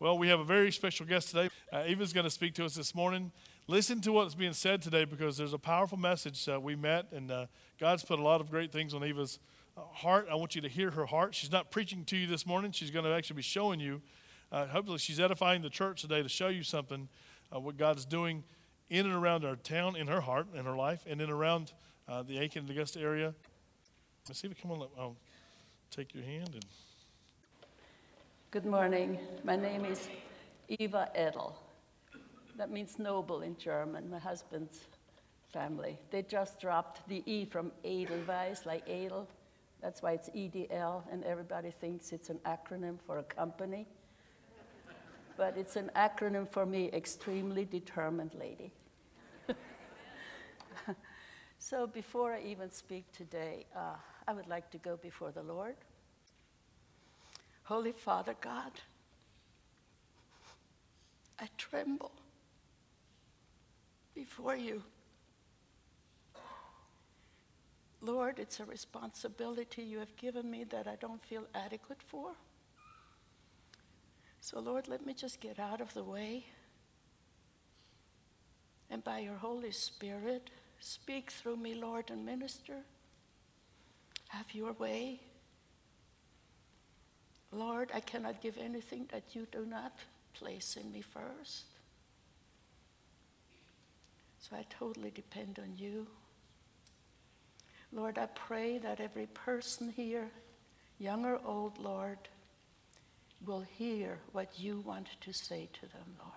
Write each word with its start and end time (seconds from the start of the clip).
Well, 0.00 0.16
we 0.16 0.28
have 0.28 0.40
a 0.40 0.44
very 0.44 0.72
special 0.72 1.04
guest 1.04 1.28
today. 1.28 1.50
Uh, 1.70 1.84
Eva's 1.86 2.14
going 2.14 2.24
to 2.24 2.30
speak 2.30 2.54
to 2.54 2.64
us 2.64 2.74
this 2.74 2.94
morning. 2.94 3.32
Listen 3.66 4.00
to 4.00 4.12
what's 4.12 4.34
being 4.34 4.54
said 4.54 4.80
today 4.80 5.04
because 5.04 5.36
there's 5.36 5.52
a 5.52 5.58
powerful 5.58 5.98
message. 5.98 6.48
Uh, 6.48 6.58
we 6.58 6.74
met, 6.74 7.08
and 7.12 7.30
uh, 7.30 7.44
God's 7.78 8.02
put 8.02 8.18
a 8.18 8.22
lot 8.22 8.40
of 8.40 8.50
great 8.50 8.72
things 8.72 8.94
on 8.94 9.04
Eva's 9.04 9.38
uh, 9.76 9.82
heart. 9.92 10.26
I 10.32 10.36
want 10.36 10.54
you 10.54 10.62
to 10.62 10.70
hear 10.70 10.90
her 10.92 11.04
heart. 11.04 11.34
She's 11.34 11.52
not 11.52 11.70
preaching 11.70 12.06
to 12.06 12.16
you 12.16 12.26
this 12.26 12.46
morning, 12.46 12.72
she's 12.72 12.90
going 12.90 13.04
to 13.04 13.10
actually 13.12 13.36
be 13.36 13.42
showing 13.42 13.78
you. 13.78 14.00
Uh, 14.50 14.68
hopefully, 14.68 14.96
she's 14.96 15.20
edifying 15.20 15.60
the 15.60 15.68
church 15.68 16.00
today 16.00 16.22
to 16.22 16.30
show 16.30 16.48
you 16.48 16.62
something, 16.62 17.10
uh, 17.54 17.60
what 17.60 17.76
God's 17.76 18.06
doing 18.06 18.44
in 18.88 19.04
and 19.04 19.14
around 19.14 19.44
our 19.44 19.56
town, 19.56 19.96
in 19.96 20.06
her 20.06 20.22
heart, 20.22 20.46
in 20.54 20.64
her 20.64 20.76
life, 20.76 21.02
and 21.06 21.20
in 21.20 21.28
around 21.28 21.74
the 22.26 22.38
Aiken 22.38 22.62
and 22.62 22.70
Augusta 22.70 23.00
area. 23.00 23.34
See 24.32 24.48
if 24.48 24.62
come 24.62 24.70
on. 24.70 24.88
I'll 24.98 25.16
take 25.90 26.14
your 26.14 26.24
hand 26.24 26.54
and. 26.54 26.64
Good 28.52 28.66
morning. 28.66 29.16
My 29.44 29.54
name 29.54 29.84
is 29.84 30.08
Eva 30.66 31.08
Edl. 31.16 31.52
That 32.56 32.68
means 32.68 32.98
noble 32.98 33.42
in 33.42 33.56
German, 33.56 34.10
my 34.10 34.18
husband's 34.18 34.88
family. 35.52 35.96
They 36.10 36.22
just 36.22 36.58
dropped 36.60 37.08
the 37.08 37.22
E 37.26 37.44
from 37.44 37.70
Edelweiss, 37.84 38.66
like 38.66 38.82
Edel. 38.88 39.28
That's 39.80 40.02
why 40.02 40.14
it's 40.14 40.30
EDL, 40.30 41.04
and 41.12 41.22
everybody 41.22 41.70
thinks 41.70 42.10
it's 42.10 42.28
an 42.28 42.40
acronym 42.44 42.98
for 43.06 43.18
a 43.18 43.22
company. 43.22 43.86
But 45.36 45.56
it's 45.56 45.76
an 45.76 45.92
acronym 45.94 46.48
for 46.48 46.66
me, 46.66 46.90
extremely 46.92 47.64
determined 47.64 48.34
lady. 48.34 48.72
so 51.60 51.86
before 51.86 52.32
I 52.32 52.42
even 52.42 52.72
speak 52.72 53.04
today, 53.12 53.66
uh, 53.76 53.94
I 54.26 54.32
would 54.32 54.48
like 54.48 54.72
to 54.72 54.78
go 54.78 54.96
before 54.96 55.30
the 55.30 55.44
Lord. 55.44 55.76
Holy 57.70 57.92
Father 57.92 58.34
God, 58.40 58.72
I 61.38 61.46
tremble 61.56 62.10
before 64.12 64.56
you. 64.56 64.82
Lord, 68.00 68.40
it's 68.40 68.58
a 68.58 68.64
responsibility 68.64 69.82
you 69.82 70.00
have 70.00 70.16
given 70.16 70.50
me 70.50 70.64
that 70.64 70.88
I 70.88 70.96
don't 70.96 71.24
feel 71.24 71.44
adequate 71.54 72.02
for. 72.08 72.32
So, 74.40 74.58
Lord, 74.58 74.88
let 74.88 75.06
me 75.06 75.14
just 75.14 75.40
get 75.40 75.60
out 75.60 75.80
of 75.80 75.94
the 75.94 76.02
way. 76.02 76.46
And 78.90 79.04
by 79.04 79.20
your 79.20 79.36
Holy 79.36 79.70
Spirit, 79.70 80.50
speak 80.80 81.30
through 81.30 81.58
me, 81.58 81.76
Lord, 81.76 82.10
and 82.10 82.26
minister. 82.26 82.78
Have 84.26 84.52
your 84.56 84.72
way. 84.72 85.20
Lord, 87.52 87.90
I 87.94 88.00
cannot 88.00 88.40
give 88.40 88.58
anything 88.58 89.06
that 89.12 89.34
you 89.34 89.46
do 89.50 89.66
not 89.66 89.92
place 90.34 90.76
in 90.80 90.92
me 90.92 91.02
first. 91.02 91.64
So 94.38 94.56
I 94.56 94.64
totally 94.78 95.10
depend 95.10 95.58
on 95.58 95.76
you. 95.76 96.06
Lord, 97.92 98.18
I 98.18 98.26
pray 98.26 98.78
that 98.78 99.00
every 99.00 99.26
person 99.26 99.92
here, 99.94 100.30
young 100.98 101.24
or 101.24 101.40
old, 101.44 101.78
Lord, 101.78 102.18
will 103.44 103.62
hear 103.62 104.18
what 104.32 104.58
you 104.58 104.80
want 104.80 105.08
to 105.20 105.32
say 105.32 105.68
to 105.72 105.80
them, 105.80 106.16
Lord. 106.18 106.34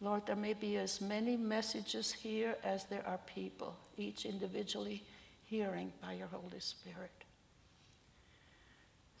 Lord, 0.00 0.26
there 0.26 0.36
may 0.36 0.54
be 0.54 0.76
as 0.76 1.00
many 1.00 1.36
messages 1.36 2.12
here 2.12 2.56
as 2.64 2.84
there 2.84 3.06
are 3.06 3.18
people, 3.26 3.76
each 3.98 4.24
individually 4.24 5.04
hearing 5.44 5.92
by 6.00 6.14
your 6.14 6.28
Holy 6.28 6.60
Spirit. 6.60 7.19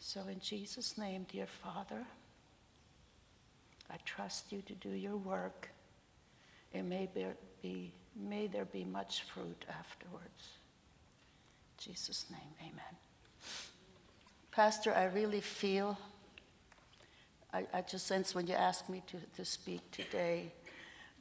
So, 0.02 0.22
in 0.28 0.40
Jesus' 0.40 0.96
name, 0.96 1.26
dear 1.30 1.46
Father, 1.46 2.06
I 3.90 3.96
trust 4.06 4.50
you 4.50 4.62
to 4.62 4.72
do 4.74 4.88
your 4.88 5.16
work, 5.16 5.68
and 6.72 6.88
may 6.88 7.10
there 7.14 7.36
be, 7.62 7.92
may 8.16 8.46
there 8.46 8.64
be 8.64 8.82
much 8.82 9.24
fruit 9.24 9.66
afterwards. 9.68 10.54
In 11.78 11.92
Jesus' 11.92 12.26
name, 12.30 12.50
amen. 12.60 12.96
Pastor, 14.50 14.94
I 14.94 15.04
really 15.04 15.42
feel, 15.42 15.98
I, 17.52 17.66
I 17.72 17.82
just 17.82 18.06
sense 18.06 18.34
when 18.34 18.46
you 18.46 18.54
asked 18.54 18.88
me 18.88 19.02
to, 19.08 19.18
to 19.36 19.44
speak 19.44 19.82
today, 19.90 20.50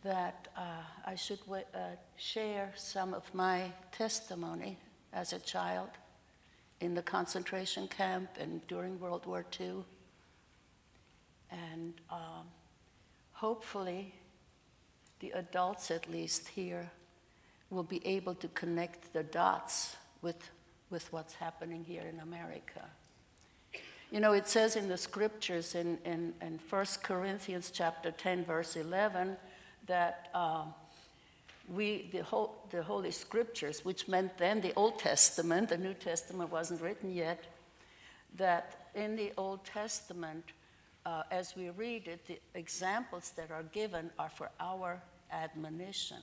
that 0.04 0.48
uh, 0.56 0.62
I 1.06 1.16
should 1.16 1.40
uh, 1.52 1.80
share 2.16 2.72
some 2.78 3.14
of 3.14 3.32
my 3.36 3.74
testimony 3.92 4.78
as 5.12 5.34
a 5.34 5.40
child 5.40 5.90
in 6.82 6.94
the 6.94 7.02
concentration 7.02 7.88
camp 7.88 8.30
and 8.40 8.66
during 8.68 9.00
World 9.00 9.26
War 9.26 9.46
II. 9.60 9.84
And 11.52 11.94
um, 12.10 12.46
hopefully, 13.34 14.14
the 15.20 15.32
adults, 15.32 15.92
at 15.92 16.10
least 16.10 16.48
here, 16.50 16.92
will 17.70 17.84
be 17.84 18.06
able 18.06 18.36
to 18.36 18.48
connect 18.50 19.14
the 19.14 19.24
dots 19.24 19.98
with, 20.22 20.50
with 20.90 21.12
what's 21.12 21.36
happening 21.36 21.84
here 21.84 22.04
in 22.04 22.20
America. 22.20 22.86
You 24.12 24.20
know, 24.20 24.34
it 24.34 24.48
says 24.48 24.76
in 24.76 24.88
the 24.88 24.98
scriptures 24.98 25.76
in, 25.76 26.00
in, 26.04 26.34
in 26.42 26.60
1 26.68 26.86
Corinthians 27.04 27.72
chapter 27.72 28.10
10, 28.10 28.44
verse 28.46 28.76
11, 28.76 29.38
that 29.86 30.30
um, 30.34 30.74
we, 31.74 32.10
the, 32.12 32.24
whole, 32.24 32.56
the 32.72 32.82
Holy 32.82 33.12
Scriptures, 33.12 33.86
which 33.86 34.08
meant 34.08 34.38
then 34.38 34.62
the 34.62 34.74
Old 34.76 35.00
Testament, 35.00 35.70
the 35.70 35.78
New 35.78 35.94
Testament 35.94 36.52
wasn't 36.52 36.82
written 36.82 37.14
yet, 37.14 37.44
that 38.38 38.88
in 38.96 39.16
the 39.16 39.32
Old 39.38 39.64
Testament, 39.66 40.46
uh, 41.06 41.24
as 41.32 41.56
we 41.56 41.70
read 41.70 42.08
it, 42.08 42.26
the 42.28 42.40
examples 42.56 43.32
that 43.36 43.52
are 43.52 43.64
given 43.64 44.10
are 44.18 44.30
for 44.30 44.50
our 44.60 45.02
admonition. 45.32 46.18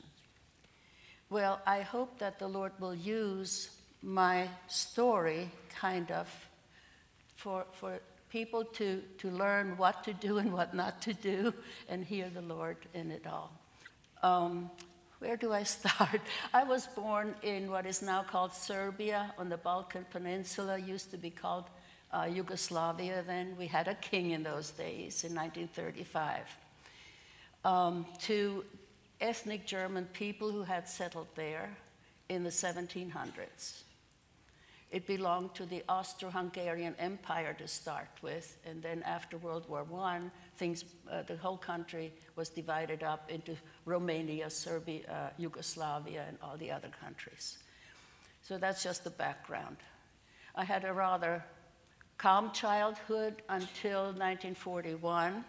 Well, 1.30 1.60
I 1.66 1.80
hope 1.80 2.18
that 2.18 2.38
the 2.38 2.48
Lord 2.48 2.72
will 2.78 2.94
use 2.94 3.70
my 4.02 4.48
story 4.68 5.50
kind 5.74 6.10
of 6.10 6.28
for, 7.34 7.66
for 7.72 8.00
people 8.30 8.64
to, 8.64 9.02
to 9.18 9.30
learn 9.30 9.76
what 9.76 10.04
to 10.04 10.12
do 10.12 10.38
and 10.38 10.52
what 10.52 10.74
not 10.74 11.02
to 11.02 11.12
do 11.12 11.52
and 11.88 12.04
hear 12.04 12.28
the 12.30 12.42
Lord 12.42 12.76
in 12.94 13.10
it 13.10 13.26
all. 13.26 13.52
Um, 14.22 14.70
where 15.18 15.36
do 15.36 15.52
I 15.52 15.62
start? 15.78 16.20
I 16.52 16.64
was 16.64 16.86
born 16.86 17.34
in 17.42 17.70
what 17.70 17.86
is 17.86 18.02
now 18.02 18.22
called 18.22 18.52
Serbia 18.52 19.32
on 19.38 19.48
the 19.48 19.56
Balkan 19.56 20.04
Peninsula, 20.10 20.78
used 20.78 21.10
to 21.10 21.16
be 21.16 21.30
called 21.30 21.64
uh, 22.12 22.28
Yugoslavia 22.30 23.22
then. 23.26 23.56
We 23.58 23.66
had 23.66 23.88
a 23.88 23.94
king 23.94 24.30
in 24.30 24.42
those 24.42 24.70
days 24.70 25.24
in 25.24 25.34
1935. 25.34 26.58
Um, 27.64 28.06
to 28.22 28.64
ethnic 29.20 29.66
German 29.66 30.04
people 30.12 30.52
who 30.52 30.62
had 30.62 30.88
settled 30.88 31.26
there 31.34 31.70
in 32.28 32.44
the 32.44 32.50
1700s. 32.50 33.82
It 34.90 35.06
belonged 35.06 35.54
to 35.56 35.66
the 35.66 35.82
Austro-Hungarian 35.88 36.94
Empire 36.98 37.54
to 37.58 37.66
start 37.66 38.08
with, 38.22 38.56
and 38.64 38.80
then 38.82 39.02
after 39.02 39.36
World 39.36 39.68
War 39.68 39.84
I, 39.96 40.20
things, 40.56 40.84
uh, 41.10 41.22
the 41.22 41.36
whole 41.36 41.56
country 41.56 42.12
was 42.36 42.48
divided 42.48 43.02
up 43.02 43.28
into 43.28 43.56
Romania, 43.84 44.48
Serbia, 44.48 45.00
uh, 45.08 45.30
Yugoslavia, 45.38 46.24
and 46.28 46.38
all 46.40 46.56
the 46.56 46.70
other 46.70 46.90
countries. 47.00 47.58
So 48.42 48.58
that's 48.58 48.82
just 48.82 49.02
the 49.02 49.10
background. 49.10 49.76
I 50.54 50.64
had 50.64 50.84
a 50.84 50.92
rather 50.92 51.44
calm 52.16 52.52
childhood 52.52 53.42
until 53.48 54.04
1941. 54.04 55.44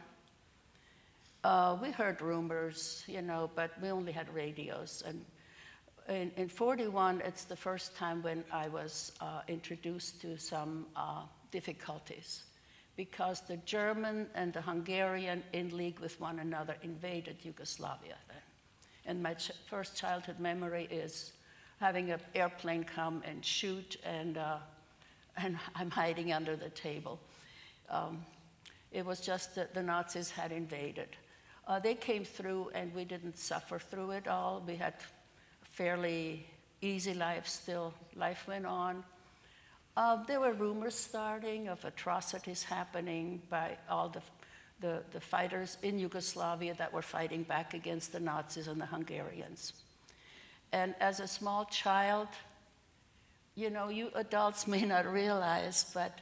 Uh, 1.43 1.77
we 1.81 1.91
heard 1.91 2.21
rumors, 2.21 3.03
you 3.07 3.21
know, 3.21 3.49
but 3.55 3.71
we 3.81 3.89
only 3.89 4.11
had 4.11 4.33
radios. 4.33 5.03
And 5.05 5.23
in, 6.09 6.31
in 6.37 6.49
41, 6.49 7.21
it's 7.25 7.43
the 7.43 7.55
first 7.55 7.95
time 7.95 8.21
when 8.23 8.43
I 8.51 8.69
was 8.69 9.11
uh, 9.19 9.41
introduced 9.47 10.21
to 10.21 10.37
some 10.37 10.85
uh, 10.95 11.23
difficulties 11.51 12.43
because 12.95 13.41
the 13.41 13.57
German 13.57 14.27
and 14.33 14.51
the 14.53 14.61
Hungarian, 14.61 15.43
in 15.53 15.75
league 15.75 15.99
with 15.99 16.19
one 16.19 16.39
another, 16.39 16.75
invaded 16.81 17.37
Yugoslavia 17.43 18.15
then. 18.27 18.37
And 19.05 19.23
my 19.23 19.35
ch- 19.35 19.51
first 19.69 19.95
childhood 19.95 20.39
memory 20.39 20.87
is 20.89 21.33
having 21.79 22.09
an 22.11 22.19
airplane 22.33 22.83
come 22.83 23.21
and 23.25 23.45
shoot, 23.45 23.97
and, 24.03 24.37
uh, 24.37 24.57
and 25.37 25.59
I'm 25.75 25.91
hiding 25.91 26.33
under 26.33 26.55
the 26.55 26.69
table. 26.69 27.19
Um, 27.89 28.25
it 28.91 29.05
was 29.05 29.19
just 29.19 29.55
that 29.55 29.73
the 29.73 29.83
Nazis 29.83 30.31
had 30.31 30.51
invaded. 30.51 31.09
Uh, 31.67 31.79
they 31.79 31.93
came 31.93 32.23
through, 32.23 32.71
and 32.73 32.93
we 32.95 33.03
didn't 33.03 33.37
suffer 33.37 33.77
through 33.77 34.11
it 34.11 34.27
all. 34.27 34.63
We 34.65 34.75
had 34.75 34.95
fairly 35.77 36.43
easy 36.81 37.13
life 37.13 37.47
still. 37.47 37.93
Life 38.15 38.47
went 38.47 38.65
on. 38.65 39.03
Uh, 39.95 40.23
there 40.25 40.39
were 40.39 40.53
rumors 40.53 40.95
starting 40.95 41.67
of 41.67 41.85
atrocities 41.85 42.63
happening 42.63 43.41
by 43.47 43.77
all 43.87 44.09
the, 44.09 44.21
the, 44.79 45.03
the, 45.11 45.21
fighters 45.21 45.77
in 45.83 45.99
Yugoslavia 45.99 46.73
that 46.79 46.91
were 46.91 47.03
fighting 47.03 47.43
back 47.43 47.75
against 47.75 48.11
the 48.11 48.19
Nazis 48.19 48.67
and 48.67 48.81
the 48.81 48.87
Hungarians. 48.87 49.73
And 50.71 50.95
as 50.99 51.19
a 51.19 51.27
small 51.27 51.65
child, 51.65 52.27
you 53.55 53.69
know, 53.69 53.89
you 53.89 54.09
adults 54.15 54.65
may 54.75 54.83
not 54.83 55.05
realize, 55.05 55.85
but 55.93 56.17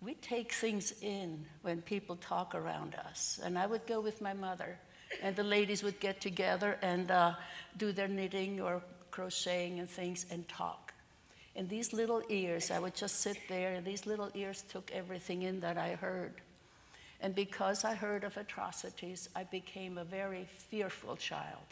we 0.00 0.14
take 0.14 0.52
things 0.52 0.94
in 1.02 1.44
when 1.60 1.82
people 1.82 2.16
talk 2.16 2.54
around 2.54 2.94
us. 2.94 3.40
And 3.44 3.58
I 3.58 3.66
would 3.66 3.86
go 3.86 4.00
with 4.00 4.22
my 4.22 4.32
mother, 4.32 4.78
and 5.22 5.34
the 5.36 5.44
ladies 5.44 5.82
would 5.82 6.00
get 6.00 6.20
together 6.20 6.78
and 6.82 7.10
uh, 7.10 7.34
do 7.76 7.92
their 7.92 8.08
knitting 8.08 8.60
or 8.60 8.82
crocheting 9.10 9.78
and 9.80 9.88
things 9.88 10.26
and 10.30 10.48
talk. 10.48 10.92
And 11.56 11.68
these 11.68 11.92
little 11.92 12.22
ears, 12.28 12.70
I 12.70 12.80
would 12.80 12.94
just 12.94 13.20
sit 13.20 13.38
there, 13.48 13.74
and 13.74 13.86
these 13.86 14.06
little 14.06 14.30
ears 14.34 14.64
took 14.68 14.90
everything 14.92 15.42
in 15.42 15.60
that 15.60 15.78
I 15.78 15.94
heard. 15.94 16.34
And 17.20 17.34
because 17.34 17.84
I 17.84 17.94
heard 17.94 18.24
of 18.24 18.36
atrocities, 18.36 19.28
I 19.36 19.44
became 19.44 19.98
a 19.98 20.04
very 20.04 20.46
fearful 20.68 21.16
child. 21.16 21.64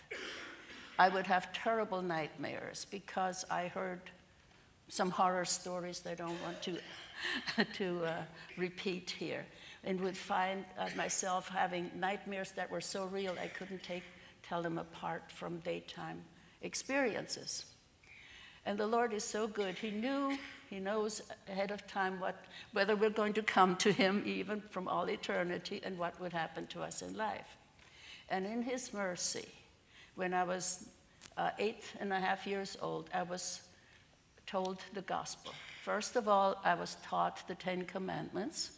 I 0.99 1.09
would 1.09 1.27
have 1.27 1.53
terrible 1.53 2.01
nightmares 2.01 2.87
because 2.91 3.45
I 3.51 3.67
heard 3.67 4.01
some 4.89 5.11
horror 5.11 5.45
stories 5.45 6.01
that 6.01 6.13
I 6.13 6.15
don't 6.15 6.43
want 6.43 6.63
to, 6.63 6.79
to 7.75 8.05
uh, 8.05 8.23
repeat 8.57 9.11
here. 9.11 9.45
And 9.85 10.01
would 10.01 10.17
find 10.17 10.65
uh, 10.79 10.89
myself 10.97 11.49
having 11.49 11.91
nightmares 11.97 12.53
that 12.53 12.71
were 12.71 12.81
so 12.81 13.07
real 13.07 13.35
I 13.41 13.49
couldn't 13.49 13.83
take, 13.83 14.05
tell 14.43 14.63
them 14.63 14.79
apart 14.79 15.25
from 15.29 15.59
daytime 15.59 16.23
experiences. 16.63 17.65
And 18.65 18.79
the 18.79 18.87
Lord 18.87 19.13
is 19.13 19.25
so 19.25 19.49
good. 19.49 19.77
He 19.77 19.91
knew, 19.91 20.39
He 20.71 20.79
knows 20.79 21.21
ahead 21.49 21.73
of 21.73 21.87
time 21.87 22.21
what, 22.21 22.45
whether 22.73 22.95
we're 22.95 23.11
going 23.11 23.33
to 23.35 23.43
come 23.43 23.77
to 23.77 23.93
Him 23.93 24.23
even 24.25 24.61
from 24.71 24.87
all 24.87 25.11
eternity 25.11 25.81
and 25.83 25.99
what 25.99 26.21
would 26.21 26.33
happen 26.33 26.67
to 26.69 26.83
us 26.83 27.03
in 27.03 27.17
life. 27.17 27.59
And 28.29 28.47
in 28.47 28.63
His 28.63 28.95
mercy, 28.95 29.49
when 30.15 30.33
I 30.33 30.45
was 30.45 30.87
uh, 31.37 31.51
eight 31.59 31.85
and 31.99 32.13
a 32.13 32.21
half 32.21 32.47
years 32.47 32.77
old, 32.81 33.11
I 33.13 33.25
was 33.25 33.63
told 34.47 34.79
the 34.95 35.03
gospel. 35.03 35.53
First 35.85 36.15
of 36.15 36.29
all, 36.29 36.61
I 36.65 36.75
was 36.75 36.97
taught 37.03 37.47
the 37.49 37.57
Ten 37.57 37.85
Commandments 37.85 38.71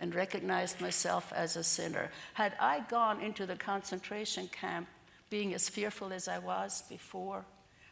and 0.00 0.14
recognized 0.14 0.80
myself 0.80 1.32
as 1.34 1.56
a 1.56 1.64
sinner. 1.64 2.10
Had 2.34 2.54
I 2.60 2.80
gone 2.88 3.20
into 3.20 3.46
the 3.46 3.56
concentration 3.56 4.48
camp 4.48 4.88
being 5.30 5.54
as 5.54 5.68
fearful 5.68 6.12
as 6.12 6.28
I 6.28 6.38
was 6.38 6.84
before, 6.88 7.44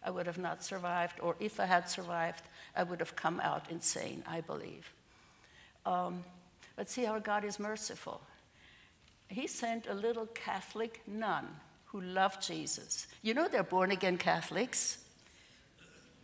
I 0.05 0.11
would 0.11 0.27
have 0.27 0.39
not 0.39 0.63
survived, 0.63 1.19
or 1.21 1.35
if 1.41 1.59
I 1.59 1.67
had 1.67 1.91
survived, 1.91 2.45
I 2.77 2.85
would 2.85 3.01
have 3.01 3.17
come 3.17 3.41
out 3.41 3.71
insane, 3.71 4.23
I 4.27 4.41
believe. 4.41 4.93
Um, 5.85 6.25
but 6.77 6.89
see 6.89 7.05
how 7.05 7.19
God 7.19 7.45
is 7.45 7.59
merciful. 7.59 8.21
He 9.29 9.49
sent 9.49 9.89
a 9.89 9.95
little 9.95 10.27
Catholic 10.27 11.03
nun 11.07 11.49
who 11.87 12.01
loved 12.01 12.47
Jesus. 12.47 13.09
You 13.23 13.35
know, 13.35 13.49
they're 13.49 13.65
born 13.65 13.91
again 13.91 14.17
Catholics, 14.17 14.99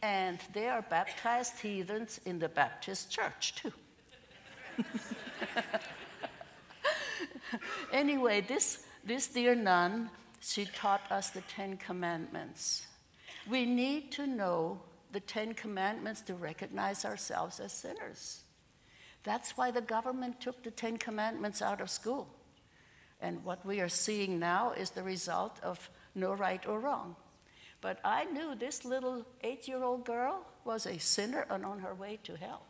and 0.00 0.38
they 0.52 0.68
are 0.68 0.82
baptized 0.82 1.58
heathens 1.60 2.20
in 2.24 2.38
the 2.38 2.48
Baptist 2.48 3.10
church, 3.10 3.54
too. 3.56 3.72
anyway, 7.92 8.40
this, 8.40 8.84
this 9.04 9.28
dear 9.28 9.54
nun, 9.54 10.10
she 10.40 10.64
taught 10.64 11.02
us 11.10 11.30
the 11.30 11.42
Ten 11.42 11.76
Commandments. 11.76 12.86
We 13.48 13.66
need 13.66 14.12
to 14.12 14.26
know 14.26 14.80
the 15.12 15.20
Ten 15.20 15.54
Commandments 15.54 16.22
to 16.22 16.34
recognize 16.34 17.04
ourselves 17.04 17.60
as 17.60 17.72
sinners. 17.72 18.42
That's 19.24 19.56
why 19.56 19.70
the 19.70 19.80
government 19.80 20.40
took 20.40 20.62
the 20.62 20.70
Ten 20.70 20.96
Commandments 20.96 21.62
out 21.62 21.80
of 21.80 21.90
school. 21.90 22.28
And 23.20 23.44
what 23.44 23.64
we 23.64 23.80
are 23.80 23.88
seeing 23.88 24.40
now 24.40 24.72
is 24.72 24.90
the 24.90 25.02
result 25.02 25.60
of 25.62 25.90
no 26.14 26.32
right 26.32 26.66
or 26.66 26.80
wrong. 26.80 27.14
But 27.80 28.00
I 28.04 28.24
knew 28.24 28.54
this 28.54 28.84
little 28.84 29.24
eight 29.42 29.68
year 29.68 29.82
old 29.82 30.04
girl 30.04 30.44
was 30.64 30.86
a 30.86 30.98
sinner 30.98 31.46
and 31.50 31.64
on 31.64 31.80
her 31.80 31.94
way 31.94 32.18
to 32.24 32.36
hell. 32.36 32.62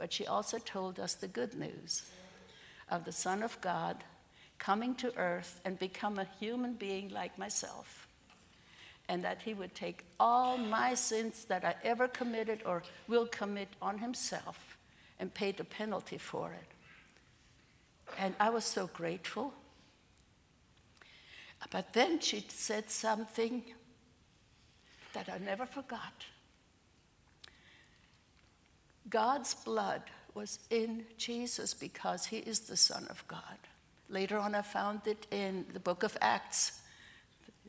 But 0.00 0.14
she 0.14 0.26
also 0.26 0.56
told 0.56 0.98
us 0.98 1.12
the 1.12 1.28
good 1.28 1.54
news 1.54 2.04
of 2.88 3.04
the 3.04 3.12
Son 3.12 3.42
of 3.42 3.60
God 3.60 4.02
coming 4.58 4.94
to 4.94 5.14
earth 5.18 5.60
and 5.66 5.78
become 5.78 6.18
a 6.18 6.26
human 6.40 6.72
being 6.72 7.10
like 7.10 7.38
myself 7.38 8.08
and 9.10 9.22
that 9.22 9.42
he 9.42 9.52
would 9.52 9.74
take 9.74 10.06
all 10.18 10.56
my 10.56 10.94
sins 10.94 11.44
that 11.44 11.66
I 11.66 11.74
ever 11.84 12.08
committed 12.08 12.62
or 12.64 12.82
will 13.08 13.26
commit 13.26 13.68
on 13.82 13.98
himself 13.98 14.78
and 15.18 15.34
pay 15.34 15.52
the 15.52 15.64
penalty 15.64 16.16
for 16.16 16.50
it. 16.52 18.14
And 18.18 18.34
I 18.40 18.48
was 18.48 18.64
so 18.64 18.86
grateful. 18.86 19.52
But 21.70 21.92
then 21.92 22.20
she 22.20 22.42
said 22.48 22.88
something 22.88 23.64
that 25.12 25.28
I 25.28 25.36
never 25.44 25.66
forgot. 25.66 26.24
God's 29.08 29.54
blood 29.54 30.02
was 30.34 30.58
in 30.70 31.04
Jesus 31.16 31.74
because 31.74 32.26
he 32.26 32.38
is 32.38 32.60
the 32.60 32.76
Son 32.76 33.06
of 33.10 33.26
God. 33.26 33.58
Later 34.08 34.38
on, 34.38 34.54
I 34.54 34.62
found 34.62 35.06
it 35.06 35.26
in 35.30 35.66
the 35.72 35.80
book 35.80 36.02
of 36.02 36.16
Acts 36.20 36.80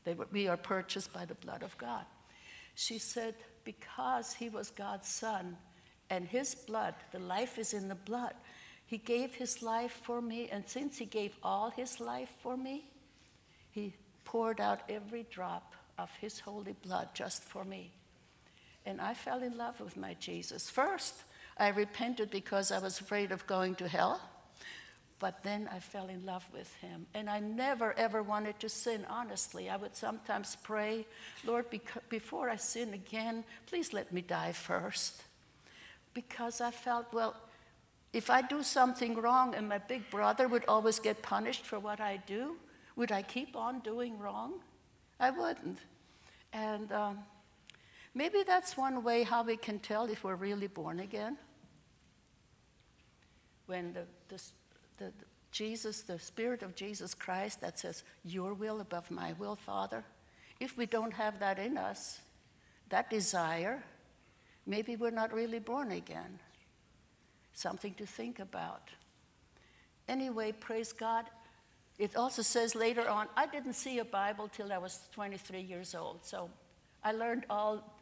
they 0.03 0.13
were, 0.13 0.27
we 0.31 0.47
are 0.47 0.57
purchased 0.57 1.13
by 1.13 1.25
the 1.25 1.35
blood 1.35 1.63
of 1.63 1.77
God. 1.77 2.05
She 2.75 2.97
said, 2.97 3.35
because 3.63 4.33
he 4.33 4.49
was 4.49 4.71
God's 4.71 5.07
son 5.07 5.57
and 6.09 6.27
his 6.27 6.55
blood, 6.55 6.95
the 7.11 7.19
life 7.19 7.59
is 7.59 7.73
in 7.73 7.87
the 7.87 7.95
blood, 7.95 8.33
he 8.85 8.97
gave 8.97 9.35
his 9.35 9.61
life 9.61 9.99
for 10.03 10.21
me. 10.21 10.49
And 10.51 10.67
since 10.67 10.97
he 10.97 11.05
gave 11.05 11.37
all 11.43 11.69
his 11.69 11.99
life 11.99 12.31
for 12.41 12.57
me, 12.57 12.85
he 13.69 13.93
poured 14.25 14.59
out 14.59 14.81
every 14.89 15.25
drop 15.29 15.75
of 15.97 16.09
his 16.19 16.39
holy 16.39 16.73
blood 16.73 17.09
just 17.13 17.43
for 17.43 17.63
me. 17.63 17.91
And 18.85 18.99
I 18.99 19.13
fell 19.13 19.43
in 19.43 19.57
love 19.57 19.79
with 19.79 19.97
my 19.97 20.15
Jesus. 20.15 20.69
First, 20.69 21.23
I 21.57 21.69
repented 21.69 22.31
because 22.31 22.71
I 22.71 22.79
was 22.79 22.99
afraid 22.99 23.31
of 23.31 23.45
going 23.47 23.75
to 23.75 23.87
hell. 23.87 24.21
But 25.19 25.43
then 25.43 25.69
I 25.71 25.77
fell 25.77 26.07
in 26.07 26.25
love 26.25 26.43
with 26.51 26.73
him. 26.77 27.05
And 27.13 27.29
I 27.29 27.39
never, 27.39 27.93
ever 27.93 28.23
wanted 28.23 28.59
to 28.59 28.69
sin, 28.69 29.05
honestly. 29.07 29.69
I 29.69 29.77
would 29.77 29.95
sometimes 29.95 30.57
pray, 30.63 31.05
Lord, 31.45 31.65
before 32.09 32.49
I 32.49 32.55
sin 32.55 32.95
again, 32.95 33.43
please 33.67 33.93
let 33.93 34.11
me 34.11 34.21
die 34.21 34.51
first. 34.51 35.21
Because 36.15 36.59
I 36.59 36.71
felt, 36.71 37.13
well, 37.13 37.35
if 38.13 38.31
I 38.31 38.41
do 38.41 38.63
something 38.63 39.15
wrong 39.15 39.53
and 39.53 39.69
my 39.69 39.77
big 39.77 40.09
brother 40.09 40.47
would 40.47 40.65
always 40.67 40.97
get 40.99 41.21
punished 41.21 41.65
for 41.65 41.77
what 41.77 42.01
I 42.01 42.17
do, 42.25 42.57
would 42.95 43.11
I 43.11 43.21
keep 43.21 43.55
on 43.55 43.79
doing 43.81 44.17
wrong? 44.17 44.53
I 45.19 45.29
wouldn't. 45.29 45.77
And 46.51 46.91
um, 46.91 47.19
maybe 48.13 48.43
that's 48.45 48.77
one 48.77 49.03
way 49.03 49.23
how 49.23 49.43
we 49.43 49.57
can 49.57 49.79
tell 49.79 50.05
if 50.05 50.23
we're 50.23 50.35
really 50.35 50.67
born 50.67 50.99
again. 50.99 51.37
When 53.65 53.93
the, 53.93 54.05
the 54.27 54.41
the, 55.01 55.11
Jesus, 55.51 56.01
the 56.01 56.19
Spirit 56.19 56.63
of 56.63 56.75
Jesus 56.75 57.13
Christ 57.13 57.61
that 57.61 57.79
says, 57.79 58.03
Your 58.23 58.53
will 58.53 58.79
above 58.79 59.09
my 59.11 59.33
will, 59.33 59.55
Father. 59.55 60.03
If 60.59 60.77
we 60.77 60.85
don't 60.85 61.13
have 61.13 61.39
that 61.39 61.57
in 61.57 61.77
us, 61.77 62.19
that 62.89 63.09
desire, 63.09 63.83
maybe 64.65 64.95
we're 64.95 65.09
not 65.09 65.33
really 65.33 65.59
born 65.59 65.91
again. 65.91 66.39
Something 67.53 67.95
to 67.95 68.05
think 68.05 68.39
about. 68.39 68.89
Anyway, 70.07 70.51
praise 70.51 70.93
God. 70.93 71.25
It 71.97 72.15
also 72.15 72.41
says 72.41 72.75
later 72.75 73.07
on, 73.09 73.27
I 73.35 73.47
didn't 73.47 73.73
see 73.73 73.99
a 73.99 74.05
Bible 74.05 74.47
till 74.47 74.71
I 74.71 74.77
was 74.77 74.99
23 75.13 75.61
years 75.61 75.95
old. 75.95 76.23
So 76.23 76.49
I 77.03 77.11
learned 77.11 77.45
all 77.49 77.97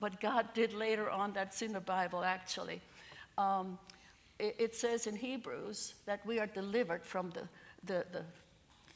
what 0.00 0.20
God 0.20 0.52
did 0.54 0.72
later 0.72 1.08
on 1.08 1.32
that's 1.32 1.62
in 1.62 1.72
the 1.72 1.80
Bible, 1.80 2.24
actually. 2.24 2.80
Um, 3.38 3.78
it 4.38 4.74
says 4.74 5.06
in 5.06 5.16
Hebrews 5.16 5.94
that 6.06 6.24
we 6.26 6.38
are 6.38 6.46
delivered 6.46 7.04
from 7.04 7.30
the, 7.30 7.42
the, 7.84 8.04
the 8.10 8.24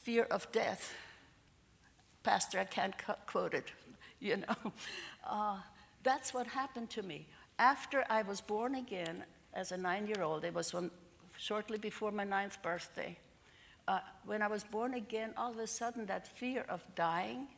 fear 0.03 0.25
of 0.31 0.51
death. 0.53 0.95
Pastor, 2.23 2.59
I 2.61 2.65
can't 2.65 2.95
quote 3.27 3.55
it, 3.55 3.71
you 4.21 4.39
know. 4.39 4.73
Uh, 5.27 5.59
that's 6.03 6.33
what 6.33 6.47
happened 6.47 6.91
to 6.91 7.03
me. 7.03 7.27
After 7.59 8.05
I 8.09 8.23
was 8.23 8.41
born 8.41 8.75
again 8.75 9.25
as 9.53 9.73
a 9.73 9.77
nine 9.77 10.07
year 10.07 10.23
old, 10.23 10.45
it 10.45 10.55
was 10.55 10.73
when, 10.73 10.91
shortly 11.39 11.79
before 11.79 12.11
my 12.11 12.25
ninth 12.25 12.61
birthday. 12.63 13.17
Uh, 13.87 14.01
when 14.25 14.41
I 14.41 14.49
was 14.49 14.65
born 14.65 14.95
again, 14.95 15.35
all 15.37 15.51
of 15.51 15.59
a 15.59 15.67
sudden 15.67 16.07
that 16.07 16.27
fear 16.27 16.65
of 16.71 16.83
dying 16.95 17.49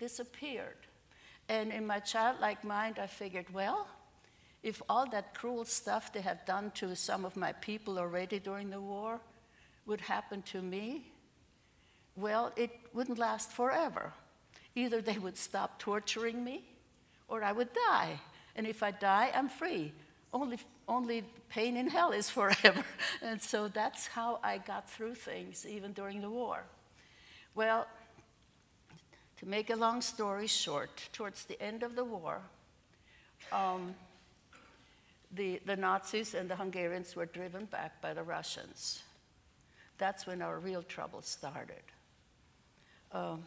disappeared. 0.00 0.76
And 1.48 1.72
in 1.72 1.86
my 1.86 1.98
childlike 2.00 2.64
mind, 2.64 2.98
I 2.98 3.06
figured, 3.06 3.52
well, 3.52 3.86
if 4.62 4.80
all 4.88 5.06
that 5.10 5.34
cruel 5.34 5.64
stuff 5.64 6.12
they 6.12 6.20
had 6.20 6.44
done 6.44 6.70
to 6.76 6.94
some 6.94 7.24
of 7.24 7.36
my 7.36 7.52
people 7.52 7.98
already 7.98 8.38
during 8.38 8.70
the 8.70 8.80
war 8.80 9.20
would 9.86 10.00
happen 10.00 10.42
to 10.42 10.62
me, 10.62 11.12
well, 12.16 12.52
it 12.56 12.70
wouldn't 12.92 13.18
last 13.18 13.50
forever. 13.52 14.12
Either 14.74 15.00
they 15.00 15.18
would 15.18 15.36
stop 15.36 15.78
torturing 15.78 16.44
me 16.44 16.64
or 17.28 17.42
I 17.42 17.52
would 17.52 17.72
die. 17.72 18.20
And 18.54 18.66
if 18.66 18.82
I 18.82 18.90
die, 18.90 19.30
I'm 19.34 19.48
free. 19.48 19.92
Only, 20.32 20.58
only 20.86 21.24
pain 21.48 21.76
in 21.76 21.88
hell 21.88 22.12
is 22.12 22.30
forever. 22.38 22.84
and 23.22 23.40
so 23.42 23.68
that's 23.68 24.06
how 24.06 24.38
I 24.42 24.58
got 24.58 24.88
through 24.88 25.14
things, 25.16 25.66
even 25.66 25.92
during 25.92 26.20
the 26.20 26.30
war. 26.30 26.64
Well, 27.54 27.86
to 29.42 29.48
make 29.48 29.70
a 29.70 29.76
long 29.76 30.00
story 30.00 30.46
short, 30.46 31.08
towards 31.12 31.46
the 31.46 31.60
end 31.60 31.82
of 31.82 31.96
the 31.96 32.04
war, 32.04 32.40
um, 33.50 33.92
the, 35.32 35.60
the 35.66 35.74
Nazis 35.74 36.34
and 36.34 36.48
the 36.48 36.54
Hungarians 36.54 37.16
were 37.16 37.26
driven 37.26 37.64
back 37.64 38.00
by 38.00 38.14
the 38.14 38.22
Russians. 38.22 39.02
That's 39.98 40.28
when 40.28 40.42
our 40.42 40.60
real 40.60 40.84
trouble 40.84 41.22
started. 41.22 41.82
Um, 43.10 43.42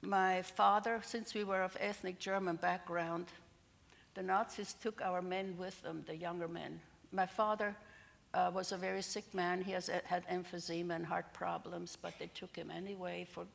my 0.00 0.40
father, 0.40 1.00
since 1.04 1.34
we 1.34 1.44
were 1.44 1.60
of 1.60 1.76
ethnic 1.78 2.18
German 2.18 2.56
background, 2.56 3.26
the 4.14 4.22
Nazis 4.22 4.74
took 4.82 5.02
our 5.02 5.20
men 5.20 5.56
with 5.58 5.82
them, 5.82 6.04
the 6.06 6.16
younger 6.16 6.48
men. 6.48 6.80
My 7.12 7.26
father 7.26 7.76
uh, 8.34 8.50
was 8.52 8.72
a 8.72 8.76
very 8.76 9.02
sick 9.02 9.32
man. 9.32 9.62
He 9.62 9.72
has, 9.72 9.88
had 10.04 10.26
emphysema 10.28 10.96
and 10.96 11.06
heart 11.06 11.32
problems, 11.32 11.96
but 12.00 12.14
they 12.18 12.26
took 12.34 12.54
him 12.54 12.70
anyway 12.70 13.26
for 13.30 13.46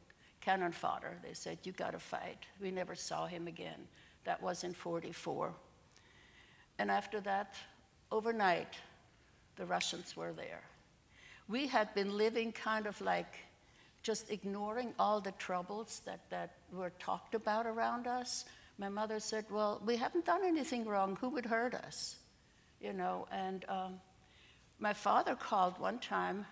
cannon 0.41 0.71
fodder. 0.71 1.17
They 1.21 1.33
said, 1.33 1.59
You 1.63 1.73
got 1.73 1.91
to 1.91 1.99
fight. 1.99 2.45
We 2.61 2.71
never 2.71 2.95
saw 2.95 3.27
him 3.27 3.47
again. 3.47 3.87
That 4.23 4.41
was 4.41 4.63
in 4.63 4.73
44. 4.73 5.53
And 6.79 6.89
after 6.89 7.19
that, 7.21 7.55
overnight, 8.11 8.75
the 9.57 9.65
Russians 9.65 10.15
were 10.15 10.31
there. 10.31 10.63
We 11.49 11.67
had 11.67 11.93
been 11.93 12.17
living 12.17 12.51
kind 12.51 12.85
of 12.85 12.99
like 13.01 13.35
just 14.01 14.31
ignoring 14.31 14.93
all 14.97 15.19
the 15.19 15.33
troubles 15.33 16.01
that, 16.05 16.21
that 16.29 16.51
were 16.71 16.91
talked 16.99 17.35
about 17.35 17.65
around 17.65 18.07
us. 18.07 18.45
My 18.77 18.87
mother 18.87 19.19
said, 19.19 19.45
Well, 19.51 19.81
we 19.85 19.97
haven't 19.97 20.25
done 20.25 20.45
anything 20.45 20.85
wrong. 20.85 21.17
Who 21.19 21.29
would 21.29 21.45
hurt 21.45 21.73
us? 21.73 22.15
You 22.79 22.93
know, 22.93 23.27
and 23.29 23.65
um, 23.67 23.99
my 24.79 24.93
father 24.93 25.35
called 25.35 25.77
one 25.79 25.99
time. 25.99 26.45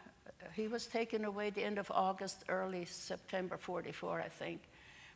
He 0.53 0.67
was 0.67 0.85
taken 0.85 1.25
away 1.25 1.49
the 1.49 1.63
end 1.63 1.77
of 1.77 1.91
August, 1.91 2.43
early 2.49 2.85
September 2.85 3.57
44, 3.57 4.21
I 4.21 4.27
think. 4.27 4.61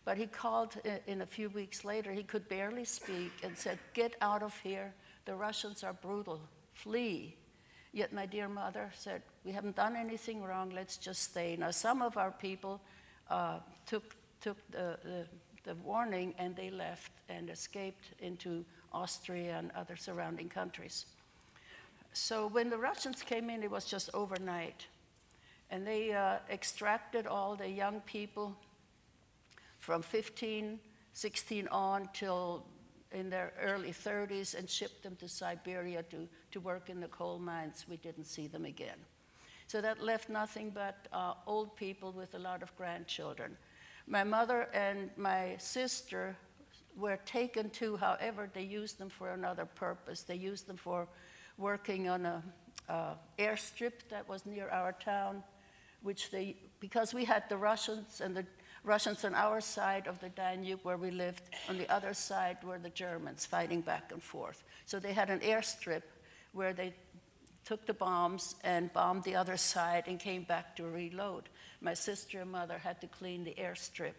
But 0.03 0.17
he 0.17 0.25
called 0.25 0.75
in 1.05 1.21
a 1.21 1.25
few 1.25 1.49
weeks 1.49 1.85
later. 1.85 2.11
He 2.11 2.23
could 2.23 2.47
barely 2.49 2.85
speak 2.85 3.31
and 3.43 3.57
said, 3.57 3.77
Get 3.93 4.15
out 4.21 4.41
of 4.41 4.57
here. 4.61 4.93
The 5.25 5.35
Russians 5.35 5.83
are 5.83 5.93
brutal. 5.93 6.41
Flee. 6.73 7.35
Yet 7.93 8.13
my 8.13 8.25
dear 8.25 8.47
mother 8.47 8.89
said, 8.95 9.21
We 9.43 9.51
haven't 9.51 9.75
done 9.75 9.95
anything 9.95 10.41
wrong. 10.41 10.71
Let's 10.71 10.97
just 10.97 11.21
stay. 11.23 11.55
Now, 11.57 11.71
some 11.71 12.01
of 12.01 12.17
our 12.17 12.31
people 12.31 12.81
uh, 13.29 13.59
took, 13.85 14.15
took 14.39 14.57
the, 14.71 14.97
the, 15.03 15.25
the 15.63 15.75
warning 15.75 16.33
and 16.39 16.55
they 16.55 16.71
left 16.71 17.11
and 17.29 17.49
escaped 17.49 18.05
into 18.19 18.65
Austria 18.91 19.57
and 19.59 19.71
other 19.75 19.95
surrounding 19.95 20.49
countries. 20.49 21.05
So 22.13 22.47
when 22.47 22.69
the 22.69 22.77
Russians 22.77 23.21
came 23.21 23.49
in, 23.49 23.63
it 23.63 23.71
was 23.71 23.85
just 23.85 24.09
overnight. 24.13 24.85
And 25.69 25.87
they 25.87 26.11
uh, 26.11 26.37
extracted 26.49 27.25
all 27.25 27.55
the 27.55 27.69
young 27.69 28.01
people 28.01 28.55
from 29.77 30.01
15, 30.01 30.79
16 31.13 31.67
on 31.69 32.09
till 32.13 32.65
in 33.11 33.29
their 33.29 33.53
early 33.61 33.91
30s 33.91 34.57
and 34.57 34.69
shipped 34.69 35.03
them 35.03 35.15
to 35.17 35.27
Siberia 35.27 36.03
to, 36.03 36.27
to 36.51 36.59
work 36.59 36.89
in 36.89 36.99
the 36.99 37.07
coal 37.07 37.39
mines. 37.39 37.85
We 37.89 37.97
didn't 37.97 38.25
see 38.25 38.47
them 38.47 38.65
again. 38.65 38.97
So 39.67 39.81
that 39.81 40.01
left 40.01 40.29
nothing 40.29 40.71
but 40.71 41.07
uh, 41.13 41.33
old 41.47 41.75
people 41.75 42.11
with 42.11 42.35
a 42.35 42.39
lot 42.39 42.61
of 42.61 42.75
grandchildren. 42.75 43.57
My 44.07 44.23
mother 44.23 44.67
and 44.73 45.09
my 45.15 45.55
sister 45.57 46.35
were 46.97 47.17
taken 47.25 47.69
to, 47.69 47.95
however, 47.95 48.49
they 48.53 48.63
used 48.63 48.97
them 48.97 49.09
for 49.09 49.31
another 49.31 49.65
purpose. 49.65 50.23
They 50.23 50.35
used 50.35 50.67
them 50.67 50.75
for 50.75 51.07
working 51.61 52.09
on 52.09 52.25
a 52.25 52.43
uh, 52.89 53.13
airstrip 53.39 53.93
that 54.09 54.27
was 54.27 54.45
near 54.45 54.67
our 54.69 54.91
town, 54.91 55.43
which 56.01 56.31
they, 56.31 56.55
because 56.79 57.13
we 57.13 57.23
had 57.23 57.47
the 57.47 57.57
Russians 57.57 58.21
and 58.21 58.35
the 58.35 58.45
Russians 58.83 59.23
on 59.23 59.35
our 59.35 59.61
side 59.61 60.07
of 60.07 60.19
the 60.19 60.29
Danube 60.29 60.79
where 60.83 60.97
we 60.97 61.11
lived, 61.11 61.43
on 61.69 61.77
the 61.77 61.87
other 61.89 62.13
side 62.13 62.57
were 62.63 62.79
the 62.79 62.89
Germans 62.89 63.45
fighting 63.45 63.81
back 63.81 64.11
and 64.11 64.21
forth. 64.21 64.63
So 64.85 64.99
they 64.99 65.13
had 65.13 65.29
an 65.29 65.39
airstrip 65.39 66.01
where 66.53 66.73
they 66.73 66.93
took 67.63 67.85
the 67.85 67.93
bombs 67.93 68.55
and 68.63 68.91
bombed 68.91 69.23
the 69.23 69.35
other 69.35 69.55
side 69.55 70.05
and 70.07 70.19
came 70.19 70.43
back 70.43 70.75
to 70.77 70.83
reload. 70.85 71.43
My 71.79 71.93
sister 71.93 72.41
and 72.41 72.51
mother 72.51 72.79
had 72.79 72.99
to 73.01 73.07
clean 73.07 73.43
the 73.43 73.53
airstrip. 73.53 74.15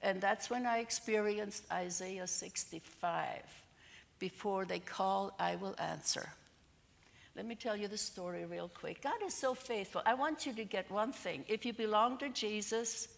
And 0.00 0.20
that's 0.20 0.48
when 0.48 0.64
I 0.64 0.78
experienced 0.78 1.64
Isaiah 1.72 2.26
65. 2.26 3.42
Before 4.18 4.64
they 4.64 4.78
call, 4.78 5.34
I 5.38 5.56
will 5.56 5.74
answer. 5.78 6.28
Let 7.34 7.46
me 7.46 7.54
tell 7.54 7.76
you 7.76 7.88
the 7.88 7.96
story 7.96 8.44
real 8.44 8.68
quick. 8.68 9.02
God 9.02 9.22
is 9.24 9.34
so 9.34 9.54
faithful. 9.54 10.02
I 10.04 10.14
want 10.14 10.44
you 10.44 10.52
to 10.52 10.64
get 10.64 10.90
one 10.90 11.12
thing. 11.12 11.44
If 11.48 11.64
you 11.64 11.72
belong 11.72 12.18
to 12.18 12.28
Jesus, 12.28 13.08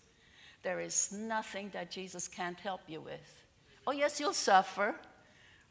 there 0.63 0.81
is 0.81 1.13
nothing 1.13 1.71
that 1.73 1.91
Jesus 1.91 2.29
can't 2.29 2.59
help 2.61 2.81
you 2.87 3.01
with. 3.01 3.43
Oh, 3.87 3.93
yes, 3.93 4.21
you'll 4.21 4.33
suffer, 4.33 4.95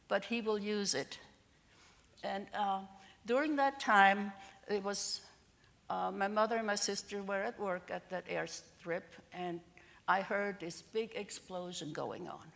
but 0.07 0.25
He 0.25 0.41
will 0.41 0.59
use 0.59 0.93
it. 0.93 1.17
And 2.23 2.47
uh, 2.53 2.79
during 3.25 3.55
that 3.55 3.79
time, 3.79 4.33
it 4.67 4.83
was 4.83 5.21
uh, 5.89 6.11
my 6.11 6.27
mother 6.27 6.57
and 6.57 6.67
my 6.67 6.75
sister 6.75 7.23
were 7.23 7.43
at 7.43 7.59
work 7.59 7.89
at 7.91 8.09
that 8.09 8.27
airstrip, 8.27 9.03
and 9.33 9.61
I 10.07 10.21
heard 10.21 10.59
this 10.59 10.81
big 10.81 11.11
explosion 11.15 11.93
going 11.93 12.27
on. 12.27 12.52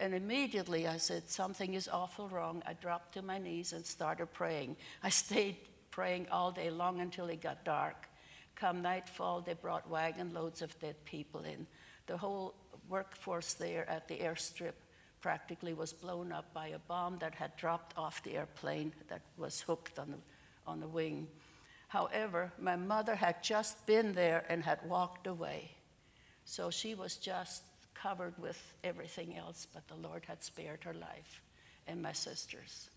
And 0.00 0.14
immediately 0.14 0.88
I 0.88 0.96
said, 0.96 1.28
Something 1.28 1.74
is 1.74 1.86
awful 1.86 2.28
wrong. 2.28 2.62
I 2.66 2.72
dropped 2.72 3.14
to 3.14 3.22
my 3.22 3.38
knees 3.38 3.74
and 3.74 3.84
started 3.84 4.32
praying. 4.32 4.76
I 5.02 5.08
stayed 5.24 5.56
praying 5.90 6.26
all 6.32 6.50
day 6.50 6.70
long 6.70 7.00
until 7.00 7.26
it 7.26 7.42
got 7.42 7.64
dark. 7.64 8.08
Come 8.56 8.82
nightfall, 8.82 9.42
they 9.42 9.54
brought 9.54 9.88
wagon 9.88 10.32
loads 10.32 10.62
of 10.62 10.78
dead 10.80 10.96
people 11.04 11.42
in. 11.42 11.66
The 12.06 12.16
whole 12.16 12.54
workforce 12.88 13.54
there 13.54 13.88
at 13.88 14.08
the 14.08 14.16
airstrip 14.16 14.72
practically 15.20 15.74
was 15.74 15.92
blown 15.92 16.32
up 16.32 16.52
by 16.54 16.68
a 16.68 16.78
bomb 16.78 17.18
that 17.18 17.34
had 17.34 17.56
dropped 17.56 17.96
off 17.96 18.22
the 18.22 18.36
airplane 18.36 18.92
that 19.08 19.20
was 19.36 19.60
hooked 19.60 19.98
on 19.98 20.10
the, 20.10 20.18
on 20.66 20.80
the 20.80 20.88
wing. 20.88 21.28
However, 21.88 22.52
my 22.58 22.76
mother 22.76 23.14
had 23.14 23.42
just 23.42 23.86
been 23.86 24.14
there 24.14 24.44
and 24.48 24.62
had 24.62 24.78
walked 24.88 25.26
away. 25.26 25.72
So 26.44 26.70
she 26.70 26.94
was 26.94 27.16
just 27.16 27.62
covered 28.02 28.34
with 28.38 28.60
everything 28.84 29.36
else, 29.36 29.66
but 29.72 29.86
the 29.88 29.94
Lord 30.08 30.24
had 30.26 30.42
spared 30.42 30.84
her 30.84 30.94
life 30.94 31.42
and 31.86 32.02
my 32.02 32.12
sisters. 32.12 32.90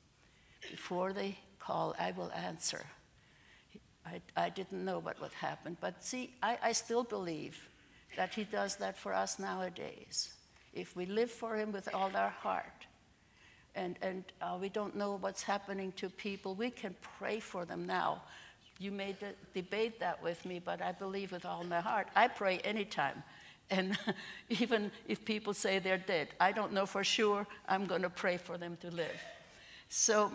Before 0.69 1.13
they 1.13 1.37
call, 1.59 1.95
I 1.99 2.11
will 2.11 2.31
answer. 2.31 2.85
I, 4.05 4.21
I 4.35 4.49
didn't 4.49 4.83
know 4.83 4.99
what 4.99 5.21
would 5.21 5.33
happen, 5.33 5.77
but 5.79 6.03
see, 6.03 6.33
I, 6.41 6.57
I 6.61 6.71
still 6.73 7.03
believe 7.03 7.57
that 8.17 8.33
He 8.33 8.43
does 8.43 8.75
that 8.77 8.97
for 8.97 9.13
us 9.13 9.39
nowadays. 9.39 10.33
If 10.73 10.95
we 10.95 11.05
live 11.05 11.31
for 11.31 11.55
Him 11.55 11.71
with 11.71 11.93
all 11.93 12.11
our 12.15 12.29
heart, 12.29 12.87
and, 13.75 13.97
and 14.01 14.23
uh, 14.41 14.57
we 14.59 14.69
don't 14.69 14.95
know 14.95 15.17
what's 15.19 15.41
happening 15.41 15.91
to 15.93 16.09
people, 16.09 16.53
we 16.53 16.69
can 16.69 16.95
pray 17.17 17.39
for 17.39 17.65
them 17.65 17.85
now. 17.85 18.21
You 18.79 18.91
may 18.91 19.13
de- 19.13 19.33
debate 19.53 19.99
that 19.99 20.21
with 20.21 20.45
me, 20.45 20.59
but 20.63 20.81
I 20.81 20.91
believe 20.91 21.31
with 21.31 21.45
all 21.45 21.63
my 21.63 21.79
heart. 21.79 22.07
I 22.15 22.27
pray 22.27 22.59
anytime. 22.59 23.23
And 23.73 23.97
even 24.49 24.91
if 25.07 25.25
people 25.25 25.53
say 25.53 25.79
they're 25.79 25.97
dead, 25.97 26.27
I 26.39 26.51
don't 26.51 26.73
know 26.73 26.85
for 26.85 27.03
sure. 27.03 27.47
I'm 27.67 27.85
going 27.85 28.03
to 28.03 28.09
pray 28.09 28.37
for 28.37 28.57
them 28.57 28.77
to 28.81 28.91
live. 28.91 29.19
So 29.89 30.31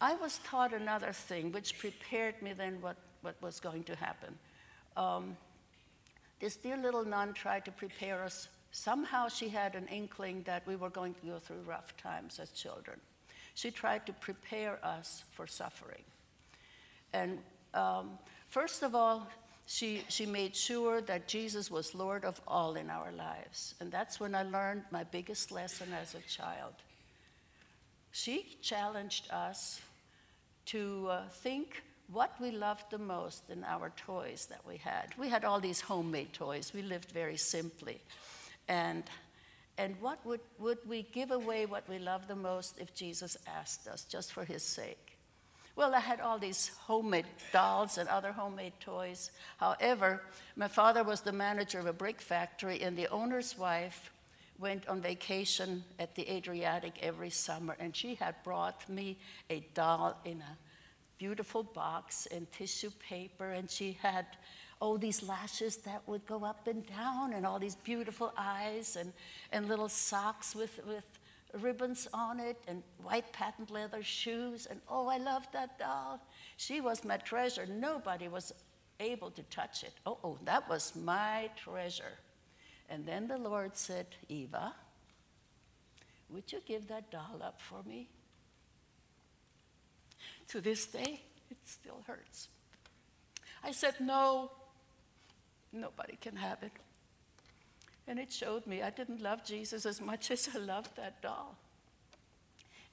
I 0.00 0.14
was 0.14 0.38
taught 0.44 0.72
another 0.72 1.12
thing 1.12 1.50
which 1.50 1.78
prepared 1.78 2.40
me 2.40 2.52
then 2.52 2.80
what, 2.80 2.96
what 3.22 3.34
was 3.42 3.58
going 3.58 3.82
to 3.84 3.96
happen. 3.96 4.38
Um, 4.96 5.36
this 6.38 6.56
dear 6.56 6.76
little 6.76 7.04
nun 7.04 7.34
tried 7.34 7.64
to 7.64 7.72
prepare 7.72 8.22
us. 8.22 8.48
Somehow 8.70 9.28
she 9.28 9.48
had 9.48 9.74
an 9.74 9.88
inkling 9.88 10.42
that 10.44 10.64
we 10.64 10.76
were 10.76 10.90
going 10.90 11.14
to 11.14 11.26
go 11.26 11.38
through 11.40 11.62
rough 11.66 11.96
times 11.96 12.38
as 12.38 12.50
children. 12.50 13.00
She 13.54 13.72
tried 13.72 14.06
to 14.06 14.12
prepare 14.12 14.78
us 14.84 15.24
for 15.32 15.48
suffering. 15.48 16.04
And 17.12 17.38
um, 17.74 18.18
first 18.48 18.84
of 18.84 18.94
all, 18.94 19.26
she, 19.70 20.02
she 20.08 20.26
made 20.26 20.56
sure 20.56 21.00
that 21.02 21.28
Jesus 21.28 21.70
was 21.70 21.94
Lord 21.94 22.24
of 22.24 22.40
all 22.48 22.74
in 22.74 22.90
our 22.90 23.12
lives. 23.12 23.76
And 23.78 23.92
that's 23.92 24.18
when 24.18 24.34
I 24.34 24.42
learned 24.42 24.82
my 24.90 25.04
biggest 25.04 25.52
lesson 25.52 25.92
as 25.92 26.16
a 26.16 26.20
child. 26.28 26.72
She 28.10 28.58
challenged 28.62 29.30
us 29.30 29.80
to 30.66 31.06
uh, 31.08 31.28
think 31.28 31.84
what 32.10 32.34
we 32.40 32.50
loved 32.50 32.90
the 32.90 32.98
most 32.98 33.48
in 33.48 33.62
our 33.62 33.92
toys 33.96 34.48
that 34.50 34.60
we 34.66 34.76
had. 34.76 35.14
We 35.16 35.28
had 35.28 35.44
all 35.44 35.60
these 35.60 35.80
homemade 35.80 36.32
toys. 36.32 36.72
We 36.74 36.82
lived 36.82 37.12
very 37.12 37.36
simply. 37.36 38.00
And, 38.66 39.04
and 39.78 39.94
what 40.00 40.18
would, 40.26 40.40
would 40.58 40.78
we 40.84 41.02
give 41.12 41.30
away 41.30 41.66
what 41.66 41.88
we 41.88 42.00
loved 42.00 42.26
the 42.26 42.34
most 42.34 42.80
if 42.80 42.92
Jesus 42.92 43.36
asked 43.46 43.86
us, 43.86 44.02
just 44.02 44.32
for 44.32 44.44
his 44.44 44.64
sake? 44.64 45.19
Well, 45.76 45.94
I 45.94 46.00
had 46.00 46.20
all 46.20 46.38
these 46.38 46.72
homemade 46.86 47.26
dolls 47.52 47.96
and 47.98 48.08
other 48.08 48.32
homemade 48.32 48.74
toys. 48.80 49.30
However, 49.58 50.22
my 50.56 50.68
father 50.68 51.02
was 51.04 51.20
the 51.20 51.32
manager 51.32 51.78
of 51.78 51.86
a 51.86 51.92
brick 51.92 52.20
factory, 52.20 52.82
and 52.82 52.96
the 52.96 53.08
owner's 53.08 53.56
wife 53.56 54.12
went 54.58 54.86
on 54.88 55.00
vacation 55.00 55.82
at 55.98 56.14
the 56.14 56.30
Adriatic 56.30 56.94
every 57.00 57.30
summer, 57.30 57.76
and 57.80 57.96
she 57.96 58.14
had 58.14 58.34
brought 58.44 58.88
me 58.88 59.18
a 59.48 59.60
doll 59.74 60.20
in 60.24 60.42
a 60.42 60.58
beautiful 61.18 61.62
box 61.62 62.26
and 62.30 62.50
tissue 62.52 62.90
paper, 62.98 63.50
and 63.50 63.70
she 63.70 63.96
had 64.02 64.26
oh, 64.82 64.96
these 64.96 65.22
lashes 65.22 65.76
that 65.78 66.02
would 66.06 66.26
go 66.26 66.44
up 66.44 66.66
and 66.66 66.86
down, 66.86 67.34
and 67.34 67.44
all 67.46 67.58
these 67.58 67.74
beautiful 67.74 68.32
eyes, 68.36 68.96
and, 68.96 69.12
and 69.52 69.68
little 69.68 69.88
socks 69.88 70.54
with, 70.54 70.80
with 70.86 71.19
ribbons 71.58 72.08
on 72.12 72.40
it, 72.40 72.56
and 72.68 72.82
white 73.02 73.32
patent 73.32 73.70
leather 73.70 74.02
shoes. 74.02 74.66
And 74.66 74.80
oh, 74.88 75.08
I 75.08 75.18
loved 75.18 75.52
that 75.52 75.78
doll. 75.78 76.20
She 76.56 76.80
was 76.80 77.04
my 77.04 77.16
treasure. 77.16 77.66
Nobody 77.66 78.28
was 78.28 78.52
able 78.98 79.30
to 79.30 79.42
touch 79.44 79.82
it. 79.82 79.94
Oh, 80.06 80.18
oh, 80.22 80.38
that 80.44 80.68
was 80.68 80.94
my 80.94 81.50
treasure. 81.56 82.18
And 82.88 83.06
then 83.06 83.28
the 83.28 83.38
Lord 83.38 83.76
said, 83.76 84.06
Eva, 84.28 84.74
would 86.28 86.52
you 86.52 86.60
give 86.66 86.88
that 86.88 87.10
doll 87.10 87.40
up 87.42 87.60
for 87.60 87.82
me? 87.88 88.08
To 90.48 90.60
this 90.60 90.86
day, 90.86 91.22
it 91.50 91.58
still 91.64 92.02
hurts. 92.06 92.48
I 93.62 93.72
said, 93.72 93.94
No, 94.00 94.50
nobody 95.72 96.16
can 96.20 96.36
have 96.36 96.62
it. 96.62 96.72
And 98.10 98.18
it 98.18 98.32
showed 98.32 98.66
me 98.66 98.82
I 98.82 98.90
didn't 98.90 99.22
love 99.22 99.44
Jesus 99.44 99.86
as 99.86 100.00
much 100.00 100.32
as 100.32 100.48
I 100.52 100.58
loved 100.58 100.96
that 100.96 101.22
doll. 101.22 101.56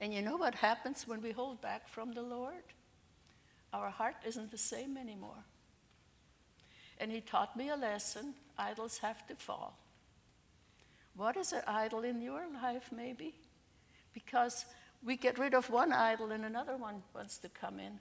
And 0.00 0.14
you 0.14 0.22
know 0.22 0.36
what 0.36 0.54
happens 0.54 1.08
when 1.08 1.20
we 1.20 1.32
hold 1.32 1.60
back 1.60 1.88
from 1.88 2.12
the 2.12 2.22
Lord? 2.22 2.62
Our 3.72 3.90
heart 3.90 4.14
isn't 4.24 4.52
the 4.52 4.56
same 4.56 4.96
anymore. 4.96 5.42
And 6.98 7.10
he 7.10 7.20
taught 7.20 7.56
me 7.56 7.68
a 7.70 7.74
lesson 7.74 8.32
idols 8.56 8.98
have 8.98 9.26
to 9.26 9.34
fall. 9.34 9.76
What 11.16 11.36
is 11.36 11.52
an 11.52 11.62
idol 11.66 12.04
in 12.04 12.22
your 12.22 12.44
life, 12.62 12.90
maybe? 12.94 13.34
Because 14.14 14.66
we 15.04 15.16
get 15.16 15.36
rid 15.36 15.52
of 15.52 15.68
one 15.68 15.92
idol 15.92 16.30
and 16.30 16.44
another 16.44 16.76
one 16.76 17.02
wants 17.12 17.38
to 17.38 17.48
come 17.48 17.80
in. 17.80 17.98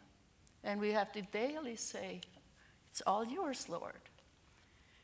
And 0.63 0.79
we 0.79 0.91
have 0.91 1.11
to 1.13 1.23
daily 1.23 1.77
say, 1.77 2.21
It's 2.91 3.01
all 3.07 3.25
yours, 3.25 3.67
Lord. 3.67 4.01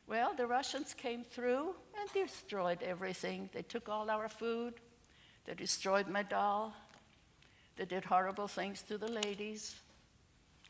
Well, 0.07 0.33
the 0.35 0.47
Russians 0.47 0.93
came 0.93 1.23
through 1.23 1.75
and 1.99 2.11
destroyed 2.13 2.83
everything. 2.83 3.49
They 3.53 3.61
took 3.61 3.89
all 3.89 4.09
our 4.09 4.29
food, 4.29 4.75
they 5.45 5.53
destroyed 5.53 6.07
my 6.07 6.23
doll, 6.23 6.73
they 7.77 7.85
did 7.85 8.05
horrible 8.05 8.47
things 8.47 8.81
to 8.83 8.97
the 8.97 9.11
ladies. 9.11 9.75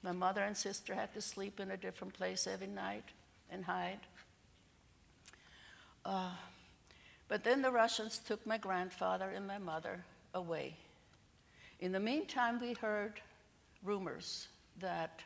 My 0.01 0.11
mother 0.11 0.41
and 0.41 0.55
sister 0.55 0.93
had 0.93 1.13
to 1.13 1.21
sleep 1.21 1.59
in 1.59 1.71
a 1.71 1.77
different 1.77 2.13
place 2.13 2.45
every 2.47 2.67
night 2.67 3.05
and 3.49 3.63
hide. 3.63 3.99
Uh, 6.05 6.31
but 7.27 7.43
then 7.43 7.61
the 7.61 7.71
Russians 7.71 8.19
took 8.19 8.45
my 8.45 8.57
grandfather 8.57 9.29
and 9.29 9.47
my 9.47 9.57
mother 9.57 10.03
away. 10.33 10.75
In 11.79 11.91
the 11.91 11.99
meantime, 11.99 12.59
we 12.59 12.73
heard 12.73 13.21
rumors 13.83 14.47
that 14.79 15.21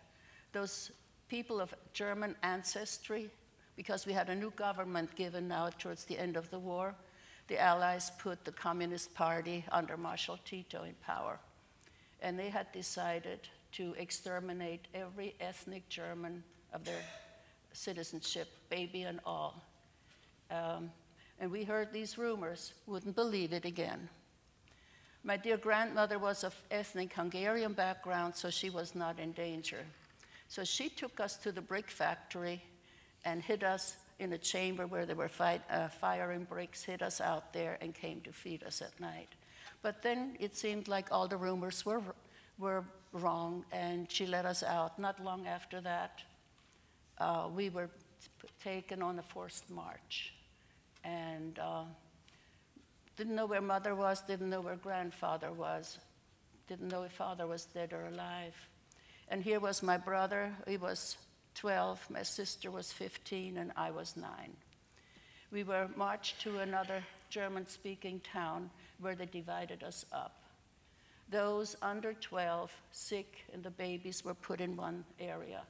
those 0.53 0.91
people 1.27 1.59
of 1.59 1.73
German 1.93 2.35
ancestry, 2.43 3.29
because 3.77 4.07
we 4.07 4.11
had 4.11 4.29
a 4.29 4.35
new 4.35 4.51
government 4.51 5.15
given 5.15 5.47
now 5.47 5.69
towards 5.77 6.03
the 6.05 6.17
end 6.17 6.35
of 6.35 6.49
the 6.49 6.59
war, 6.59 6.95
the 7.47 7.61
Allies 7.61 8.11
put 8.17 8.43
the 8.43 8.51
Communist 8.51 9.13
Party 9.13 9.63
under 9.71 9.95
Marshal 9.95 10.39
Tito 10.43 10.83
in 10.83 10.95
power. 11.05 11.39
And 12.21 12.37
they 12.37 12.49
had 12.49 12.69
decided 12.73 13.47
to 13.73 13.93
exterminate 13.97 14.87
every 14.93 15.35
ethnic 15.39 15.87
German 15.87 16.43
of 16.73 16.83
their 16.83 16.99
citizenship, 17.71 18.49
baby 18.69 19.03
and 19.03 19.19
all. 19.25 19.63
Um, 20.49 20.91
and 21.39 21.51
we 21.51 21.63
heard 21.63 21.93
these 21.93 22.17
rumors, 22.17 22.73
wouldn't 22.87 23.15
believe 23.15 23.53
it 23.53 23.63
again. 23.63 24.09
My 25.23 25.37
dear 25.37 25.57
grandmother 25.57 26.17
was 26.17 26.43
of 26.43 26.55
ethnic 26.71 27.13
Hungarian 27.13 27.73
background, 27.73 28.35
so 28.35 28.49
she 28.49 28.71
was 28.71 28.95
not 28.95 29.19
in 29.19 29.33
danger. 29.33 29.85
So 30.47 30.63
she 30.63 30.89
took 30.89 31.19
us 31.19 31.37
to 31.37 31.51
the 31.51 31.61
brick 31.61 31.91
factory 31.91 32.63
and 33.27 33.41
hid 33.41 33.63
us 33.63 33.97
in 34.19 34.31
a 34.31 34.37
chamber 34.37 34.87
where 34.87 35.05
there 35.05 35.15
were 35.15 35.27
fight, 35.27 35.61
uh, 35.69 35.89
firing 35.89 36.45
bricks, 36.45 36.81
hid 36.81 37.01
us 37.01 37.19
out 37.19 37.51
there, 37.51 37.77
and 37.81 37.93
came 37.93 38.21
to 38.21 38.31
feed 38.31 38.63
us 38.63 38.81
at 38.81 38.97
night. 39.01 39.27
But 39.81 40.01
then 40.01 40.37
it 40.39 40.55
seemed 40.55 40.87
like 40.87 41.07
all 41.11 41.27
the 41.27 41.35
rumors 41.35 41.85
were, 41.85 42.01
were 42.57 42.85
wrong, 43.11 43.65
and 43.73 44.09
she 44.09 44.25
let 44.25 44.45
us 44.45 44.63
out. 44.63 44.97
Not 44.97 45.21
long 45.21 45.45
after 45.45 45.81
that, 45.81 46.21
uh, 47.17 47.49
we 47.53 47.69
were 47.69 47.89
taken 48.63 49.01
on 49.01 49.19
a 49.19 49.23
forced 49.23 49.69
march 49.69 50.33
and 51.03 51.59
uh, 51.59 51.83
didn't 53.17 53.35
know 53.35 53.45
where 53.45 53.61
mother 53.61 53.93
was, 53.93 54.21
didn't 54.21 54.49
know 54.49 54.61
where 54.61 54.77
grandfather 54.77 55.51
was, 55.51 55.99
didn't 56.69 56.87
know 56.87 57.03
if 57.03 57.11
father 57.11 57.45
was 57.45 57.65
dead 57.65 57.91
or 57.91 58.07
alive. 58.07 58.55
And 59.27 59.43
here 59.43 59.59
was 59.59 59.83
my 59.83 59.97
brother, 59.97 60.53
he 60.65 60.77
was 60.77 61.17
12, 61.57 62.11
my 62.11 62.21
sister 62.21 62.69
was 62.69 62.91
15, 62.91 63.57
and 63.57 63.71
I 63.75 63.89
was 63.89 64.15
nine. 64.15 64.55
We 65.51 65.63
were 65.63 65.89
marched 65.95 66.39
to 66.41 66.59
another 66.59 67.03
German 67.29 67.65
speaking 67.65 68.19
town 68.19 68.69
where 68.99 69.15
they 69.15 69.25
divided 69.25 69.81
us 69.81 70.05
up. 70.11 70.43
Those 71.29 71.75
under 71.81 72.13
12, 72.13 72.71
sick, 72.91 73.43
and 73.51 73.63
the 73.63 73.71
babies 73.71 74.23
were 74.23 74.35
put 74.35 74.61
in 74.61 74.75
one 74.75 75.03
area. 75.19 75.63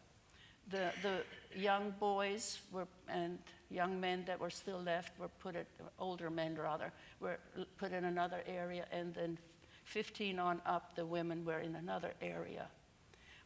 The, 0.70 0.92
the 1.02 1.24
young 1.58 1.94
boys 2.00 2.60
were, 2.74 2.88
and 3.08 3.40
young 3.72 4.00
men 4.00 4.26
that 4.28 4.42
were 4.42 4.50
still 4.50 4.82
left 4.82 5.18
were 5.18 5.30
put 5.40 5.56
in, 5.56 5.66
older 6.00 6.30
men 6.30 6.56
rather, 6.56 6.92
were 7.22 7.40
put 7.78 7.94
in 7.94 8.04
another 8.04 8.42
area, 8.46 8.86
and 8.92 9.14
then 9.14 9.38
15 9.86 10.38
on 10.38 10.62
up, 10.66 10.96
the 10.98 11.06
women 11.06 11.46
were 11.46 11.60
in 11.60 11.76
another 11.76 12.12
area. 12.22 12.68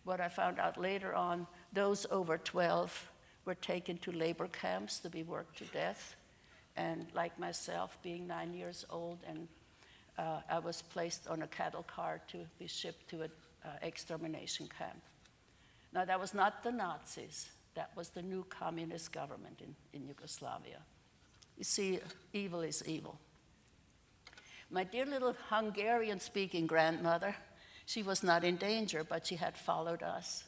What 0.03 0.19
I 0.19 0.29
found 0.29 0.59
out 0.59 0.79
later 0.79 1.13
on, 1.13 1.47
those 1.73 2.05
over 2.09 2.37
12 2.37 3.11
were 3.45 3.55
taken 3.55 3.97
to 3.99 4.11
labor 4.11 4.47
camps 4.47 4.99
to 4.99 5.09
be 5.09 5.23
worked 5.23 5.57
to 5.59 5.65
death. 5.65 6.15
And 6.75 7.07
like 7.13 7.37
myself, 7.37 7.97
being 8.01 8.27
nine 8.27 8.53
years 8.53 8.85
old, 8.89 9.19
and 9.27 9.47
uh, 10.17 10.41
I 10.49 10.59
was 10.59 10.81
placed 10.81 11.27
on 11.27 11.41
a 11.41 11.47
cattle 11.47 11.83
car 11.83 12.21
to 12.29 12.37
be 12.59 12.67
shipped 12.67 13.09
to 13.09 13.23
an 13.23 13.31
uh, 13.65 13.69
extermination 13.81 14.67
camp. 14.77 15.01
Now, 15.93 16.05
that 16.05 16.19
was 16.19 16.33
not 16.33 16.63
the 16.63 16.71
Nazis. 16.71 17.49
That 17.75 17.91
was 17.95 18.09
the 18.09 18.21
new 18.21 18.45
communist 18.49 19.11
government 19.11 19.61
in, 19.61 19.75
in 19.93 20.07
Yugoslavia. 20.07 20.79
You 21.57 21.63
see, 21.63 21.99
evil 22.33 22.61
is 22.61 22.83
evil. 22.87 23.19
My 24.69 24.83
dear 24.83 25.05
little 25.05 25.35
Hungarian 25.49 26.19
speaking 26.19 26.65
grandmother, 26.65 27.35
she 27.85 28.03
was 28.03 28.23
not 28.23 28.43
in 28.43 28.57
danger, 28.57 29.03
but 29.03 29.27
she 29.27 29.35
had 29.35 29.57
followed 29.57 30.03
us. 30.03 30.43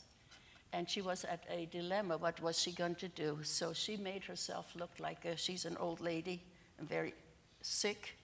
And 0.71 0.89
she 0.89 1.01
was 1.01 1.23
at 1.23 1.43
a 1.49 1.67
dilemma. 1.67 2.17
What 2.17 2.41
was 2.41 2.59
she 2.59 2.71
going 2.71 2.95
to 2.95 3.07
do? 3.07 3.39
So 3.43 3.73
she 3.73 3.95
made 3.95 4.23
herself 4.23 4.73
look 4.75 4.91
like 4.99 5.23
a, 5.25 5.37
she's 5.37 5.65
an 5.65 5.77
old 5.77 6.01
lady 6.01 6.41
and 6.79 6.89
very 6.89 7.13
sick. 7.61 8.17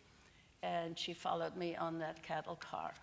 And 0.64 0.98
she 0.98 1.14
followed 1.14 1.56
me 1.56 1.76
on 1.76 2.00
that 2.00 2.24
cattle 2.24 2.56
car. 2.56 2.94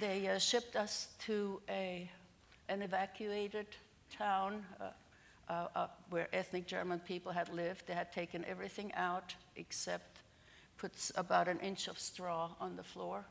they 0.00 0.28
uh, 0.28 0.38
shipped 0.38 0.76
us 0.76 1.08
to 1.26 1.60
a, 1.68 2.10
an 2.68 2.82
evacuated 2.82 3.66
town 4.16 4.64
uh, 4.80 4.90
uh, 5.48 5.66
uh, 5.74 5.86
where 6.10 6.28
ethnic 6.32 6.66
German 6.66 6.98
people 7.00 7.32
had 7.32 7.52
lived. 7.52 7.86
They 7.86 7.94
had 7.94 8.12
taken 8.12 8.44
everything 8.44 8.92
out 8.94 9.34
except 9.56 10.20
put 10.78 10.92
about 11.16 11.48
an 11.48 11.60
inch 11.60 11.88
of 11.88 11.98
straw 11.98 12.50
on 12.60 12.76
the 12.76 12.82
floor. 12.82 13.24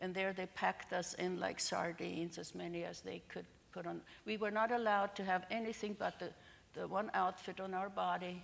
And 0.00 0.14
there 0.14 0.32
they 0.32 0.46
packed 0.46 0.92
us 0.92 1.14
in 1.14 1.40
like 1.40 1.58
sardines, 1.60 2.38
as 2.38 2.54
many 2.54 2.84
as 2.84 3.00
they 3.00 3.22
could 3.28 3.46
put 3.72 3.86
on. 3.86 4.00
We 4.26 4.36
were 4.36 4.50
not 4.50 4.70
allowed 4.70 5.14
to 5.16 5.24
have 5.24 5.46
anything 5.50 5.96
but 5.98 6.18
the, 6.18 6.30
the 6.74 6.86
one 6.86 7.10
outfit 7.14 7.60
on 7.60 7.74
our 7.74 7.88
body, 7.88 8.42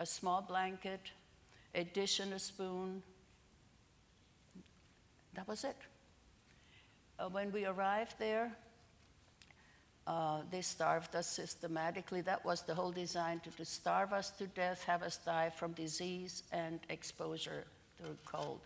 a 0.00 0.06
small 0.06 0.42
blanket, 0.42 1.00
a 1.74 1.84
dish 1.84 2.20
and 2.20 2.32
a 2.32 2.38
spoon. 2.38 3.02
That 5.34 5.46
was 5.46 5.64
it 5.64 5.76
uh, 7.18 7.28
when 7.28 7.52
we 7.52 7.64
arrived 7.64 8.14
there, 8.18 8.56
uh, 10.06 10.42
they 10.50 10.62
starved 10.62 11.16
us 11.16 11.26
systematically. 11.26 12.20
That 12.20 12.44
was 12.44 12.62
the 12.62 12.74
whole 12.74 12.92
design 12.92 13.40
to, 13.40 13.50
to 13.50 13.64
starve 13.64 14.12
us 14.12 14.30
to 14.38 14.46
death, 14.46 14.84
have 14.84 15.02
us 15.02 15.16
die 15.16 15.50
from 15.50 15.72
disease 15.72 16.44
and 16.52 16.78
exposure 16.88 17.64
to 17.98 18.16
cold. 18.24 18.60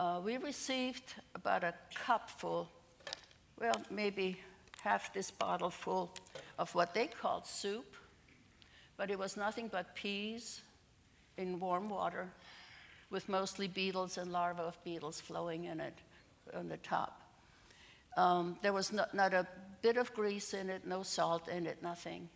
Uh, 0.00 0.20
we 0.24 0.36
received 0.38 1.14
about 1.34 1.64
a 1.64 1.74
cup 1.94 2.30
full, 2.30 2.70
well, 3.60 3.80
maybe 3.90 4.38
half 4.82 5.12
this 5.12 5.30
bottle 5.30 5.70
full 5.70 6.10
of 6.58 6.74
what 6.74 6.94
they 6.94 7.06
called 7.06 7.46
soup, 7.46 7.96
but 8.96 9.10
it 9.10 9.18
was 9.18 9.36
nothing 9.36 9.68
but 9.68 9.94
peas 9.94 10.62
in 11.36 11.60
warm 11.60 11.88
water 11.88 12.28
with 13.10 13.28
mostly 13.28 13.68
beetles 13.68 14.18
and 14.18 14.32
larvae 14.32 14.62
of 14.62 14.82
beetles 14.84 15.20
flowing 15.20 15.64
in 15.64 15.80
it 15.80 15.94
on 16.54 16.68
the 16.68 16.76
top. 16.78 17.20
Um, 18.16 18.56
there 18.62 18.72
was 18.72 18.92
not, 18.92 19.14
not 19.14 19.34
a 19.34 19.46
bit 19.82 19.96
of 19.96 20.12
grease 20.14 20.54
in 20.54 20.70
it, 20.70 20.86
no 20.86 21.02
salt 21.02 21.48
in 21.48 21.66
it, 21.66 21.82
nothing. 21.82 22.28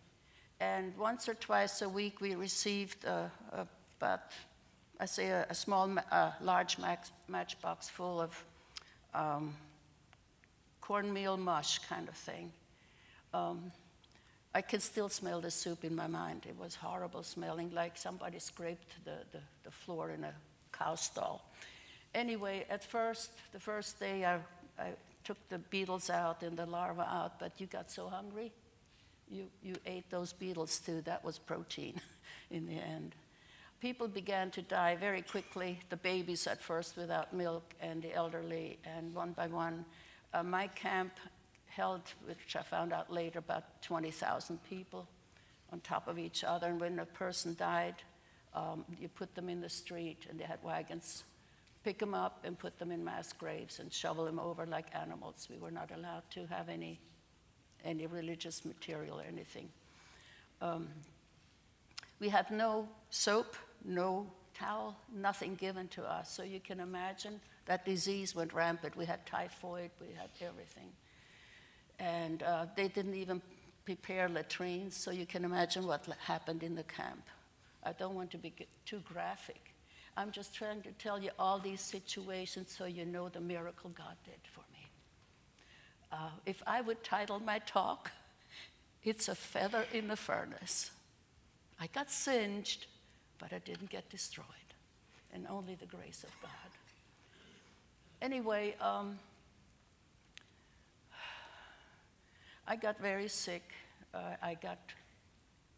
And 0.59 0.95
once 0.97 1.27
or 1.27 1.33
twice 1.33 1.81
a 1.81 1.89
week, 1.89 2.21
we 2.21 2.35
received 2.35 3.05
uh, 3.05 3.27
about, 3.99 4.21
I 4.99 5.05
say, 5.05 5.29
a, 5.29 5.47
a 5.49 5.55
small, 5.55 5.89
uh, 6.11 6.31
large 6.41 6.77
match, 6.77 7.09
matchbox 7.27 7.89
full 7.89 8.21
of 8.21 8.45
um, 9.13 9.55
cornmeal 10.81 11.37
mush 11.37 11.79
kind 11.79 12.07
of 12.07 12.15
thing. 12.15 12.51
Um, 13.33 13.71
I 14.53 14.61
can 14.61 14.81
still 14.81 15.09
smell 15.09 15.39
the 15.39 15.51
soup 15.51 15.83
in 15.83 15.95
my 15.95 16.07
mind. 16.07 16.45
It 16.47 16.57
was 16.59 16.75
horrible 16.75 17.23
smelling, 17.23 17.71
like 17.73 17.97
somebody 17.97 18.37
scraped 18.39 19.03
the, 19.05 19.17
the, 19.31 19.39
the 19.63 19.71
floor 19.71 20.11
in 20.11 20.23
a 20.23 20.33
cow 20.71 20.95
stall. 20.95 21.49
Anyway, 22.13 22.65
at 22.69 22.83
first, 22.83 23.31
the 23.53 23.59
first 23.59 23.99
day 23.99 24.25
I, 24.25 24.35
I 24.77 24.91
took 25.23 25.37
the 25.49 25.57
beetles 25.59 26.09
out 26.09 26.43
and 26.43 26.57
the 26.57 26.65
larvae 26.65 27.01
out, 27.01 27.39
but 27.39 27.53
you 27.59 27.67
got 27.67 27.91
so 27.91 28.07
hungry, 28.07 28.51
you, 29.29 29.47
you 29.63 29.75
ate 29.85 30.09
those 30.09 30.33
beetles 30.33 30.79
too. 30.79 31.01
That 31.01 31.23
was 31.23 31.39
protein 31.39 31.99
in 32.51 32.67
the 32.67 32.75
end. 32.75 33.15
People 33.79 34.07
began 34.07 34.51
to 34.51 34.61
die 34.61 34.95
very 34.95 35.23
quickly, 35.23 35.79
the 35.89 35.97
babies 35.97 36.45
at 36.45 36.61
first 36.61 36.97
without 36.97 37.33
milk, 37.33 37.73
and 37.81 38.01
the 38.01 38.13
elderly, 38.13 38.77
and 38.85 39.13
one 39.15 39.31
by 39.31 39.47
one. 39.47 39.85
Uh, 40.33 40.43
my 40.43 40.67
camp 40.67 41.13
held, 41.65 42.01
which 42.25 42.55
I 42.55 42.61
found 42.61 42.93
out 42.93 43.11
later, 43.11 43.39
about 43.39 43.81
20,000 43.81 44.59
people 44.69 45.07
on 45.71 45.79
top 45.79 46.07
of 46.07 46.19
each 46.19 46.43
other. 46.43 46.67
And 46.67 46.79
when 46.79 46.99
a 46.99 47.05
person 47.05 47.55
died, 47.57 47.95
um, 48.53 48.85
you 48.99 49.07
put 49.07 49.33
them 49.33 49.49
in 49.49 49.61
the 49.61 49.69
street, 49.69 50.27
and 50.29 50.39
they 50.39 50.43
had 50.43 50.59
wagons. 50.63 51.23
Pick 51.83 51.99
them 51.99 52.13
up 52.13 52.41
and 52.43 52.57
put 52.57 52.77
them 52.77 52.91
in 52.91 53.03
mass 53.03 53.33
graves 53.33 53.79
and 53.79 53.91
shovel 53.91 54.25
them 54.25 54.39
over 54.39 54.65
like 54.65 54.87
animals. 54.93 55.47
We 55.49 55.57
were 55.57 55.71
not 55.71 55.91
allowed 55.95 56.23
to 56.31 56.45
have 56.47 56.69
any, 56.69 56.99
any 57.83 58.05
religious 58.07 58.63
material 58.65 59.19
or 59.19 59.23
anything. 59.23 59.69
Um, 60.61 60.87
we 62.19 62.29
had 62.29 62.51
no 62.51 62.87
soap, 63.09 63.55
no 63.83 64.27
towel, 64.53 64.95
nothing 65.13 65.55
given 65.55 65.87
to 65.89 66.03
us. 66.03 66.31
So 66.31 66.43
you 66.43 66.59
can 66.59 66.79
imagine 66.79 67.41
that 67.65 67.83
disease 67.83 68.35
went 68.35 68.53
rampant. 68.53 68.95
We 68.95 69.05
had 69.05 69.25
typhoid, 69.25 69.89
we 69.99 70.13
had 70.13 70.29
everything 70.39 70.91
and 72.01 72.41
uh, 72.41 72.65
they 72.75 72.87
didn't 72.87 73.13
even 73.13 73.41
prepare 73.85 74.27
latrines, 74.27 74.95
so 74.95 75.11
you 75.11 75.25
can 75.25 75.45
imagine 75.45 75.85
what 75.85 76.05
happened 76.19 76.63
in 76.63 76.75
the 76.75 76.83
camp. 76.83 77.23
I 77.83 77.93
don't 77.93 78.15
want 78.15 78.31
to 78.31 78.37
be 78.37 78.53
too 78.85 79.01
graphic. 79.05 79.70
I'm 80.17 80.31
just 80.31 80.53
trying 80.53 80.81
to 80.81 80.91
tell 80.93 81.21
you 81.21 81.29
all 81.39 81.59
these 81.59 81.81
situations 81.81 82.73
so 82.77 82.85
you 82.85 83.05
know 83.05 83.29
the 83.29 83.39
miracle 83.39 83.91
God 83.91 84.15
did 84.25 84.39
for 84.43 84.61
me. 84.73 84.87
Uh, 86.11 86.29
if 86.45 86.61
I 86.67 86.81
would 86.81 87.03
title 87.03 87.39
my 87.39 87.59
talk, 87.59 88.11
It's 89.03 89.29
a 89.29 89.35
Feather 89.35 89.85
in 89.93 90.09
the 90.09 90.17
Furnace. 90.17 90.91
I 91.79 91.87
got 91.87 92.11
singed, 92.11 92.85
but 93.39 93.53
I 93.53 93.59
didn't 93.59 93.89
get 93.89 94.09
destroyed, 94.09 94.45
and 95.33 95.47
only 95.49 95.75
the 95.75 95.87
grace 95.87 96.23
of 96.23 96.29
God. 96.41 96.51
Anyway, 98.21 98.75
um, 98.79 99.17
I 102.67 102.75
got 102.75 102.99
very 102.99 103.27
sick. 103.27 103.63
Uh, 104.13 104.35
I 104.43 104.53
got 104.55 104.77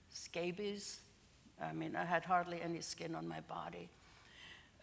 scabies. 0.10 1.00
I 1.62 1.72
mean, 1.72 1.96
I 1.96 2.04
had 2.04 2.26
hardly 2.26 2.62
any 2.62 2.82
skin 2.82 3.16
on 3.16 3.28
my 3.28 3.40
body 3.42 3.90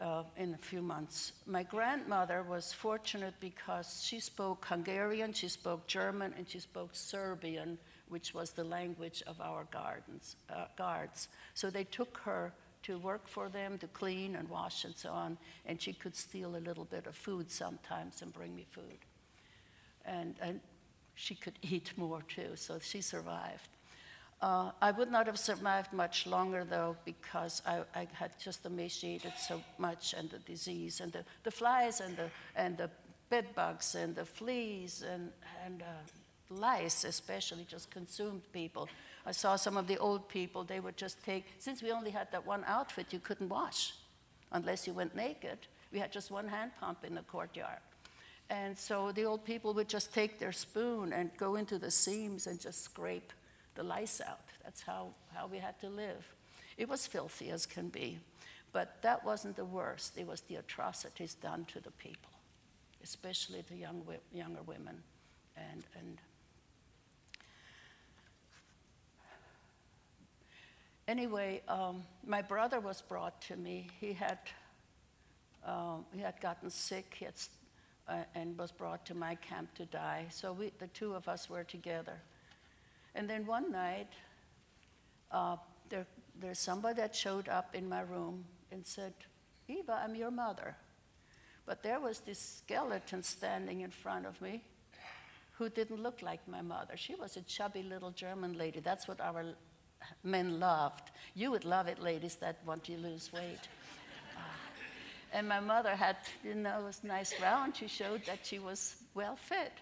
uh, 0.01 0.23
in 0.37 0.55
a 0.55 0.59
few 0.59 0.83
months. 0.83 1.33
My 1.47 1.63
grandmother 1.63 2.43
was 2.43 2.73
fortunate 2.73 3.35
because 3.41 4.03
she 4.05 4.21
spoke 4.21 4.65
Hungarian, 4.67 5.33
she 5.33 5.49
spoke 5.49 5.87
German, 5.87 6.35
and 6.37 6.49
she 6.49 6.59
spoke 6.59 6.91
Serbian, 6.93 7.79
which 8.09 8.35
was 8.35 8.53
the 8.53 8.65
language 8.65 9.23
of 9.27 9.41
our 9.41 9.67
gardens, 9.71 10.37
uh, 10.49 10.65
guards. 10.77 11.29
So 11.55 11.71
they 11.71 11.85
took 11.85 12.19
her 12.25 12.53
to 12.83 12.99
work 12.99 13.29
for 13.29 13.49
them, 13.49 13.79
to 13.79 13.87
clean 13.89 14.37
and 14.37 14.49
wash 14.49 14.85
and 14.85 14.97
so 14.97 15.11
on, 15.11 15.37
and 15.67 15.81
she 15.81 15.93
could 15.93 16.17
steal 16.17 16.57
a 16.57 16.59
little 16.59 16.87
bit 16.87 17.07
of 17.07 17.15
food 17.15 17.51
sometimes 17.51 18.23
and 18.23 18.33
bring 18.33 18.55
me 18.55 18.67
food. 18.71 18.99
And, 20.07 20.35
and 20.41 20.61
she 21.15 21.35
could 21.35 21.59
eat 21.63 21.93
more 21.97 22.23
too, 22.23 22.57
so 22.57 22.79
she 22.81 23.03
survived. 23.03 23.69
Uh, 24.43 24.71
I 24.81 24.91
would 24.91 25.11
not 25.11 25.27
have 25.27 25.39
survived 25.39 25.93
much 25.93 26.27
longer 26.27 26.65
though 26.65 26.97
because 27.05 27.61
I, 27.67 27.81
I, 27.95 28.09
had 28.15 28.31
just 28.43 28.65
emaciated 28.65 29.35
so 29.39 29.63
much 29.77 30.15
and 30.17 30.31
the 30.31 30.39
disease 30.39 31.01
and 31.01 31.13
the, 31.13 31.25
the 31.45 31.51
flies 31.51 32.01
and 32.01 32.17
the, 32.17 32.31
and 32.57 32.79
the 32.79 32.89
bed 33.29 33.55
bugs 33.55 33.95
and 33.95 34.17
the 34.17 34.25
fleas 34.25 35.03
and, 35.03 35.31
and 35.63 35.83
uh, 35.83 35.85
lice 36.49 37.05
especially 37.05 37.67
just 37.69 37.91
consumed 37.91 38.41
people. 38.51 38.89
I 39.27 39.33
saw 39.33 39.57
some 39.57 39.77
of 39.77 39.87
the 39.87 39.99
old 39.99 40.27
people, 40.31 40.65
they 40.65 40.81
would 40.81 40.97
just 40.97 41.23
take, 41.23 41.45
since 41.59 41.83
we 41.83 41.93
only 41.93 42.11
had 42.11 42.33
that 42.33 42.47
one 42.47 42.65
outfit 42.67 43.13
you 43.13 43.19
couldn't 43.19 43.51
wash 43.51 43.93
unless 44.53 44.87
you 44.87 44.95
went 44.95 45.15
naked, 45.15 45.59
we 45.93 45.99
had 45.99 46.11
just 46.11 46.31
one 46.31 46.49
hand 46.49 46.71
pump 46.81 47.05
in 47.05 47.15
the 47.15 47.23
courtyard. 47.23 47.81
And 48.49 48.77
so 48.77 49.13
the 49.13 49.25
old 49.25 49.45
people 49.45 49.75
would 49.75 49.89
just 49.89 50.15
take 50.15 50.39
their 50.39 50.53
spoon 50.53 51.13
and 51.13 51.31
go 51.37 51.57
into 51.57 51.79
the 51.79 51.91
seams 51.91 52.47
and 52.47 52.59
just 52.59 52.83
scrape 52.83 53.35
the 53.81 53.87
lice 53.87 54.21
out. 54.21 54.45
That's 54.63 54.83
how, 54.83 55.09
how 55.35 55.47
we 55.47 55.57
had 55.57 55.81
to 55.81 55.89
live. 55.89 56.35
It 56.77 56.87
was 56.87 57.07
filthy 57.07 57.49
as 57.49 57.65
can 57.65 57.89
be. 57.89 58.19
But 58.73 59.01
that 59.01 59.25
wasn't 59.25 59.57
the 59.57 59.65
worst. 59.65 60.19
It 60.19 60.27
was 60.27 60.43
the 60.43 60.57
atrocities 60.57 61.33
done 61.33 61.65
to 61.73 61.81
the 61.81 61.91
people, 61.93 62.31
especially 63.03 63.65
the 63.71 63.77
young, 63.77 64.03
younger 64.35 64.61
women. 64.67 65.03
And, 65.57 65.83
and 65.99 66.19
anyway, 71.09 71.63
um, 71.67 72.03
my 72.27 72.43
brother 72.43 72.81
was 72.81 73.01
brought 73.01 73.41
to 73.43 73.57
me. 73.57 73.89
He 73.99 74.13
had, 74.13 74.39
um, 75.65 76.05
he 76.13 76.21
had 76.21 76.39
gotten 76.43 76.69
sick. 76.69 77.17
He 77.19 77.25
had 77.25 77.35
uh, 78.07 78.25
and 78.35 78.59
was 78.59 78.73
brought 78.73 79.07
to 79.07 79.15
my 79.15 79.37
camp 79.37 79.75
to 79.77 79.87
die. 79.87 80.27
So 80.29 80.53
we, 80.53 80.71
the 80.79 80.89
two 80.89 81.15
of 81.15 81.29
us 81.29 81.49
were 81.49 81.65
together. 81.65 82.21
And 83.15 83.29
then 83.29 83.47
one 83.47 83.73
night, 83.73 84.09
uh, 85.31 85.57
there, 85.89 86.07
there's 86.39 86.59
somebody 86.59 87.01
that 87.01 87.15
showed 87.15 87.49
up 87.49 87.75
in 87.75 87.89
my 87.89 88.03
room 88.03 88.45
and 88.71 88.87
said, 88.87 89.13
Eva, 89.69 90.01
I'm 90.05 90.15
your 90.15 90.31
mother. 90.31 90.77
But 91.67 91.83
there 91.83 92.01
was 92.01 92.21
this 92.21 92.63
skeleton 92.65 93.23
standing 93.23 93.81
in 93.81 93.91
front 93.91 94.27
of 94.27 94.41
me 94.41 94.65
who 95.53 95.69
didn't 95.69 96.03
look 96.03 96.23
like 96.23 96.41
my 96.49 96.63
mother. 96.63 96.97
She 96.97 97.15
was 97.15 97.37
a 97.37 97.43
chubby 97.43 97.83
little 97.83 98.11
German 98.11 98.57
lady. 98.57 98.81
That's 98.81 99.07
what 99.07 99.21
our 99.21 99.45
men 100.25 100.59
loved. 100.59 101.11
You 101.35 101.51
would 101.51 101.65
love 101.65 101.87
it, 101.87 102.03
ladies 102.03 102.37
that 102.37 102.59
want 102.65 102.85
to 102.85 102.97
lose 102.97 103.33
weight. 103.33 103.69
And 105.33 105.49
my 105.49 105.61
mother 105.61 105.95
had, 105.95 106.17
you 106.43 106.55
know, 106.55 106.83
was 106.85 107.05
nice 107.05 107.41
round. 107.41 107.77
She 107.77 107.87
showed 107.87 108.25
that 108.27 108.41
she 108.43 108.59
was 108.59 108.97
well 109.15 109.37
fit. 109.37 109.73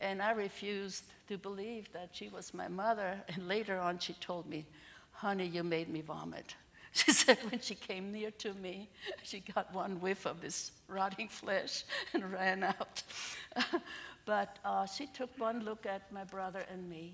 And 0.00 0.20
I 0.20 0.32
refused 0.32 1.04
to 1.28 1.38
believe 1.38 1.92
that 1.92 2.10
she 2.12 2.28
was 2.28 2.52
my 2.52 2.68
mother. 2.68 3.20
And 3.28 3.48
later 3.48 3.78
on, 3.78 3.98
she 3.98 4.12
told 4.14 4.48
me, 4.48 4.66
honey, 5.12 5.46
you 5.46 5.62
made 5.62 5.88
me 5.88 6.00
vomit. 6.00 6.54
She 6.92 7.12
said 7.12 7.36
when 7.50 7.60
she 7.60 7.74
came 7.74 8.10
near 8.10 8.30
to 8.30 8.54
me, 8.54 8.88
she 9.22 9.40
got 9.40 9.74
one 9.74 10.00
whiff 10.00 10.24
of 10.24 10.40
this 10.40 10.72
rotting 10.88 11.28
flesh 11.28 11.84
and 12.14 12.32
ran 12.32 12.62
out. 12.62 13.02
but 14.24 14.58
uh, 14.64 14.86
she 14.86 15.04
took 15.04 15.28
one 15.38 15.62
look 15.62 15.84
at 15.84 16.10
my 16.10 16.24
brother 16.24 16.64
and 16.72 16.88
me 16.88 17.12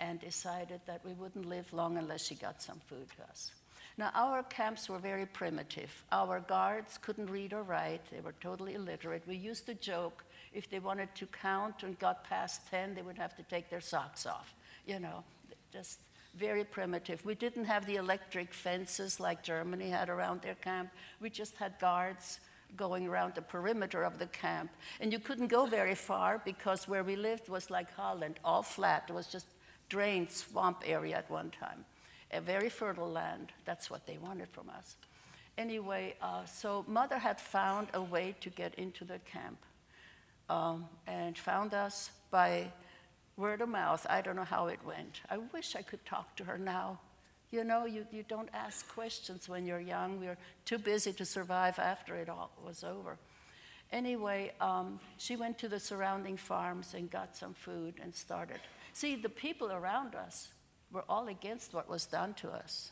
and 0.00 0.20
decided 0.20 0.82
that 0.86 1.02
we 1.02 1.14
wouldn't 1.14 1.46
live 1.46 1.72
long 1.72 1.96
unless 1.96 2.26
she 2.26 2.34
got 2.34 2.60
some 2.60 2.78
food 2.88 3.06
to 3.16 3.22
us. 3.30 3.52
Now, 3.96 4.10
our 4.14 4.42
camps 4.44 4.88
were 4.88 4.98
very 4.98 5.26
primitive. 5.26 6.04
Our 6.12 6.40
guards 6.40 6.98
couldn't 6.98 7.30
read 7.30 7.52
or 7.52 7.62
write, 7.62 8.02
they 8.12 8.20
were 8.20 8.34
totally 8.40 8.74
illiterate. 8.74 9.22
We 9.26 9.36
used 9.36 9.66
to 9.66 9.74
joke 9.74 10.24
if 10.52 10.68
they 10.70 10.78
wanted 10.78 11.14
to 11.16 11.26
count 11.26 11.82
and 11.82 11.98
got 11.98 12.24
past 12.24 12.68
10, 12.70 12.94
they 12.94 13.02
would 13.02 13.18
have 13.18 13.36
to 13.36 13.42
take 13.44 13.70
their 13.70 13.80
socks 13.80 14.26
off. 14.26 14.54
You 14.86 15.00
know, 15.00 15.24
just 15.72 16.00
very 16.34 16.64
primitive. 16.64 17.24
We 17.24 17.34
didn't 17.34 17.64
have 17.64 17.86
the 17.86 17.96
electric 17.96 18.54
fences 18.54 19.20
like 19.20 19.42
Germany 19.42 19.90
had 19.90 20.08
around 20.08 20.42
their 20.42 20.54
camp. 20.54 20.90
We 21.20 21.30
just 21.30 21.56
had 21.56 21.78
guards 21.78 22.40
going 22.76 23.06
around 23.06 23.34
the 23.34 23.42
perimeter 23.42 24.02
of 24.02 24.18
the 24.18 24.26
camp. 24.26 24.70
And 25.00 25.12
you 25.12 25.18
couldn't 25.18 25.48
go 25.48 25.66
very 25.66 25.94
far 25.94 26.40
because 26.44 26.86
where 26.86 27.02
we 27.04 27.16
lived 27.16 27.48
was 27.48 27.70
like 27.70 27.92
Holland, 27.94 28.38
all 28.44 28.62
flat. 28.62 29.04
It 29.08 29.14
was 29.14 29.26
just 29.26 29.46
drained 29.88 30.30
swamp 30.30 30.82
area 30.86 31.16
at 31.16 31.30
one 31.30 31.50
time 31.50 31.84
a 32.32 32.40
very 32.40 32.68
fertile 32.68 33.10
land. 33.10 33.52
That's 33.64 33.90
what 33.90 34.06
they 34.06 34.18
wanted 34.18 34.48
from 34.48 34.68
us. 34.70 34.96
Anyway, 35.56 36.14
uh, 36.22 36.44
so 36.44 36.84
mother 36.86 37.18
had 37.18 37.40
found 37.40 37.88
a 37.94 38.02
way 38.02 38.34
to 38.40 38.50
get 38.50 38.74
into 38.74 39.04
the 39.04 39.18
camp 39.20 39.58
um, 40.48 40.86
and 41.06 41.36
found 41.36 41.74
us 41.74 42.10
by 42.30 42.70
word 43.36 43.60
of 43.60 43.68
mouth. 43.68 44.06
I 44.08 44.20
don't 44.20 44.36
know 44.36 44.44
how 44.44 44.66
it 44.66 44.80
went. 44.84 45.20
I 45.30 45.38
wish 45.38 45.76
I 45.76 45.82
could 45.82 46.04
talk 46.04 46.36
to 46.36 46.44
her 46.44 46.58
now. 46.58 47.00
You 47.50 47.64
know, 47.64 47.86
you, 47.86 48.06
you 48.12 48.24
don't 48.28 48.50
ask 48.52 48.86
questions 48.88 49.48
when 49.48 49.64
you're 49.64 49.80
young. 49.80 50.20
We're 50.20 50.36
too 50.64 50.78
busy 50.78 51.12
to 51.14 51.24
survive 51.24 51.78
after 51.78 52.14
it 52.16 52.28
all 52.28 52.50
was 52.62 52.84
over. 52.84 53.16
Anyway, 53.90 54.52
um, 54.60 55.00
she 55.16 55.34
went 55.34 55.56
to 55.58 55.68
the 55.68 55.80
surrounding 55.80 56.36
farms 56.36 56.92
and 56.94 57.10
got 57.10 57.34
some 57.34 57.54
food 57.54 57.94
and 58.02 58.14
started. 58.14 58.60
See, 58.92 59.16
the 59.16 59.30
people 59.30 59.72
around 59.72 60.14
us 60.14 60.48
were 60.92 61.04
all 61.08 61.28
against 61.28 61.72
what 61.72 61.88
was 61.88 62.04
done 62.04 62.34
to 62.34 62.50
us. 62.50 62.90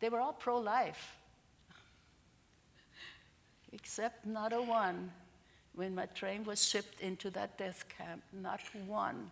They 0.00 0.10
were 0.10 0.20
all 0.20 0.34
pro 0.34 0.58
life, 0.58 1.16
except 3.72 4.26
not 4.26 4.52
a 4.52 4.60
one 4.60 5.12
When 5.74 5.94
my 5.94 6.06
train 6.06 6.44
was 6.44 6.66
shipped 6.66 7.00
into 7.00 7.30
that 7.30 7.56
death 7.56 7.84
camp, 7.88 8.22
not 8.32 8.60
one 8.86 9.30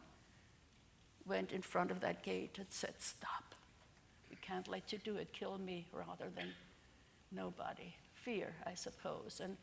went 1.26 1.53
in 1.53 1.62
front 1.62 1.90
of 1.90 2.00
that 2.00 2.22
gate 2.22 2.57
and 2.59 2.66
said, 2.70 2.94
Stop. 2.98 3.55
We 4.31 4.37
can't 4.37 4.68
let 4.68 4.92
you 4.92 4.98
do 4.98 5.16
it. 5.16 5.33
Kill 5.33 5.59
me 5.59 5.87
rather 5.92 6.31
than 6.35 6.48
nobody. 7.31 7.94
Fear, 8.14 8.55
I 8.66 8.74
suppose. 8.74 9.40
And 9.42 9.57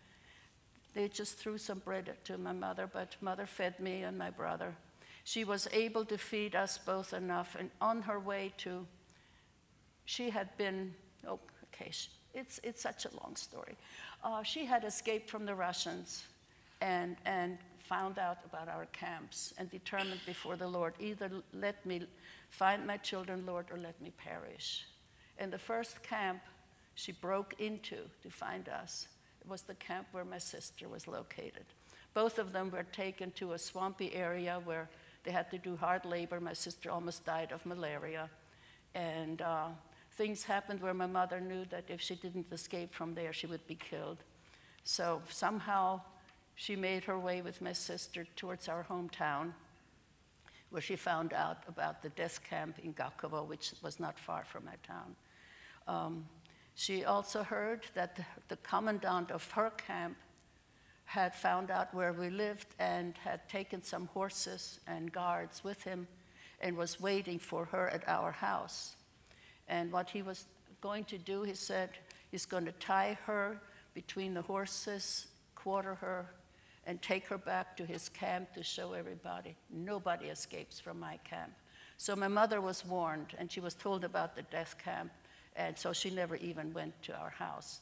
they 0.94 1.08
just 1.08 1.38
threw 1.38 1.58
some 1.58 1.80
bread 1.80 2.12
to 2.26 2.38
my 2.38 2.54
mother, 2.54 2.90
but 2.92 3.16
mother 3.22 3.46
fed 3.46 3.80
me 3.80 4.04
and 4.04 4.18
my 4.18 4.30
brother. 4.30 4.76
She 5.24 5.44
was 5.44 5.68
able 5.74 6.06
to 6.06 6.18
feed 6.18 6.56
us 6.56 6.78
both 6.78 7.13
enough. 7.13 7.56
And 7.60 7.70
on 7.82 8.02
her 8.04 8.20
way 8.20 8.54
to, 8.60 8.86
she 10.06 10.30
had 10.30 10.56
been, 10.58 10.94
oh, 11.28 11.40
okay, 11.66 11.92
it's, 12.34 12.60
it's 12.63 12.82
such 12.82 13.06
a 13.06 13.10
long 13.24 13.36
story. 13.36 13.76
Uh, 14.24 14.42
she 14.44 14.66
had 14.66 14.84
escaped 14.84 15.30
from 15.30 15.46
the 15.46 15.56
Russians 15.56 16.24
and, 16.82 17.16
and 17.26 17.58
found 17.78 18.20
out 18.20 18.38
about 18.46 18.68
our 18.68 18.86
camps 18.88 19.54
and 19.58 19.70
determined 19.72 20.20
before 20.26 20.56
the 20.56 20.68
Lord 20.68 20.94
either 21.00 21.30
let 21.54 21.86
me 21.86 22.06
find 22.50 22.86
my 22.86 22.98
children, 22.98 23.46
Lord, 23.46 23.68
or 23.72 23.78
let 23.78 24.00
me 24.02 24.12
perish. 24.18 24.86
And 25.38 25.52
the 25.52 25.60
first 25.60 26.04
camp 26.04 26.42
she 26.96 27.12
broke 27.12 27.54
into 27.60 27.98
to 28.24 28.30
find 28.30 28.68
us 28.70 29.08
it 29.42 29.50
was 29.50 29.62
the 29.62 29.76
camp 29.76 30.08
where 30.12 30.26
my 30.26 30.40
sister 30.40 30.90
was 30.90 31.08
located. 31.08 31.66
Both 32.13 32.40
of 32.40 32.52
them 32.52 32.72
were 32.72 32.84
taken 32.92 33.32
to 33.32 33.54
a 33.54 33.58
swampy 33.60 34.13
area 34.13 34.60
where 34.66 34.90
they 35.24 35.32
had 35.32 35.52
to 35.52 35.58
do 35.58 35.76
hard 35.76 36.04
labor. 36.06 36.40
My 36.40 36.54
sister 36.54 36.90
almost 36.90 37.26
died 37.26 37.52
of 37.52 37.66
malaria. 37.66 38.30
And 38.96 39.42
uh, 39.42 39.68
things 40.18 40.44
happened 40.44 40.82
where 40.82 40.94
my 40.94 41.06
mother 41.06 41.40
knew 41.40 41.66
that 41.66 41.86
if 41.88 42.02
she 42.02 42.16
didn't 42.16 42.52
escape 42.52 42.94
from 42.94 43.13
there, 43.13 43.32
she 43.32 43.46
would 43.46 43.66
be 43.68 43.76
killed. 43.76 44.18
So 44.84 45.22
somehow 45.30 46.02
she 46.60 46.76
made 46.76 47.04
her 47.04 47.20
way 47.20 47.41
with 47.41 47.62
my 47.62 47.72
sister 47.72 48.26
towards 48.36 48.67
our 48.67 48.84
hometown, 48.89 49.54
where 50.72 50.82
she 50.82 50.96
found 50.96 51.32
out 51.32 51.60
about 51.67 52.02
the 52.02 52.10
death 52.10 52.41
camp 52.43 52.80
in 52.80 52.93
Gakovo, 52.93 53.48
which 53.48 53.74
was 53.84 54.00
not 54.00 54.17
far 54.17 54.43
from 54.43 54.65
my 54.65 54.74
town. 54.86 55.15
Um, 55.88 56.26
she 56.74 57.06
also 57.06 57.43
heard 57.43 57.86
that 57.93 58.20
the 58.48 58.58
commandant 58.58 59.30
of 59.30 59.50
her 59.52 59.70
camp 59.70 60.17
had 61.06 61.36
found 61.36 61.70
out 61.70 61.93
where 61.93 62.12
we 62.12 62.32
lived 62.32 62.67
and 62.80 63.15
had 63.24 63.48
taken 63.48 63.84
some 63.84 64.08
horses 64.08 64.80
and 64.88 65.12
guards 65.12 65.63
with 65.63 65.84
him 65.84 66.08
and 66.60 66.76
was 66.76 67.00
waiting 67.00 67.38
for 67.38 67.65
her 67.65 67.88
at 67.89 68.04
our 68.10 68.32
house. 68.32 68.96
And 69.67 69.91
what 69.91 70.10
he 70.10 70.24
was 70.24 70.46
going 70.82 71.06
to 71.06 71.20
do, 71.20 71.43
he 71.43 71.54
said, 71.54 71.91
he's 72.32 72.48
going 72.48 72.65
to 72.65 72.72
tie 72.72 73.15
her 73.26 73.62
between 73.93 74.34
the 74.34 74.41
horses, 74.41 75.28
quarter 75.56 75.96
her, 75.96 76.26
and 76.88 77.02
take 77.02 77.28
her 77.28 77.38
back 77.38 77.76
to 77.76 77.86
his 77.86 78.08
camp 78.08 78.54
to 78.54 78.63
show 78.63 78.93
everybody. 78.93 79.56
Nobody 79.69 80.28
escapes 80.28 80.80
from 80.80 81.00
my 81.00 81.19
camp. 81.30 81.52
So 81.97 82.15
my 82.15 82.30
mother 82.30 82.62
was 82.62 82.86
warned, 82.86 83.36
and 83.38 83.52
she 83.52 83.60
was 83.60 83.73
told 83.73 84.06
about 84.06 84.36
the 84.36 84.43
death 84.43 84.78
camp, 84.82 85.12
and 85.58 85.78
so 85.78 85.91
she 85.91 86.10
never 86.10 86.38
even 86.38 86.73
went 86.73 87.00
to 87.04 87.13
our 87.13 87.30
house. 87.30 87.82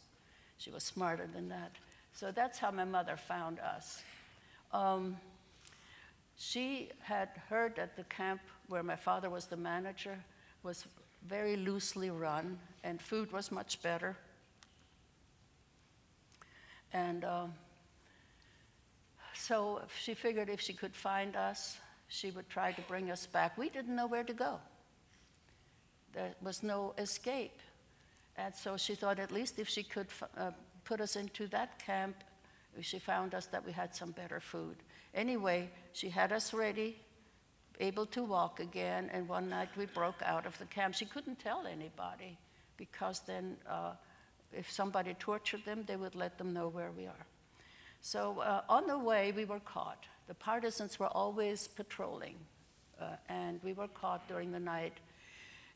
She 0.58 0.72
was 0.72 0.84
smarter 0.84 1.28
than 1.32 1.50
that. 1.50 1.72
So 2.14 2.32
that's 2.32 2.58
how 2.58 2.72
my 2.72 2.86
mother 2.86 3.16
found 3.16 3.60
us. 3.60 4.02
Um, 4.74 5.18
she 6.38 6.90
had 7.00 7.30
heard 7.48 7.76
that 7.76 7.96
the 7.96 8.06
camp 8.06 8.42
where 8.70 8.84
my 8.84 8.96
father 8.96 9.30
was 9.30 9.46
the 9.46 9.58
manager 9.58 10.18
was 10.64 10.86
very 11.28 11.58
loosely 11.58 12.10
run, 12.10 12.58
and 12.84 13.00
food 13.00 13.32
was 13.32 13.52
much 13.52 13.82
better. 13.84 14.18
And 16.92 17.24
um, 17.24 17.54
so 19.48 19.82
she 20.02 20.14
figured 20.14 20.50
if 20.50 20.60
she 20.60 20.74
could 20.74 20.96
find 20.96 21.36
us, 21.36 21.78
she 22.08 22.32
would 22.32 22.50
try 22.50 22.72
to 22.72 22.82
bring 22.82 23.12
us 23.12 23.26
back. 23.28 23.58
We 23.58 23.70
didn't 23.70 23.96
know 23.96 24.08
where 24.08 24.24
to 24.24 24.34
go, 24.34 24.60
there 26.14 26.34
was 26.42 26.64
no 26.64 26.94
escape. 26.98 27.60
And 28.38 28.54
so 28.54 28.76
she 28.76 28.96
thought 28.96 29.20
at 29.20 29.32
least 29.32 29.60
if 29.60 29.70
she 29.70 29.84
could 29.84 30.08
uh, 30.38 30.52
put 30.84 31.00
us 31.00 31.16
into 31.16 31.48
that 31.48 31.80
camp, 31.86 32.16
if 32.78 32.84
she 32.84 33.00
found 33.00 33.34
us 33.34 33.46
that 33.48 33.66
we 33.66 33.72
had 33.72 33.96
some 33.96 34.12
better 34.12 34.42
food. 34.42 34.76
Anyway, 35.14 35.70
she 35.94 36.10
had 36.10 36.34
us 36.34 36.54
ready 36.54 36.98
able 37.80 38.06
to 38.06 38.24
walk 38.24 38.60
again, 38.60 39.10
and 39.14 39.28
one 39.28 39.50
night 39.50 39.70
we 39.78 39.86
broke 39.86 40.22
out 40.24 40.46
of 40.46 40.58
the 40.60 40.66
camp. 40.66 40.96
She 40.96 41.06
couldn't 41.06 41.40
tell 41.40 41.68
anybody 41.68 42.38
because 42.78 43.22
then, 43.26 43.58
uh, 43.70 43.94
if 44.54 44.72
somebody 44.72 45.14
tortured 45.20 45.66
them, 45.66 45.84
they 45.86 45.96
would 45.96 46.16
let 46.16 46.38
them 46.38 46.54
know 46.54 46.68
where 46.70 46.92
we 46.92 47.06
are. 47.06 47.26
So 48.06 48.40
uh, 48.40 48.62
on 48.70 48.86
the 48.86 49.00
way, 49.00 49.34
we 49.36 49.46
were 49.46 49.62
caught. 49.62 50.06
The 50.28 50.36
partisans 50.36 51.00
were 51.00 51.08
always 51.08 51.68
patrolling, 51.68 52.36
uh, 53.02 53.16
and 53.30 53.60
we 53.64 53.74
were 53.74 53.88
caught 53.88 54.28
during 54.28 54.52
the 54.52 54.60
night. 54.60 54.94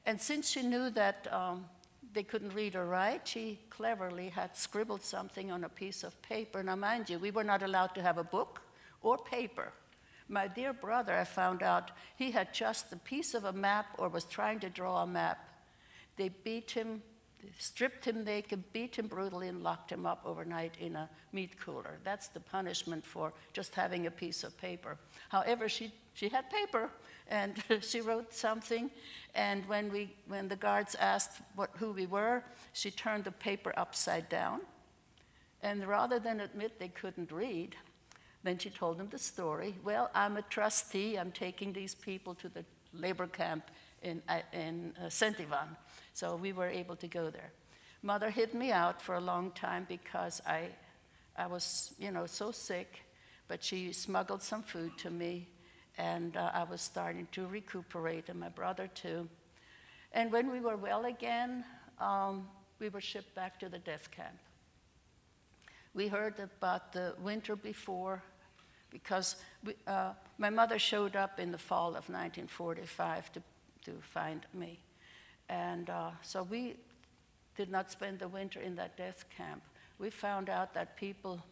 And 0.06 0.22
since 0.22 0.50
she 0.50 0.62
knew 0.62 0.92
that 0.92 1.28
um, 1.34 1.66
they 2.14 2.24
couldn't 2.24 2.54
read 2.54 2.76
or 2.76 2.86
write, 2.86 3.28
she 3.28 3.58
cleverly 3.72 4.30
had 4.30 4.56
scribbled 4.56 5.02
something 5.02 5.52
on 5.52 5.64
a 5.64 5.70
piece 5.70 6.04
of 6.04 6.22
paper. 6.22 6.62
Now, 6.62 6.76
mind 6.76 7.10
you, 7.10 7.18
we 7.18 7.32
were 7.32 7.44
not 7.44 7.64
allowed 7.64 7.96
to 7.96 8.02
have 8.04 8.20
a 8.20 8.24
book 8.24 8.62
or 9.02 9.18
paper 9.18 9.74
my 10.30 10.48
dear 10.48 10.74
brother, 10.74 11.16
I 11.16 11.24
found 11.24 11.64
out, 11.64 11.92
he 12.16 12.32
had 12.32 12.54
just 12.54 12.94
a 12.94 12.98
piece 12.98 13.34
of 13.34 13.46
a 13.46 13.52
map 13.52 13.88
or 13.98 14.10
was 14.10 14.26
trying 14.26 14.60
to 14.60 14.70
draw 14.70 15.02
a 15.02 15.08
map. 15.08 15.40
They 16.18 16.30
beat 16.30 16.72
him, 16.72 17.02
stripped 17.58 18.06
him 18.06 18.24
naked, 18.24 18.64
beat 18.74 18.98
him 18.98 19.08
brutally, 19.08 19.48
and 19.48 19.64
locked 19.64 19.92
him 19.92 20.06
up 20.06 20.22
overnight 20.26 20.76
in 20.80 20.96
a 20.96 21.10
meat 21.32 21.60
cooler. 21.60 22.00
That's 22.04 22.28
the 22.28 22.40
punishment 22.40 23.06
for 23.06 23.34
just 23.54 23.76
having 23.76 24.08
a 24.08 24.12
piece 24.12 24.44
of 24.44 24.58
paper. 24.58 24.98
However, 25.30 25.70
she, 25.70 25.92
she 26.14 26.30
had 26.30 26.50
paper, 26.50 26.90
and 27.28 27.64
she 27.82 28.02
wrote 28.02 28.34
something. 28.34 28.92
And 29.36 29.68
when, 29.68 29.92
we, 29.92 30.14
when 30.28 30.48
the 30.48 30.56
guards 30.56 30.96
asked 30.96 31.42
what, 31.56 31.72
who 31.78 31.92
we 31.92 32.06
were, 32.06 32.44
she 32.74 32.92
turned 32.92 33.24
the 33.24 33.32
paper 33.32 33.74
upside 33.78 34.30
down. 34.30 34.62
And 35.62 35.86
rather 35.86 36.20
than 36.20 36.40
admit 36.40 36.80
they 36.80 36.88
couldn't 36.88 37.32
read, 37.32 37.76
then 38.44 38.58
she 38.58 38.70
told 38.70 38.98
them 38.98 39.10
the 39.10 39.18
story. 39.18 39.76
Well, 39.84 40.10
I'm 40.16 40.38
a 40.38 40.42
trustee. 40.44 41.18
I'm 41.18 41.32
taking 41.32 41.74
these 41.74 41.94
people 41.94 42.36
to 42.36 42.50
the 42.50 42.64
labor 42.94 43.28
camp 43.28 43.64
in, 44.02 44.22
uh, 44.28 44.40
in 44.54 44.94
uh, 45.04 45.10
Saint 45.10 45.40
Ivan. 45.40 45.76
So 46.14 46.36
we 46.36 46.54
were 46.54 46.68
able 46.68 46.96
to 46.98 47.08
go 47.08 47.30
there. 47.30 47.52
Mother 48.02 48.30
hid 48.30 48.54
me 48.54 48.72
out 48.72 49.02
for 49.02 49.16
a 49.16 49.22
long 49.22 49.52
time 49.52 49.86
because 49.90 50.42
I, 50.48 50.70
I 51.38 51.48
was, 51.48 51.94
you 52.00 52.12
know, 52.12 52.26
so 52.26 52.52
sick, 52.52 53.06
but 53.48 53.64
she 53.64 53.92
smuggled 53.92 54.42
some 54.42 54.64
food 54.64 54.98
to 55.00 55.10
me, 55.10 55.50
and 55.98 56.38
uh, 56.38 56.52
I 56.54 56.64
was 56.64 56.82
starting 56.82 57.28
to 57.34 57.48
recuperate, 57.48 58.30
and 58.30 58.40
my 58.40 58.50
brother 58.50 58.88
too. 58.88 59.28
And 60.14 60.32
when 60.32 60.50
we 60.52 60.60
were 60.62 60.78
well 60.78 61.06
again, 61.06 61.66
um, 62.00 62.48
we 62.80 62.90
were 62.90 63.02
shipped 63.02 63.36
back 63.36 63.60
to 63.60 63.70
the 63.70 63.80
death 63.80 64.10
camp. 64.12 64.38
We 65.94 66.08
heard 66.08 66.40
about 66.40 66.94
the 66.94 67.16
winter 67.22 67.56
before 67.56 68.24
because 68.90 69.36
we, 69.64 69.74
uh, 69.88 70.14
my 70.38 70.50
mother 70.50 70.80
showed 70.80 71.16
up 71.16 71.40
in 71.40 71.52
the 71.52 71.58
fall 71.58 71.90
of 71.90 72.10
1945 72.10 73.32
to, 73.34 73.44
to 73.90 74.02
find 74.02 74.46
me. 74.54 74.80
And 75.50 75.90
uh, 75.90 76.12
so 76.22 76.44
we 76.44 76.76
did 77.58 77.72
not 77.72 77.92
spend 77.92 78.20
the 78.20 78.28
winter 78.28 78.60
in 78.60 78.76
that 78.76 78.96
death 78.98 79.26
camp. 79.36 79.62
We 79.98 80.10
found 80.10 80.50
out 80.50 80.74
that 80.76 80.96
people 80.96 81.44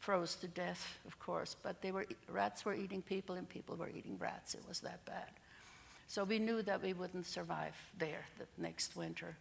froze 0.00 0.34
to 0.36 0.48
death, 0.48 0.98
of 1.06 1.18
course, 1.18 1.56
but 1.62 1.80
they 1.82 1.92
were, 1.92 2.06
rats 2.28 2.64
were 2.64 2.74
eating 2.74 3.02
people 3.02 3.36
and 3.36 3.48
people 3.48 3.76
were 3.76 3.88
eating 3.88 4.16
rats. 4.18 4.54
It 4.54 4.62
was 4.68 4.80
that 4.80 5.04
bad. 5.04 5.30
So 6.08 6.24
we 6.24 6.38
knew 6.38 6.62
that 6.62 6.82
we 6.82 6.92
wouldn't 6.92 7.26
survive 7.26 7.74
there 7.98 8.24
the 8.38 8.46
next 8.58 8.96
winter. 8.96 9.36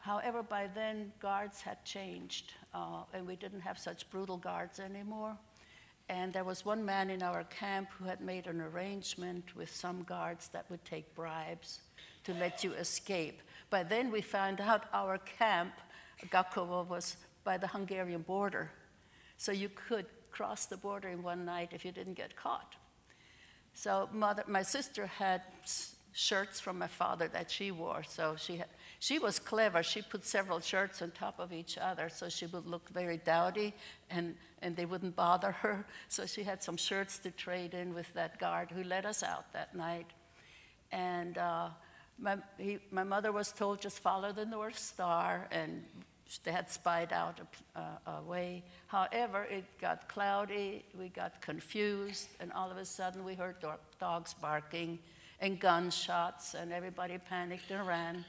However, 0.00 0.42
by 0.42 0.68
then, 0.74 1.12
guards 1.20 1.60
had 1.60 1.84
changed, 1.84 2.52
uh, 2.74 3.02
and 3.12 3.26
we 3.26 3.36
didn't 3.36 3.60
have 3.60 3.78
such 3.78 4.08
brutal 4.10 4.36
guards 4.36 4.80
anymore. 4.80 5.36
And 6.08 6.32
there 6.32 6.44
was 6.44 6.64
one 6.64 6.84
man 6.84 7.10
in 7.10 7.22
our 7.22 7.44
camp 7.44 7.88
who 7.98 8.04
had 8.04 8.20
made 8.20 8.46
an 8.46 8.60
arrangement 8.60 9.56
with 9.56 9.74
some 9.74 10.04
guards 10.04 10.48
that 10.48 10.70
would 10.70 10.84
take 10.84 11.14
bribes 11.14 11.80
to 12.24 12.34
let 12.34 12.62
you 12.62 12.72
escape. 12.74 13.42
By 13.70 13.82
then, 13.82 14.12
we 14.12 14.20
found 14.20 14.60
out 14.60 14.84
our 14.92 15.18
camp, 15.18 15.72
Gakovo, 16.30 16.86
was 16.86 17.16
by 17.42 17.58
the 17.58 17.66
Hungarian 17.66 18.22
border. 18.22 18.70
So 19.36 19.52
you 19.52 19.68
could 19.68 20.06
cross 20.30 20.66
the 20.66 20.76
border 20.76 21.08
in 21.08 21.22
one 21.22 21.44
night 21.44 21.70
if 21.72 21.84
you 21.84 21.92
didn't 21.92 22.14
get 22.14 22.36
caught. 22.36 22.74
So 23.74 24.08
mother, 24.12 24.44
my 24.46 24.62
sister 24.62 25.06
had 25.06 25.42
shirts 26.12 26.58
from 26.60 26.78
my 26.78 26.86
father 26.86 27.28
that 27.28 27.50
she 27.50 27.70
wore. 27.70 28.02
So 28.02 28.36
she, 28.38 28.56
had, 28.56 28.68
she 29.00 29.18
was 29.18 29.38
clever. 29.38 29.82
She 29.82 30.00
put 30.00 30.24
several 30.24 30.60
shirts 30.60 31.02
on 31.02 31.10
top 31.10 31.38
of 31.38 31.52
each 31.52 31.76
other 31.76 32.08
so 32.08 32.28
she 32.28 32.46
would 32.46 32.66
look 32.66 32.88
very 32.88 33.18
dowdy 33.18 33.74
and, 34.08 34.34
and 34.66 34.74
they 34.74 34.84
wouldn't 34.84 35.14
bother 35.14 35.52
her. 35.52 35.86
So 36.08 36.26
she 36.26 36.42
had 36.42 36.60
some 36.62 36.76
shirts 36.76 37.18
to 37.20 37.30
trade 37.30 37.72
in 37.72 37.94
with 37.94 38.12
that 38.14 38.38
guard 38.40 38.70
who 38.72 38.82
let 38.82 39.06
us 39.06 39.22
out 39.22 39.52
that 39.52 39.76
night. 39.76 40.10
And 40.90 41.38
uh, 41.38 41.68
my, 42.18 42.38
he, 42.58 42.78
my 42.90 43.04
mother 43.04 43.30
was 43.30 43.52
told 43.52 43.80
just 43.80 44.00
follow 44.00 44.32
the 44.32 44.44
North 44.44 44.78
Star 44.78 45.46
and 45.52 45.84
they 46.42 46.50
had 46.50 46.68
spied 46.68 47.12
out 47.12 47.40
a, 47.76 48.10
a, 48.10 48.22
way. 48.22 48.64
However, 48.88 49.44
it 49.44 49.64
got 49.80 50.08
cloudy, 50.08 50.84
we 50.98 51.08
got 51.08 51.40
confused, 51.40 52.30
and 52.40 52.52
all 52.52 52.68
of 52.68 52.78
a 52.78 52.84
sudden 52.84 53.24
we 53.24 53.36
heard 53.36 53.60
do- 53.60 53.68
dogs 54.00 54.34
barking 54.34 54.98
and 55.38 55.60
gunshots, 55.60 56.54
and 56.54 56.72
everybody 56.72 57.18
panicked 57.18 57.70
and 57.70 57.86
ran. 57.86 58.24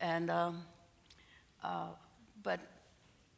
And 0.00 0.30
um, 0.30 0.62
uh, 1.64 1.88
but 2.44 2.60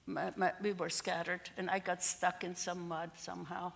my, 0.08 0.32
my, 0.36 0.52
we 0.62 0.72
were 0.72 0.88
scattered, 0.88 1.50
and 1.56 1.70
I 1.70 1.78
got 1.78 2.02
stuck 2.02 2.42
in 2.42 2.56
some 2.56 2.88
mud 2.88 3.10
somehow. 3.16 3.72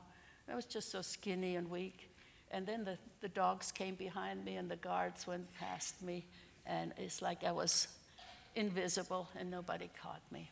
I 0.51 0.57
was 0.57 0.65
just 0.65 0.91
so 0.91 1.03
skinny 1.03 1.57
and 1.57 1.71
weak. 1.71 2.09
And 2.51 2.67
then 2.67 2.85
the, 2.85 2.99
the 3.21 3.29
dogs 3.29 3.71
came 3.71 3.95
behind 3.95 4.45
me, 4.45 4.57
and 4.57 4.71
the 4.71 4.77
guards 4.77 5.27
went 5.27 5.47
past 5.55 6.03
me, 6.03 6.25
and 6.67 6.93
it's 6.97 7.23
like 7.23 7.45
I 7.45 7.53
was 7.53 7.89
invisible 8.55 9.29
and 9.39 9.51
nobody 9.51 9.91
caught 10.01 10.23
me. 10.31 10.51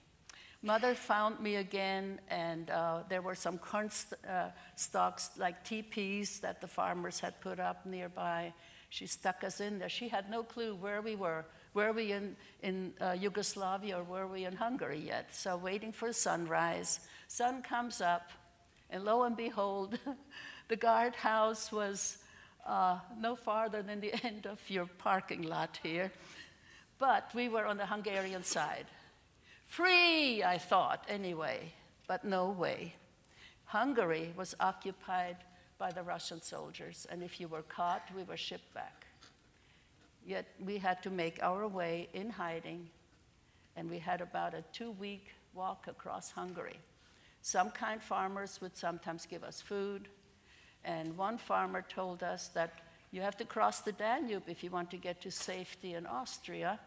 Mother 0.63 0.95
found 0.95 1.41
me 1.41 1.57
again, 1.57 2.21
and 2.29 2.69
uh, 2.69 3.03
there 3.09 3.23
were 3.23 3.35
some 3.35 3.57
corn 3.57 3.89
st- 3.89 4.21
uh, 4.29 4.49
stalks, 4.77 5.31
like 5.39 5.65
teepees, 5.65 6.41
that 6.41 6.61
the 6.61 6.67
farmers 6.67 7.19
had 7.19 7.41
put 7.41 7.59
up 7.59 7.87
nearby. 7.87 8.53
She 8.91 9.07
stuck 9.07 9.43
us 9.43 9.61
in 9.61 9.79
there. 9.79 9.89
She 9.89 10.09
had 10.09 10.31
no 10.31 10.43
clue 10.43 10.75
where 10.75 11.01
we 11.01 11.17
were. 11.17 11.47
Were 11.73 11.93
we 11.93 12.13
in, 12.13 12.37
in 12.63 12.93
uh, 13.01 13.13
Yugoslavia 13.13 13.99
or 13.99 14.05
were 14.05 14.27
we 14.27 14.45
in 14.45 14.57
Hungary 14.57 14.99
yet? 14.99 15.35
So, 15.35 15.57
waiting 15.57 15.93
for 15.93 16.13
sunrise. 16.13 17.01
Sun 17.29 17.63
comes 17.63 18.01
up, 18.01 18.31
and 18.91 19.05
lo 19.05 19.23
and 19.23 19.37
behold, 19.37 19.99
the 20.69 20.77
guardhouse 20.77 21.71
was 21.71 22.19
uh, 22.67 22.99
no 23.19 23.37
farther 23.37 23.83
than 23.83 24.01
the 24.01 24.13
end 24.25 24.47
of 24.47 24.59
your 24.69 24.87
parking 24.87 25.43
lot 25.43 25.79
here. 25.83 26.11
But 26.99 27.31
we 27.35 27.49
were 27.49 27.67
on 27.67 27.77
the 27.77 27.87
Hungarian 27.87 28.45
side. 28.45 28.87
Free, 29.67 30.43
I 30.43 30.59
thought, 30.59 31.05
anyway, 31.09 31.73
but 32.09 32.25
no 32.25 32.51
way. 32.51 32.95
Hungary 33.67 34.33
was 34.37 34.57
occupied 34.59 35.37
by 35.79 35.93
the 35.93 36.03
Russian 36.03 36.43
soldiers, 36.43 37.07
and 37.11 37.23
if 37.23 37.41
you 37.41 37.47
were 37.47 37.63
caught, 37.63 38.03
we 38.15 38.25
were 38.25 38.37
shipped 38.37 38.75
back. 38.75 39.07
Yet 40.25 40.47
we 40.65 40.79
had 40.79 41.03
to 41.03 41.11
make 41.11 41.43
our 41.43 41.67
way 41.67 42.09
in 42.13 42.31
hiding, 42.31 42.89
and 43.77 43.91
we 43.91 43.99
had 43.99 44.21
about 44.21 44.55
a 44.55 44.65
two 44.73 44.93
week 44.93 45.33
walk 45.55 45.87
across 45.89 46.31
Hungary. 46.31 46.79
Some 47.43 47.71
kind 47.71 48.03
farmers 48.03 48.61
would 48.61 48.77
sometimes 48.77 49.27
give 49.27 49.43
us 49.43 49.61
food, 49.61 50.09
and 50.85 51.17
one 51.17 51.39
farmer 51.39 51.83
told 51.83 52.23
us 52.23 52.49
that 52.49 52.81
you 53.11 53.23
have 53.23 53.37
to 53.39 53.45
cross 53.45 53.81
the 53.81 53.93
Danube 53.93 54.45
if 54.47 54.63
you 54.63 54.71
want 54.71 54.91
to 54.91 54.97
get 54.97 55.21
to 55.23 55.31
safety 55.31 55.95
in 55.95 56.07
Austria 56.07 56.79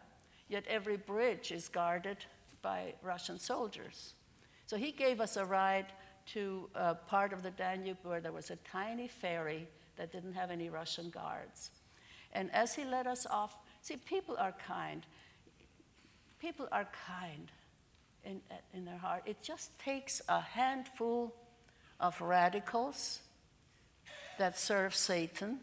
yet 0.48 0.64
every 0.68 0.96
bridge 0.96 1.52
is 1.52 1.68
guarded 1.68 2.18
by 2.62 2.94
Russian 3.02 3.38
soldiers. 3.38 4.14
So 4.66 4.76
he 4.76 4.92
gave 4.92 5.20
us 5.20 5.36
a 5.36 5.44
ride 5.44 5.86
to 6.26 6.68
a 6.74 6.94
part 6.94 7.32
of 7.32 7.42
the 7.42 7.50
Danube 7.50 7.98
where 8.02 8.20
there 8.20 8.32
was 8.32 8.50
a 8.50 8.56
tiny 8.56 9.08
ferry 9.08 9.68
that 9.96 10.12
didn't 10.12 10.34
have 10.34 10.50
any 10.50 10.70
Russian 10.70 11.10
guards. 11.10 11.70
And 12.34 12.52
as 12.52 12.74
he 12.74 12.84
led 12.84 13.06
us 13.06 13.26
off, 13.26 13.56
see, 13.80 13.96
people 13.96 14.36
are 14.38 14.54
kind. 14.66 15.06
People 16.40 16.68
are 16.72 16.88
kind 17.06 17.50
in, 18.24 18.40
in 18.72 18.84
their 18.84 18.98
heart. 18.98 19.22
It 19.26 19.42
just 19.42 19.78
takes 19.78 20.20
a 20.28 20.40
handful 20.40 21.34
of 22.00 22.20
radicals 22.20 23.20
that 24.38 24.58
serve 24.58 24.94
Satan 24.94 25.60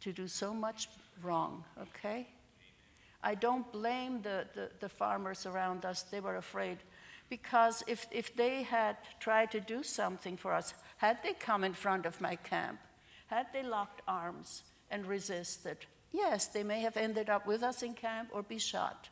to 0.00 0.12
do 0.12 0.28
so 0.28 0.52
much 0.52 0.88
wrong, 1.22 1.64
okay? 1.80 2.28
I 3.22 3.34
don't 3.34 3.70
blame 3.72 4.20
the, 4.22 4.46
the, 4.54 4.70
the, 4.80 4.88
farmers 4.88 5.46
around 5.46 5.84
us. 5.84 6.02
They 6.02 6.20
were 6.20 6.36
afraid. 6.36 6.78
Because 7.30 7.82
if, 7.86 8.06
if 8.10 8.34
they 8.36 8.64
had 8.64 8.96
tried 9.20 9.52
to 9.52 9.60
do 9.60 9.82
something 9.82 10.36
for 10.36 10.52
us, 10.52 10.74
had 10.96 11.22
they 11.22 11.32
come 11.32 11.64
in 11.64 11.72
front 11.72 12.04
of 12.04 12.20
my 12.20 12.36
camp, 12.36 12.80
had 13.28 13.46
they 13.52 13.62
locked 13.62 14.02
arms 14.08 14.64
and 14.92 15.06
resisted, 15.06 15.78
yes, 16.12 16.46
they 16.46 16.62
may 16.62 16.80
have 16.82 16.96
ended 16.96 17.28
up 17.28 17.46
with 17.46 17.64
us 17.64 17.82
in 17.82 17.94
camp 17.94 18.28
or 18.32 18.42
be 18.42 18.58
shot. 18.58 19.08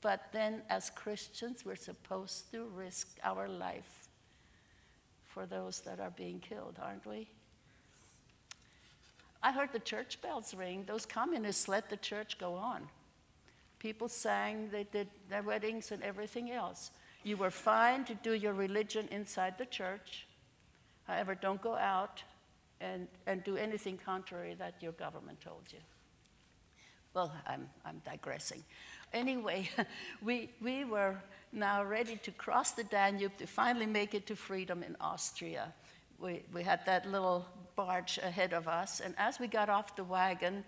But 0.00 0.28
then, 0.32 0.62
as 0.70 0.90
Christians, 0.90 1.64
we're 1.64 1.76
supposed 1.76 2.50
to 2.52 2.64
risk 2.74 3.18
our 3.22 3.48
life 3.48 4.08
for 5.26 5.44
those 5.44 5.80
that 5.80 6.00
are 6.00 6.10
being 6.10 6.40
killed, 6.40 6.76
aren't 6.80 7.06
we? 7.06 7.28
I 9.42 9.52
heard 9.52 9.72
the 9.72 9.80
church 9.80 10.20
bells 10.22 10.54
ring. 10.54 10.84
Those 10.86 11.04
communists 11.04 11.68
let 11.68 11.90
the 11.90 11.96
church 11.96 12.38
go 12.38 12.54
on. 12.54 12.88
People 13.80 14.08
sang, 14.08 14.68
they 14.70 14.84
did 14.84 15.08
their 15.28 15.42
weddings 15.42 15.90
and 15.90 16.02
everything 16.02 16.52
else. 16.52 16.92
You 17.24 17.36
were 17.36 17.50
fine 17.50 18.04
to 18.04 18.14
do 18.14 18.32
your 18.34 18.52
religion 18.52 19.08
inside 19.10 19.58
the 19.58 19.66
church. 19.66 20.26
However, 21.04 21.34
don't 21.34 21.60
go 21.60 21.74
out 21.74 22.22
and, 22.82 23.06
and 23.26 23.44
do 23.44 23.56
anything 23.56 23.98
contrary 24.04 24.54
that 24.58 24.74
your 24.80 24.92
government 24.92 25.40
told 25.40 25.62
you. 25.70 25.78
Well, 27.14 27.32
I'm, 27.46 27.68
I'm 27.84 28.00
digressing. 28.04 28.64
Anyway, 29.12 29.68
we, 30.22 30.50
we 30.60 30.84
were 30.84 31.16
now 31.52 31.84
ready 31.84 32.16
to 32.22 32.30
cross 32.32 32.72
the 32.72 32.84
Danube 32.84 33.36
to 33.38 33.46
finally 33.46 33.86
make 33.86 34.14
it 34.14 34.26
to 34.26 34.36
freedom 34.36 34.82
in 34.82 34.96
Austria. 35.00 35.72
We, 36.18 36.42
we 36.52 36.62
had 36.62 36.84
that 36.86 37.06
little 37.10 37.46
barge 37.76 38.18
ahead 38.22 38.52
of 38.52 38.66
us. 38.68 39.00
And 39.00 39.14
as 39.18 39.38
we 39.38 39.46
got 39.46 39.68
off 39.68 39.94
the 39.96 40.04
wagon, 40.04 40.64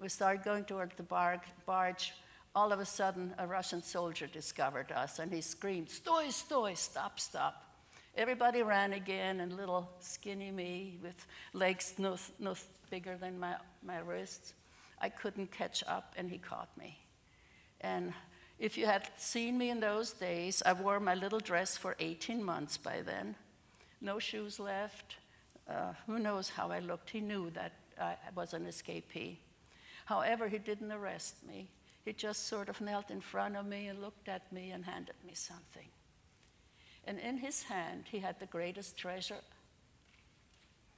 we 0.00 0.08
started 0.08 0.44
going 0.44 0.64
toward 0.64 0.92
the 0.96 1.02
bar- 1.02 1.42
barge. 1.66 2.12
All 2.54 2.70
of 2.70 2.80
a 2.80 2.84
sudden, 2.84 3.34
a 3.38 3.46
Russian 3.46 3.82
soldier 3.82 4.26
discovered 4.26 4.92
us 4.92 5.18
and 5.18 5.32
he 5.32 5.40
screamed, 5.40 5.88
Stoy, 5.88 6.26
stoy, 6.26 6.76
stop, 6.76 7.18
stop. 7.18 7.71
Everybody 8.14 8.62
ran 8.62 8.92
again, 8.92 9.40
and 9.40 9.56
little 9.56 9.88
skinny 10.00 10.50
me 10.50 10.98
with 11.02 11.26
legs 11.54 11.94
no, 11.98 12.16
no 12.38 12.54
bigger 12.90 13.16
than 13.16 13.38
my, 13.38 13.56
my 13.82 13.98
wrists. 14.00 14.52
I 15.00 15.08
couldn't 15.08 15.50
catch 15.50 15.82
up, 15.86 16.14
and 16.16 16.30
he 16.30 16.36
caught 16.36 16.68
me. 16.76 16.98
And 17.80 18.12
if 18.58 18.76
you 18.76 18.86
had 18.86 19.08
seen 19.16 19.56
me 19.56 19.70
in 19.70 19.80
those 19.80 20.12
days, 20.12 20.62
I 20.64 20.74
wore 20.74 21.00
my 21.00 21.14
little 21.14 21.40
dress 21.40 21.76
for 21.76 21.96
18 21.98 22.44
months 22.44 22.76
by 22.76 23.00
then. 23.00 23.34
No 24.00 24.18
shoes 24.18 24.60
left, 24.60 25.16
uh, 25.68 25.94
who 26.06 26.18
knows 26.18 26.50
how 26.50 26.70
I 26.70 26.80
looked. 26.80 27.10
He 27.10 27.20
knew 27.20 27.50
that 27.50 27.72
I 27.98 28.16
was 28.34 28.52
an 28.52 28.66
escapee. 28.66 29.38
However, 30.04 30.48
he 30.48 30.58
didn't 30.58 30.92
arrest 30.92 31.36
me. 31.46 31.68
He 32.04 32.12
just 32.12 32.46
sort 32.46 32.68
of 32.68 32.80
knelt 32.80 33.10
in 33.10 33.20
front 33.20 33.56
of 33.56 33.64
me 33.64 33.86
and 33.86 34.02
looked 34.02 34.28
at 34.28 34.52
me 34.52 34.70
and 34.70 34.84
handed 34.84 35.14
me 35.24 35.34
something. 35.34 35.88
And 37.06 37.18
in 37.18 37.38
his 37.38 37.64
hand, 37.64 38.04
he 38.10 38.20
had 38.20 38.38
the 38.38 38.46
greatest 38.46 38.96
treasure 38.96 39.40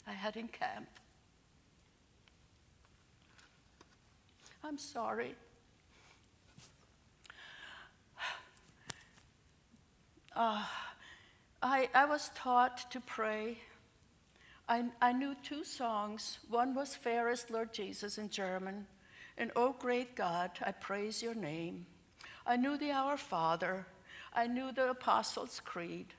I 0.07 0.13
had 0.13 0.37
in 0.37 0.49
camp. 0.49 0.89
I'm 4.63 4.79
sorry. 4.79 5.35
Uh, 10.37 10.65
I, 11.63 11.89
I 11.95 12.05
was 12.07 12.31
taught 12.35 12.91
to 12.91 13.01
pray 13.01 13.59
I, 14.69 14.85
I 15.01 15.13
knew 15.13 15.35
two 15.43 15.65
songs. 15.65 16.39
One 16.49 16.75
was 16.75 16.95
Fairest 16.95 17.51
Lord 17.51 17.75
Jesus 17.75 18.17
in 18.17 18.31
German, 18.31 18.87
and 19.37 19.51
Oh 19.57 19.75
Great 19.79 20.15
God, 20.15 20.53
I 20.65 20.73
praise 20.73 21.23
your 21.23 21.35
name. 21.35 21.87
I 22.47 22.57
knew 22.57 22.79
the 22.79 22.93
Our 22.93 23.17
Father. 23.17 23.87
I 24.35 24.47
knew 24.47 24.73
the 24.73 24.91
Apostles' 24.91 25.61
Creed. 25.65 26.15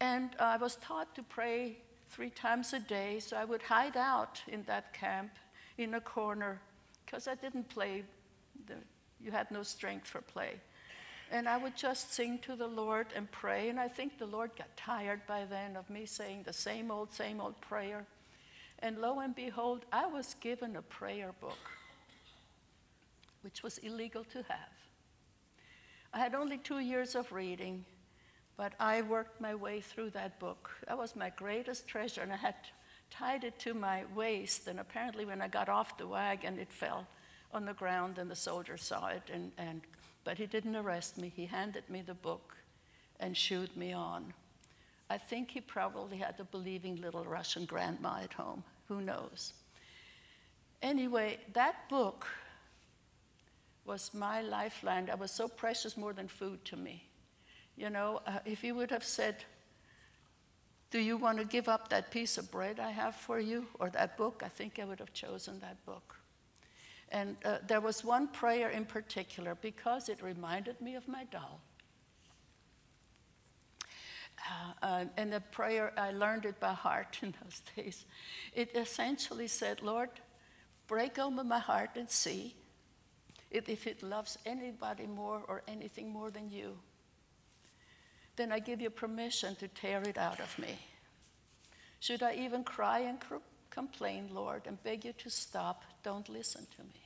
And 0.00 0.30
I 0.38 0.56
was 0.56 0.76
taught 0.76 1.14
to 1.14 1.22
pray 1.22 1.78
three 2.08 2.30
times 2.30 2.72
a 2.72 2.80
day, 2.80 3.18
so 3.20 3.36
I 3.36 3.44
would 3.44 3.62
hide 3.62 3.96
out 3.96 4.42
in 4.48 4.62
that 4.64 4.92
camp 4.92 5.32
in 5.78 5.94
a 5.94 6.00
corner 6.00 6.60
because 7.04 7.28
I 7.28 7.34
didn't 7.34 7.68
play, 7.68 8.04
the, 8.66 8.74
you 9.20 9.30
had 9.30 9.50
no 9.50 9.62
strength 9.62 10.06
for 10.06 10.20
play. 10.20 10.60
And 11.30 11.48
I 11.48 11.56
would 11.56 11.76
just 11.76 12.12
sing 12.12 12.38
to 12.40 12.54
the 12.54 12.66
Lord 12.66 13.06
and 13.16 13.30
pray. 13.30 13.68
And 13.68 13.80
I 13.80 13.88
think 13.88 14.18
the 14.18 14.26
Lord 14.26 14.50
got 14.56 14.76
tired 14.76 15.26
by 15.26 15.44
then 15.44 15.76
of 15.76 15.88
me 15.90 16.06
saying 16.06 16.42
the 16.44 16.52
same 16.52 16.90
old, 16.90 17.12
same 17.12 17.40
old 17.40 17.60
prayer. 17.60 18.06
And 18.80 18.98
lo 18.98 19.20
and 19.20 19.34
behold, 19.34 19.84
I 19.92 20.06
was 20.06 20.34
given 20.40 20.76
a 20.76 20.82
prayer 20.82 21.32
book, 21.40 21.70
which 23.42 23.62
was 23.62 23.78
illegal 23.78 24.24
to 24.24 24.38
have. 24.38 24.83
I 26.14 26.18
had 26.18 26.34
only 26.34 26.58
two 26.58 26.78
years 26.78 27.16
of 27.16 27.32
reading, 27.32 27.84
but 28.56 28.72
I 28.78 29.02
worked 29.02 29.40
my 29.40 29.54
way 29.54 29.80
through 29.80 30.10
that 30.10 30.38
book. 30.38 30.70
That 30.86 30.96
was 30.96 31.16
my 31.16 31.30
greatest 31.30 31.88
treasure, 31.88 32.22
and 32.22 32.32
I 32.32 32.36
had 32.36 32.54
tied 33.10 33.42
it 33.42 33.58
to 33.58 33.74
my 33.74 34.04
waist. 34.14 34.68
And 34.68 34.78
apparently, 34.78 35.24
when 35.24 35.42
I 35.42 35.48
got 35.48 35.68
off 35.68 35.98
the 35.98 36.06
wagon, 36.06 36.60
it 36.60 36.72
fell 36.72 37.08
on 37.52 37.64
the 37.64 37.74
ground, 37.74 38.18
and 38.18 38.30
the 38.30 38.36
soldier 38.36 38.76
saw 38.76 39.08
it 39.08 39.28
and, 39.32 39.50
and 39.58 39.82
but 40.24 40.38
he 40.38 40.46
didn't 40.46 40.76
arrest 40.76 41.18
me. 41.18 41.32
He 41.34 41.46
handed 41.46 41.88
me 41.90 42.00
the 42.00 42.14
book 42.14 42.56
and 43.20 43.36
shooed 43.36 43.76
me 43.76 43.92
on. 43.92 44.32
I 45.10 45.18
think 45.18 45.50
he 45.50 45.60
probably 45.60 46.16
had 46.16 46.36
a 46.38 46.44
believing 46.44 46.96
little 46.96 47.24
Russian 47.24 47.66
grandma 47.66 48.20
at 48.22 48.32
home. 48.32 48.64
Who 48.88 49.02
knows? 49.02 49.52
Anyway, 50.80 51.38
that 51.52 51.88
book 51.88 52.26
was 53.84 54.12
my 54.14 54.40
lifeline. 54.40 55.06
That 55.06 55.18
was 55.18 55.30
so 55.30 55.48
precious, 55.48 55.96
more 55.96 56.12
than 56.12 56.28
food 56.28 56.64
to 56.66 56.76
me. 56.76 57.08
You 57.76 57.90
know, 57.90 58.20
uh, 58.26 58.38
if 58.44 58.64
you 58.64 58.74
would 58.74 58.90
have 58.90 59.04
said, 59.04 59.44
Do 60.90 61.00
you 61.00 61.16
want 61.16 61.38
to 61.38 61.44
give 61.44 61.68
up 61.68 61.88
that 61.88 62.10
piece 62.10 62.38
of 62.38 62.50
bread 62.50 62.78
I 62.78 62.90
have 62.90 63.16
for 63.16 63.40
you 63.40 63.66
or 63.80 63.90
that 63.90 64.16
book? 64.16 64.42
I 64.44 64.48
think 64.48 64.78
I 64.78 64.84
would 64.84 65.00
have 65.00 65.12
chosen 65.12 65.60
that 65.60 65.84
book. 65.84 66.16
And 67.10 67.36
uh, 67.44 67.58
there 67.66 67.80
was 67.80 68.04
one 68.04 68.28
prayer 68.28 68.70
in 68.70 68.84
particular 68.84 69.56
because 69.60 70.08
it 70.08 70.22
reminded 70.22 70.80
me 70.80 70.94
of 70.94 71.06
my 71.08 71.24
doll. 71.24 71.60
Uh, 74.82 75.04
and 75.16 75.32
the 75.32 75.40
prayer, 75.40 75.92
I 75.96 76.10
learned 76.10 76.44
it 76.44 76.60
by 76.60 76.72
heart 76.72 77.18
in 77.22 77.34
those 77.42 77.62
days. 77.76 78.04
It 78.52 78.74
essentially 78.74 79.48
said, 79.48 79.82
Lord, 79.82 80.10
break 80.86 81.18
open 81.18 81.48
my 81.48 81.58
heart 81.58 81.90
and 81.96 82.10
see 82.10 82.54
if, 83.54 83.86
it 83.86 84.02
loves 84.02 84.36
anybody 84.44 85.06
more 85.06 85.42
or 85.46 85.62
anything 85.68 86.12
more 86.12 86.30
than 86.30 86.50
you. 86.50 86.76
Then 88.36 88.50
I 88.50 88.58
give 88.58 88.80
you 88.80 88.90
permission 88.90 89.54
to 89.56 89.68
tear 89.68 90.02
it 90.02 90.18
out 90.18 90.40
of 90.40 90.58
me. 90.58 90.76
Should 92.00 92.22
I 92.22 92.34
even 92.34 92.64
cry 92.64 93.00
and 93.00 93.20
cr- 93.20 93.36
complain, 93.70 94.28
Lord, 94.32 94.62
and 94.66 94.82
beg 94.82 95.04
you 95.04 95.12
to 95.12 95.30
stop, 95.30 95.84
don't 96.02 96.28
listen 96.28 96.66
to 96.76 96.82
me. 96.82 97.00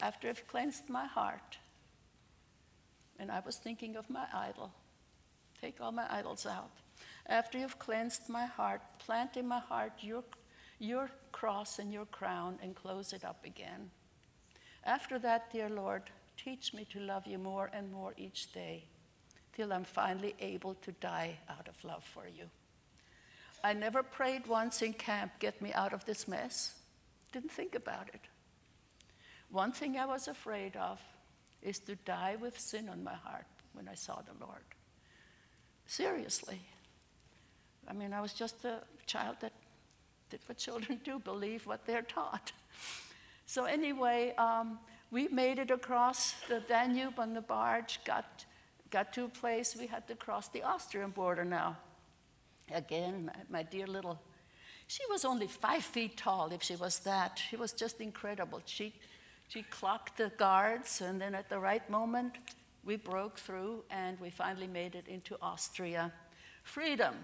After 0.00 0.28
I've 0.28 0.46
cleansed 0.46 0.88
my 0.88 1.06
heart, 1.06 1.58
and 3.18 3.30
I 3.30 3.40
was 3.40 3.56
thinking 3.56 3.96
of 3.96 4.10
my 4.10 4.26
idol, 4.34 4.72
take 5.60 5.80
all 5.80 5.92
my 5.92 6.06
idols 6.10 6.44
out. 6.44 6.72
After 7.26 7.58
you've 7.58 7.78
cleansed 7.78 8.28
my 8.28 8.46
heart, 8.46 8.82
plant 8.98 9.36
in 9.36 9.48
my 9.48 9.60
heart 9.60 9.92
your, 10.00 10.24
your 10.78 11.10
cross 11.30 11.78
and 11.78 11.92
your 11.92 12.06
crown 12.06 12.58
and 12.62 12.74
close 12.74 13.12
it 13.12 13.24
up 13.24 13.44
again. 13.44 13.90
After 14.84 15.18
that, 15.20 15.52
dear 15.52 15.68
Lord, 15.68 16.02
teach 16.36 16.74
me 16.74 16.84
to 16.92 17.00
love 17.00 17.26
you 17.26 17.38
more 17.38 17.70
and 17.72 17.92
more 17.92 18.14
each 18.16 18.52
day 18.52 18.84
till 19.52 19.72
I'm 19.72 19.84
finally 19.84 20.34
able 20.40 20.74
to 20.74 20.92
die 20.92 21.38
out 21.48 21.68
of 21.68 21.84
love 21.84 22.04
for 22.04 22.26
you. 22.26 22.44
I 23.62 23.74
never 23.74 24.02
prayed 24.02 24.46
once 24.46 24.82
in 24.82 24.92
camp, 24.92 25.32
get 25.38 25.62
me 25.62 25.72
out 25.72 25.92
of 25.92 26.04
this 26.04 26.26
mess. 26.26 26.74
Didn't 27.32 27.52
think 27.52 27.74
about 27.74 28.08
it. 28.12 28.20
One 29.50 29.70
thing 29.72 29.98
I 29.98 30.06
was 30.06 30.28
afraid 30.28 30.76
of 30.76 30.98
is 31.62 31.78
to 31.80 31.94
die 31.94 32.36
with 32.40 32.58
sin 32.58 32.88
on 32.88 33.04
my 33.04 33.14
heart 33.14 33.46
when 33.74 33.88
I 33.88 33.94
saw 33.94 34.20
the 34.20 34.44
Lord. 34.44 34.64
Seriously. 35.86 36.60
I 37.86 37.92
mean, 37.92 38.12
I 38.12 38.20
was 38.20 38.32
just 38.32 38.64
a 38.64 38.82
child 39.06 39.36
that 39.40 39.52
did 40.30 40.40
what 40.46 40.58
children 40.58 41.00
do, 41.04 41.18
believe 41.18 41.66
what 41.66 41.86
they're 41.86 42.02
taught. 42.02 42.52
So, 43.46 43.64
anyway, 43.64 44.34
um, 44.36 44.78
we 45.10 45.28
made 45.28 45.58
it 45.58 45.70
across 45.70 46.34
the 46.48 46.60
Danube 46.60 47.18
on 47.18 47.34
the 47.34 47.40
barge, 47.40 48.00
got, 48.04 48.44
got 48.90 49.12
to 49.14 49.24
a 49.24 49.28
place 49.28 49.76
we 49.78 49.86
had 49.86 50.06
to 50.08 50.14
cross 50.14 50.48
the 50.48 50.62
Austrian 50.62 51.10
border 51.10 51.44
now. 51.44 51.76
Again, 52.72 53.26
my, 53.26 53.58
my 53.58 53.62
dear 53.62 53.86
little, 53.86 54.18
she 54.86 55.02
was 55.10 55.24
only 55.24 55.46
five 55.46 55.82
feet 55.82 56.16
tall 56.16 56.50
if 56.52 56.62
she 56.62 56.76
was 56.76 57.00
that. 57.00 57.40
She 57.50 57.56
was 57.56 57.72
just 57.72 58.00
incredible. 58.00 58.62
She, 58.64 58.94
she 59.48 59.62
clocked 59.62 60.16
the 60.16 60.30
guards, 60.38 61.00
and 61.00 61.20
then 61.20 61.34
at 61.34 61.48
the 61.48 61.58
right 61.58 61.88
moment, 61.90 62.34
we 62.84 62.96
broke 62.96 63.38
through 63.38 63.84
and 63.90 64.18
we 64.20 64.30
finally 64.30 64.66
made 64.66 64.94
it 64.94 65.06
into 65.08 65.36
Austria. 65.40 66.12
Freedom. 66.64 67.14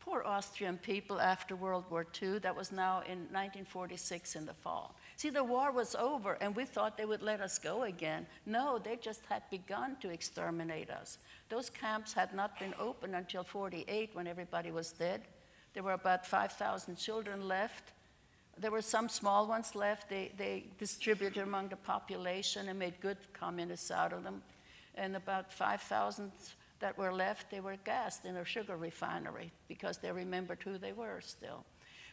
Poor 0.00 0.22
Austrian 0.24 0.78
people 0.78 1.20
after 1.20 1.56
World 1.56 1.84
War 1.90 2.06
II. 2.22 2.38
That 2.38 2.56
was 2.56 2.72
now 2.72 2.98
in 3.00 3.18
1946 3.30 4.36
in 4.36 4.46
the 4.46 4.54
fall. 4.54 4.96
See, 5.16 5.30
the 5.30 5.44
war 5.44 5.70
was 5.70 5.94
over 5.94 6.32
and 6.40 6.54
we 6.56 6.64
thought 6.64 6.96
they 6.96 7.04
would 7.04 7.22
let 7.22 7.40
us 7.40 7.58
go 7.58 7.84
again. 7.84 8.26
No, 8.46 8.78
they 8.78 8.96
just 8.96 9.22
had 9.28 9.42
begun 9.50 9.96
to 10.00 10.10
exterminate 10.10 10.90
us. 10.90 11.18
Those 11.48 11.70
camps 11.70 12.12
had 12.12 12.34
not 12.34 12.58
been 12.58 12.74
open 12.78 13.14
until 13.14 13.44
48 13.44 14.10
when 14.12 14.26
everybody 14.26 14.70
was 14.70 14.92
dead. 14.92 15.22
There 15.72 15.82
were 15.82 15.92
about 15.92 16.26
5,000 16.26 16.96
children 16.96 17.46
left. 17.46 17.92
There 18.58 18.70
were 18.70 18.82
some 18.82 19.08
small 19.08 19.46
ones 19.46 19.74
left. 19.74 20.08
They, 20.08 20.32
they 20.36 20.64
distributed 20.78 21.42
among 21.42 21.68
the 21.68 21.76
population 21.76 22.68
and 22.68 22.78
made 22.78 23.00
good 23.00 23.18
communists 23.32 23.90
out 23.90 24.12
of 24.12 24.24
them 24.24 24.42
and 24.96 25.16
about 25.16 25.52
5,000 25.52 26.30
that 26.80 26.96
were 26.98 27.12
left, 27.12 27.50
they 27.50 27.60
were 27.60 27.76
gassed 27.84 28.24
in 28.24 28.36
a 28.36 28.44
sugar 28.44 28.76
refinery 28.76 29.52
because 29.68 29.98
they 29.98 30.12
remembered 30.12 30.62
who 30.62 30.78
they 30.78 30.92
were 30.92 31.20
still. 31.20 31.64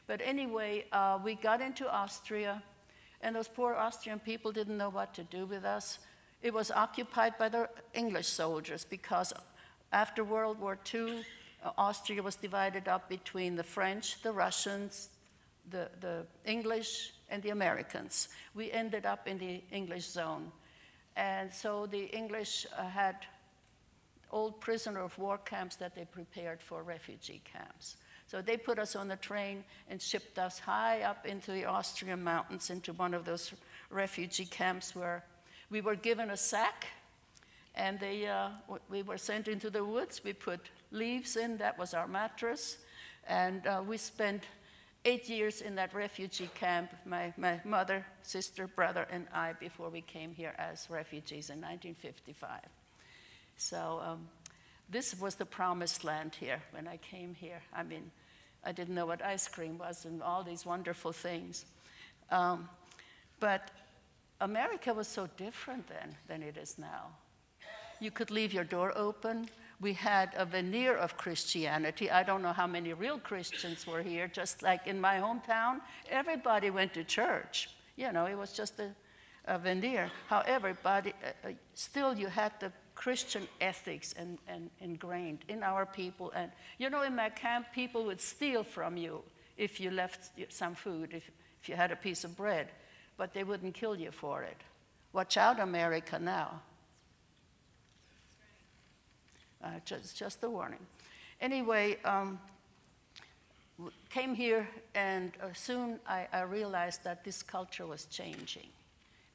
But 0.07 0.21
anyway, 0.23 0.85
uh, 0.91 1.19
we 1.23 1.35
got 1.35 1.61
into 1.61 1.91
Austria, 1.91 2.63
and 3.21 3.35
those 3.35 3.47
poor 3.47 3.73
Austrian 3.75 4.19
people 4.19 4.51
didn't 4.51 4.77
know 4.77 4.89
what 4.89 5.13
to 5.13 5.23
do 5.23 5.45
with 5.45 5.63
us. 5.63 5.99
It 6.41 6.53
was 6.53 6.71
occupied 6.71 7.37
by 7.37 7.49
the 7.49 7.69
English 7.93 8.27
soldiers 8.27 8.83
because 8.83 9.31
after 9.91 10.23
World 10.23 10.59
War 10.59 10.77
II, 10.93 11.23
uh, 11.63 11.71
Austria 11.77 12.23
was 12.23 12.35
divided 12.35 12.87
up 12.87 13.07
between 13.09 13.55
the 13.55 13.63
French, 13.63 14.21
the 14.23 14.31
Russians, 14.31 15.09
the, 15.69 15.89
the 15.99 16.25
English, 16.45 17.13
and 17.29 17.43
the 17.43 17.49
Americans. 17.49 18.29
We 18.55 18.71
ended 18.71 19.05
up 19.05 19.27
in 19.27 19.37
the 19.37 19.61
English 19.71 20.05
zone. 20.05 20.51
And 21.15 21.53
so 21.53 21.85
the 21.85 22.05
English 22.05 22.65
uh, 22.77 22.87
had 22.87 23.15
old 24.31 24.59
prisoner 24.61 25.01
of 25.01 25.17
war 25.17 25.37
camps 25.37 25.75
that 25.75 25.93
they 25.93 26.05
prepared 26.05 26.61
for 26.61 26.83
refugee 26.83 27.41
camps. 27.43 27.97
So 28.31 28.41
they 28.41 28.55
put 28.55 28.79
us 28.79 28.95
on 28.95 29.11
a 29.11 29.17
train 29.17 29.65
and 29.89 30.01
shipped 30.01 30.39
us 30.39 30.57
high 30.57 31.01
up 31.01 31.25
into 31.25 31.51
the 31.51 31.65
Austrian 31.65 32.23
mountains 32.23 32.69
into 32.69 32.93
one 32.93 33.13
of 33.13 33.25
those 33.25 33.51
refugee 33.89 34.45
camps 34.45 34.95
where 34.95 35.25
we 35.69 35.81
were 35.81 35.97
given 35.97 36.29
a 36.29 36.37
sack 36.37 36.87
and 37.75 37.99
they, 37.99 38.27
uh, 38.27 38.51
we 38.89 39.01
were 39.01 39.17
sent 39.17 39.49
into 39.49 39.69
the 39.69 39.83
woods. 39.83 40.21
We 40.23 40.31
put 40.31 40.61
leaves 40.91 41.35
in, 41.35 41.57
that 41.57 41.77
was 41.77 41.93
our 41.93 42.07
mattress. 42.07 42.77
And 43.27 43.67
uh, 43.67 43.83
we 43.85 43.97
spent 43.97 44.43
eight 45.03 45.27
years 45.27 45.59
in 45.59 45.75
that 45.75 45.93
refugee 45.93 46.49
camp, 46.55 46.93
my, 47.05 47.33
my 47.35 47.59
mother, 47.65 48.05
sister, 48.21 48.65
brother, 48.65 49.07
and 49.11 49.27
I, 49.33 49.51
before 49.59 49.89
we 49.89 49.99
came 49.99 50.31
here 50.31 50.55
as 50.57 50.87
refugees 50.89 51.49
in 51.49 51.57
1955. 51.57 52.61
So 53.57 54.01
um, 54.01 54.29
this 54.89 55.19
was 55.19 55.35
the 55.35 55.45
promised 55.45 56.05
land 56.05 56.35
here 56.39 56.61
when 56.71 56.87
I 56.87 56.95
came 56.95 57.35
here. 57.35 57.61
I 57.73 57.83
mean, 57.83 58.09
I 58.63 58.71
didn't 58.71 58.95
know 58.95 59.05
what 59.05 59.23
ice 59.23 59.47
cream 59.47 59.77
was 59.77 60.05
and 60.05 60.21
all 60.21 60.43
these 60.43 60.65
wonderful 60.65 61.11
things. 61.11 61.65
Um, 62.29 62.69
but 63.39 63.71
America 64.39 64.93
was 64.93 65.07
so 65.07 65.27
different 65.37 65.87
then 65.87 66.15
than 66.27 66.43
it 66.43 66.57
is 66.57 66.77
now. 66.77 67.07
You 67.99 68.11
could 68.11 68.31
leave 68.31 68.53
your 68.53 68.63
door 68.63 68.93
open, 68.95 69.49
we 69.81 69.93
had 69.93 70.29
a 70.37 70.45
veneer 70.45 70.95
of 70.95 71.17
Christianity. 71.17 72.11
I 72.11 72.21
don't 72.21 72.43
know 72.43 72.53
how 72.53 72.67
many 72.67 72.93
real 72.93 73.17
Christians 73.17 73.87
were 73.87 74.03
here, 74.03 74.27
just 74.27 74.61
like 74.61 74.85
in 74.85 75.01
my 75.01 75.15
hometown, 75.15 75.81
everybody 76.09 76.69
went 76.69 76.93
to 76.93 77.03
church. 77.03 77.71
You 77.95 78.11
know, 78.11 78.27
it 78.27 78.37
was 78.37 78.53
just 78.53 78.79
a, 78.79 78.91
a 79.45 79.57
veneer. 79.57 80.11
However, 80.27 80.77
but 80.83 81.07
uh, 81.07 81.47
uh, 81.47 81.51
still, 81.73 82.15
you 82.15 82.27
had 82.27 82.51
the 82.59 82.71
Christian 83.01 83.47
ethics 83.59 84.13
and, 84.15 84.37
and 84.47 84.69
ingrained 84.79 85.39
in 85.47 85.63
our 85.63 85.87
people. 85.87 86.31
And 86.35 86.51
you 86.77 86.87
know, 86.87 87.01
in 87.01 87.15
my 87.15 87.29
camp, 87.29 87.65
people 87.73 88.05
would 88.05 88.21
steal 88.21 88.63
from 88.63 88.95
you 88.95 89.23
if 89.57 89.79
you 89.79 89.89
left 89.89 90.29
some 90.49 90.75
food, 90.75 91.09
if, 91.11 91.31
if 91.63 91.67
you 91.67 91.75
had 91.75 91.91
a 91.91 91.95
piece 91.95 92.23
of 92.23 92.37
bread, 92.37 92.67
but 93.17 93.33
they 93.33 93.43
wouldn't 93.43 93.73
kill 93.73 93.95
you 93.95 94.11
for 94.11 94.43
it. 94.43 94.57
Watch 95.13 95.35
out, 95.35 95.59
America, 95.59 96.19
now. 96.19 96.61
Uh, 99.63 99.69
just, 99.83 100.15
just 100.15 100.43
a 100.43 100.49
warning. 100.49 100.85
Anyway, 101.41 101.97
um, 102.05 102.39
came 104.11 104.35
here, 104.35 104.69
and 104.93 105.31
uh, 105.41 105.47
soon 105.53 105.99
I, 106.07 106.27
I, 106.31 106.41
realized 106.41 107.03
that 107.03 107.23
this 107.23 107.41
culture 107.41 107.87
was 107.87 108.05
changing. 108.05 108.69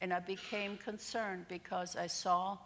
And 0.00 0.12
I 0.12 0.20
became 0.20 0.76
concerned 0.76 1.46
because 1.48 1.96
I 1.96 2.06
saw 2.06 2.58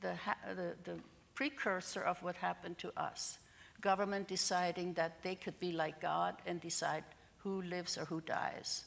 the, 0.00 0.14
the, 0.54 0.74
the 0.84 0.98
precursor 1.34 2.02
of 2.02 2.22
what 2.22 2.36
happened 2.36 2.78
to 2.78 2.92
us 2.96 3.38
government 3.80 4.26
deciding 4.26 4.94
that 4.94 5.22
they 5.22 5.34
could 5.34 5.58
be 5.60 5.72
like 5.72 6.00
God 6.00 6.34
and 6.46 6.60
decide 6.60 7.04
who 7.38 7.62
lives 7.62 7.98
or 7.98 8.04
who 8.04 8.20
dies. 8.20 8.84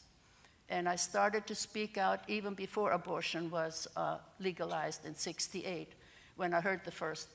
And 0.69 0.87
I 0.87 0.97
started 0.97 1.47
to 1.47 1.55
speak 1.55 1.97
out 1.97 2.19
even 2.27 2.53
before 2.53 2.91
abortion 2.91 3.49
was 3.49 3.87
uh, 3.95 4.17
legalized 4.39 5.05
in 5.05 5.15
68 5.15 5.93
when 6.35 6.53
I 6.53 6.61
heard 6.61 6.81
the 6.85 6.91
first 6.91 7.29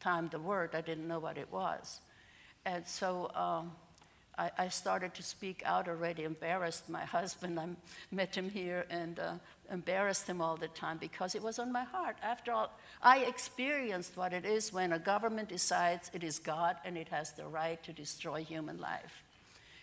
time 0.00 0.28
the 0.28 0.38
word, 0.38 0.74
I 0.74 0.80
didn't 0.80 1.08
know 1.08 1.18
what 1.18 1.38
it 1.38 1.50
was. 1.50 2.00
And 2.64 2.86
so 2.86 3.30
um, 3.34 3.72
I, 4.38 4.50
I, 4.56 4.68
started 4.68 5.14
to 5.14 5.22
speak 5.22 5.62
out 5.66 5.88
already, 5.88 6.22
embarrassed 6.22 6.88
my 6.88 7.04
husband. 7.04 7.58
I 7.58 7.66
met 8.12 8.34
him 8.36 8.48
here 8.48 8.86
and 8.88 9.18
uh, 9.18 9.32
embarrassed 9.72 10.28
him 10.28 10.40
all 10.40 10.56
the 10.56 10.68
time 10.68 10.98
because 10.98 11.34
it 11.34 11.42
was 11.42 11.58
on 11.58 11.72
my 11.72 11.84
heart. 11.84 12.16
After 12.22 12.52
all, 12.52 12.70
I 13.02 13.18
experienced 13.20 14.16
what 14.16 14.32
it 14.32 14.44
is 14.44 14.72
when 14.72 14.92
a 14.92 14.98
government 14.98 15.48
decides 15.48 16.10
it 16.14 16.22
is 16.22 16.38
God 16.38 16.76
and 16.84 16.96
it 16.96 17.08
has 17.08 17.32
the 17.32 17.46
right 17.46 17.82
to 17.82 17.92
destroy 17.92 18.44
human 18.44 18.78
life. 18.78 19.22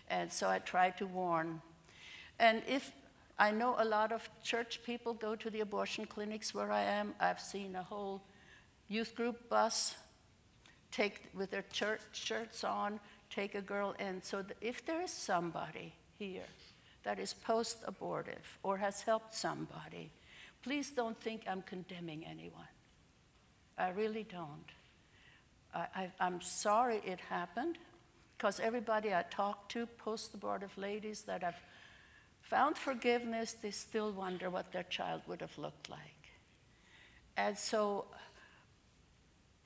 And 0.10 0.32
so 0.32 0.50
I 0.50 0.60
tried 0.60 0.98
to 1.00 1.06
warn. 1.06 1.62
And 2.40 2.64
if 2.68 2.92
I 3.38 3.52
know 3.52 3.76
a 3.78 3.86
lot 3.86 4.14
of 4.14 4.30
church 4.44 4.80
people 4.86 5.14
go 5.14 5.36
to 5.36 5.50
the 5.50 5.60
abortion 5.60 6.06
clinics 6.06 6.54
where 6.54 6.72
I 6.72 6.84
am. 6.84 7.14
I've 7.20 7.42
seen 7.42 7.76
a 7.76 7.84
whole 7.84 8.22
youth 8.88 9.14
group 9.16 9.50
bus 9.50 9.96
take 10.92 11.30
with 11.34 11.52
their 11.52 11.66
church 11.74 12.00
shirts 12.14 12.64
on, 12.64 13.00
take 13.36 13.56
a 13.56 13.62
girl 13.62 13.96
in. 14.00 14.22
So 14.24 14.46
if 14.62 14.86
there 14.86 15.02
is 15.02 15.12
somebody 15.12 15.94
here 16.18 16.48
that 17.04 17.20
is 17.20 17.34
post 17.34 17.84
abortive 17.86 18.58
or 18.64 18.78
has 18.78 19.02
helped 19.02 19.36
somebody, 19.36 20.12
please 20.64 20.90
don't 20.92 21.20
think 21.20 21.44
I'm 21.48 21.62
condemning 21.62 22.26
anyone. 22.26 22.74
I 23.78 23.90
really 23.90 24.24
don't. 24.24 24.72
I, 25.74 26.10
am 26.22 26.40
sorry 26.40 27.02
it 27.06 27.20
happened 27.20 27.78
because 28.38 28.62
everybody 28.62 29.14
I 29.14 29.26
talked 29.30 29.72
to, 29.74 29.86
post 29.86 30.34
abortive 30.34 30.78
ladies 30.78 31.24
that 31.24 31.44
have 31.44 31.60
found 32.42 32.78
forgiveness, 32.78 33.54
they 33.62 33.72
still 33.72 34.14
wonder 34.14 34.50
what 34.50 34.72
their 34.72 34.84
child 34.84 35.22
would 35.28 35.42
have 35.42 35.58
looked 35.58 35.90
like. 35.90 36.00
And 37.36 37.58
so 37.58 38.06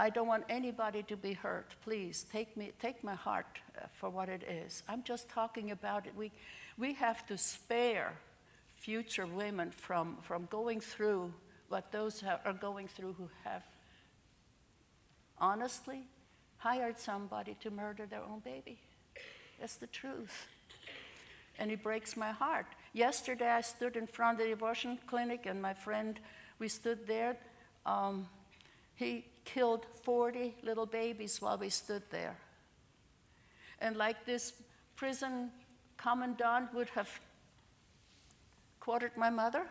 I 0.01 0.09
don't 0.09 0.27
want 0.27 0.45
anybody 0.47 1.03
to 1.03 1.17
be 1.17 1.33
hurt. 1.33 1.75
Please 1.83 2.25
take, 2.31 2.55
me, 2.55 2.71
take 2.81 3.03
my 3.03 3.15
heart 3.15 3.59
uh, 3.77 3.87
for 3.93 4.09
what 4.09 4.29
it 4.29 4.43
is. 4.43 4.81
I'm 4.87 5.03
just 5.03 5.27
talking 5.27 5.71
about 5.71 6.07
it. 6.07 6.15
We, 6.15 6.31
we 6.77 6.93
have 6.93 7.27
to 7.27 7.37
spare 7.37 8.13
future 8.79 9.27
women 9.27 9.71
from, 9.71 10.17
from 10.21 10.45
going 10.45 10.79
through 10.79 11.33
what 11.67 11.91
those 11.91 12.23
are 12.23 12.53
going 12.53 12.87
through 12.87 13.13
who 13.13 13.29
have 13.43 13.63
honestly 15.37 16.07
hired 16.57 16.97
somebody 16.97 17.57
to 17.59 17.69
murder 17.69 18.05
their 18.05 18.21
own 18.21 18.39
baby. 18.39 18.79
That's 19.59 19.75
the 19.75 19.87
truth. 19.87 20.47
And 21.59 21.71
it 21.71 21.83
breaks 21.83 22.15
my 22.15 22.31
heart. 22.31 22.67
Yesterday, 22.93 23.49
I 23.49 23.61
stood 23.61 23.97
in 23.97 24.07
front 24.07 24.39
of 24.39 24.45
the 24.45 24.53
abortion 24.53 24.97
clinic, 25.07 25.45
and 25.45 25.61
my 25.61 25.73
friend, 25.73 26.17
we 26.57 26.69
stood 26.69 27.05
there. 27.05 27.35
Um, 27.85 28.27
he 28.95 29.25
killed 29.53 29.85
40 30.03 30.55
little 30.63 30.85
babies 30.85 31.41
while 31.41 31.57
we 31.57 31.69
stood 31.69 32.03
there. 32.11 32.37
And 33.79 33.95
like 33.95 34.25
this 34.25 34.53
prison 34.95 35.51
commandant 35.97 36.73
would 36.73 36.89
have 36.89 37.09
quartered 38.79 39.15
my 39.17 39.29
mother, 39.29 39.65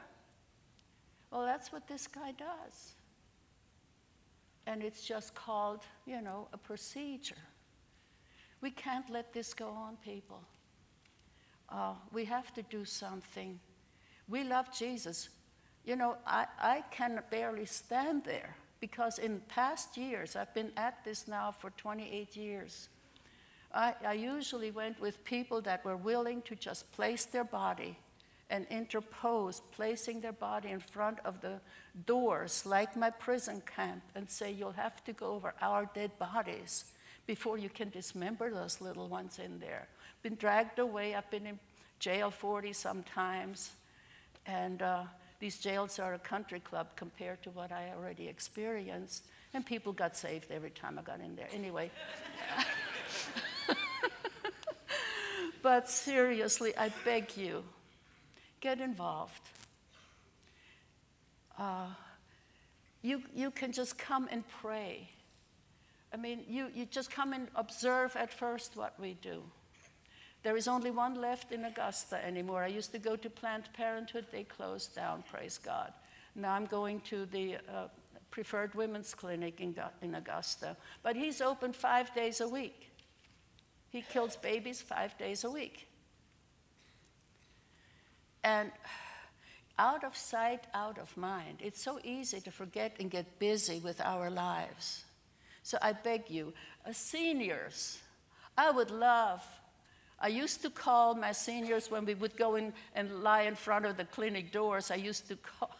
well, 1.30 1.44
that's 1.44 1.72
what 1.72 1.86
this 1.86 2.06
guy 2.06 2.32
does. 2.32 2.92
And 4.66 4.82
it's 4.82 5.02
just 5.02 5.34
called, 5.34 5.80
you 6.06 6.20
know, 6.20 6.48
a 6.52 6.58
procedure. 6.58 7.42
We 8.60 8.70
can't 8.70 9.08
let 9.10 9.32
this 9.32 9.54
go 9.54 9.68
on, 9.68 9.96
people. 10.04 10.42
Uh, 11.68 11.94
we 12.12 12.24
have 12.24 12.52
to 12.54 12.62
do 12.62 12.84
something. 12.84 13.60
We 14.28 14.44
love 14.44 14.76
Jesus. 14.76 15.28
You 15.84 15.96
know, 15.96 16.16
I, 16.26 16.46
I 16.58 16.84
can 16.90 17.22
barely 17.30 17.66
stand 17.66 18.24
there 18.24 18.56
because 18.80 19.18
in 19.18 19.40
past 19.48 19.96
years, 19.96 20.36
I've 20.36 20.54
been 20.54 20.72
at 20.76 21.04
this 21.04 21.28
now 21.28 21.52
for 21.52 21.70
28 21.70 22.36
years. 22.36 22.88
I, 23.74 23.94
I 24.06 24.12
usually 24.14 24.70
went 24.70 25.00
with 25.00 25.24
people 25.24 25.60
that 25.62 25.84
were 25.84 25.96
willing 25.96 26.42
to 26.42 26.54
just 26.54 26.90
place 26.92 27.24
their 27.24 27.44
body 27.44 27.98
and 28.50 28.66
interpose, 28.70 29.60
placing 29.72 30.20
their 30.20 30.32
body 30.32 30.70
in 30.70 30.80
front 30.80 31.18
of 31.24 31.40
the 31.40 31.60
doors, 32.06 32.64
like 32.64 32.96
my 32.96 33.10
prison 33.10 33.62
camp, 33.76 34.02
and 34.14 34.30
say, 34.30 34.50
You'll 34.50 34.72
have 34.72 35.04
to 35.04 35.12
go 35.12 35.32
over 35.32 35.54
our 35.60 35.88
dead 35.94 36.18
bodies 36.18 36.86
before 37.26 37.58
you 37.58 37.68
can 37.68 37.90
dismember 37.90 38.50
those 38.50 38.80
little 38.80 39.08
ones 39.08 39.38
in 39.38 39.58
there. 39.58 39.86
Been 40.22 40.36
dragged 40.36 40.78
away, 40.78 41.14
I've 41.14 41.30
been 41.30 41.46
in 41.46 41.58
jail 41.98 42.30
40 42.30 42.72
sometimes, 42.72 43.72
and 44.46 44.80
uh, 44.80 45.02
these 45.40 45.58
jails 45.58 45.98
are 45.98 46.14
a 46.14 46.18
country 46.18 46.60
club 46.60 46.88
compared 46.96 47.42
to 47.44 47.50
what 47.50 47.70
I 47.70 47.92
already 47.96 48.26
experienced, 48.26 49.26
and 49.54 49.64
people 49.64 49.92
got 49.92 50.16
saved 50.16 50.50
every 50.50 50.70
time 50.70 50.98
I 50.98 51.02
got 51.02 51.20
in 51.20 51.36
there. 51.36 51.48
Anyway. 51.52 51.90
but 55.62 55.88
seriously, 55.88 56.76
I 56.76 56.90
beg 57.04 57.36
you, 57.36 57.62
get 58.60 58.80
involved. 58.80 59.42
Uh, 61.56 61.86
you, 63.02 63.22
you 63.34 63.50
can 63.50 63.72
just 63.72 63.96
come 63.96 64.28
and 64.30 64.42
pray. 64.60 65.08
I 66.12 66.16
mean, 66.16 66.44
you, 66.48 66.68
you 66.74 66.84
just 66.86 67.10
come 67.10 67.32
and 67.32 67.48
observe 67.54 68.16
at 68.16 68.32
first 68.32 68.76
what 68.76 68.98
we 68.98 69.14
do. 69.14 69.42
There 70.42 70.56
is 70.56 70.68
only 70.68 70.90
one 70.90 71.14
left 71.14 71.52
in 71.52 71.64
Augusta 71.64 72.24
anymore. 72.24 72.62
I 72.62 72.68
used 72.68 72.92
to 72.92 72.98
go 72.98 73.16
to 73.16 73.30
Planned 73.30 73.68
Parenthood, 73.72 74.26
they 74.30 74.44
closed 74.44 74.94
down, 74.94 75.24
praise 75.30 75.58
God. 75.58 75.92
Now 76.34 76.54
I'm 76.54 76.66
going 76.66 77.00
to 77.02 77.26
the 77.26 77.56
uh, 77.56 77.88
Preferred 78.30 78.74
Women's 78.74 79.14
Clinic 79.14 79.60
in, 79.60 79.74
in 80.02 80.14
Augusta. 80.14 80.76
But 81.02 81.16
he's 81.16 81.40
open 81.40 81.72
five 81.72 82.14
days 82.14 82.40
a 82.40 82.48
week. 82.48 82.90
He 83.90 84.02
kills 84.02 84.36
babies 84.36 84.80
five 84.80 85.16
days 85.18 85.44
a 85.44 85.50
week. 85.50 85.88
And 88.44 88.70
out 89.78 90.04
of 90.04 90.16
sight, 90.16 90.66
out 90.74 90.98
of 90.98 91.16
mind. 91.16 91.58
It's 91.60 91.82
so 91.82 91.98
easy 92.04 92.40
to 92.40 92.50
forget 92.50 92.96
and 93.00 93.10
get 93.10 93.38
busy 93.38 93.80
with 93.80 94.00
our 94.00 94.30
lives. 94.30 95.04
So 95.62 95.78
I 95.80 95.92
beg 95.92 96.30
you, 96.30 96.52
uh, 96.86 96.92
seniors, 96.92 97.98
I 98.56 98.70
would 98.70 98.90
love 98.90 99.42
I 100.20 100.28
used 100.28 100.62
to 100.62 100.70
call 100.70 101.14
my 101.14 101.32
seniors 101.32 101.90
when 101.90 102.04
we 102.04 102.14
would 102.14 102.36
go 102.36 102.56
in 102.56 102.72
and 102.94 103.22
lie 103.22 103.42
in 103.42 103.54
front 103.54 103.86
of 103.86 103.96
the 103.96 104.04
clinic 104.04 104.50
doors. 104.50 104.90
I 104.90 104.96
used 104.96 105.28
to 105.28 105.36
call, 105.36 105.70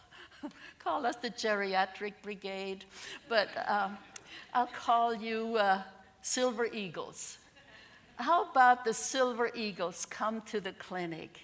call 0.79 1.05
us 1.05 1.17
the 1.17 1.29
geriatric 1.29 2.13
brigade, 2.21 2.85
but 3.27 3.49
um, 3.67 3.97
I'll 4.53 4.67
call 4.67 5.13
you 5.13 5.57
uh, 5.57 5.81
Silver 6.21 6.67
Eagles. 6.71 7.37
How 8.15 8.49
about 8.49 8.85
the 8.85 8.93
Silver 8.93 9.51
Eagles 9.53 10.05
come 10.05 10.41
to 10.47 10.61
the 10.61 10.73
clinic? 10.73 11.39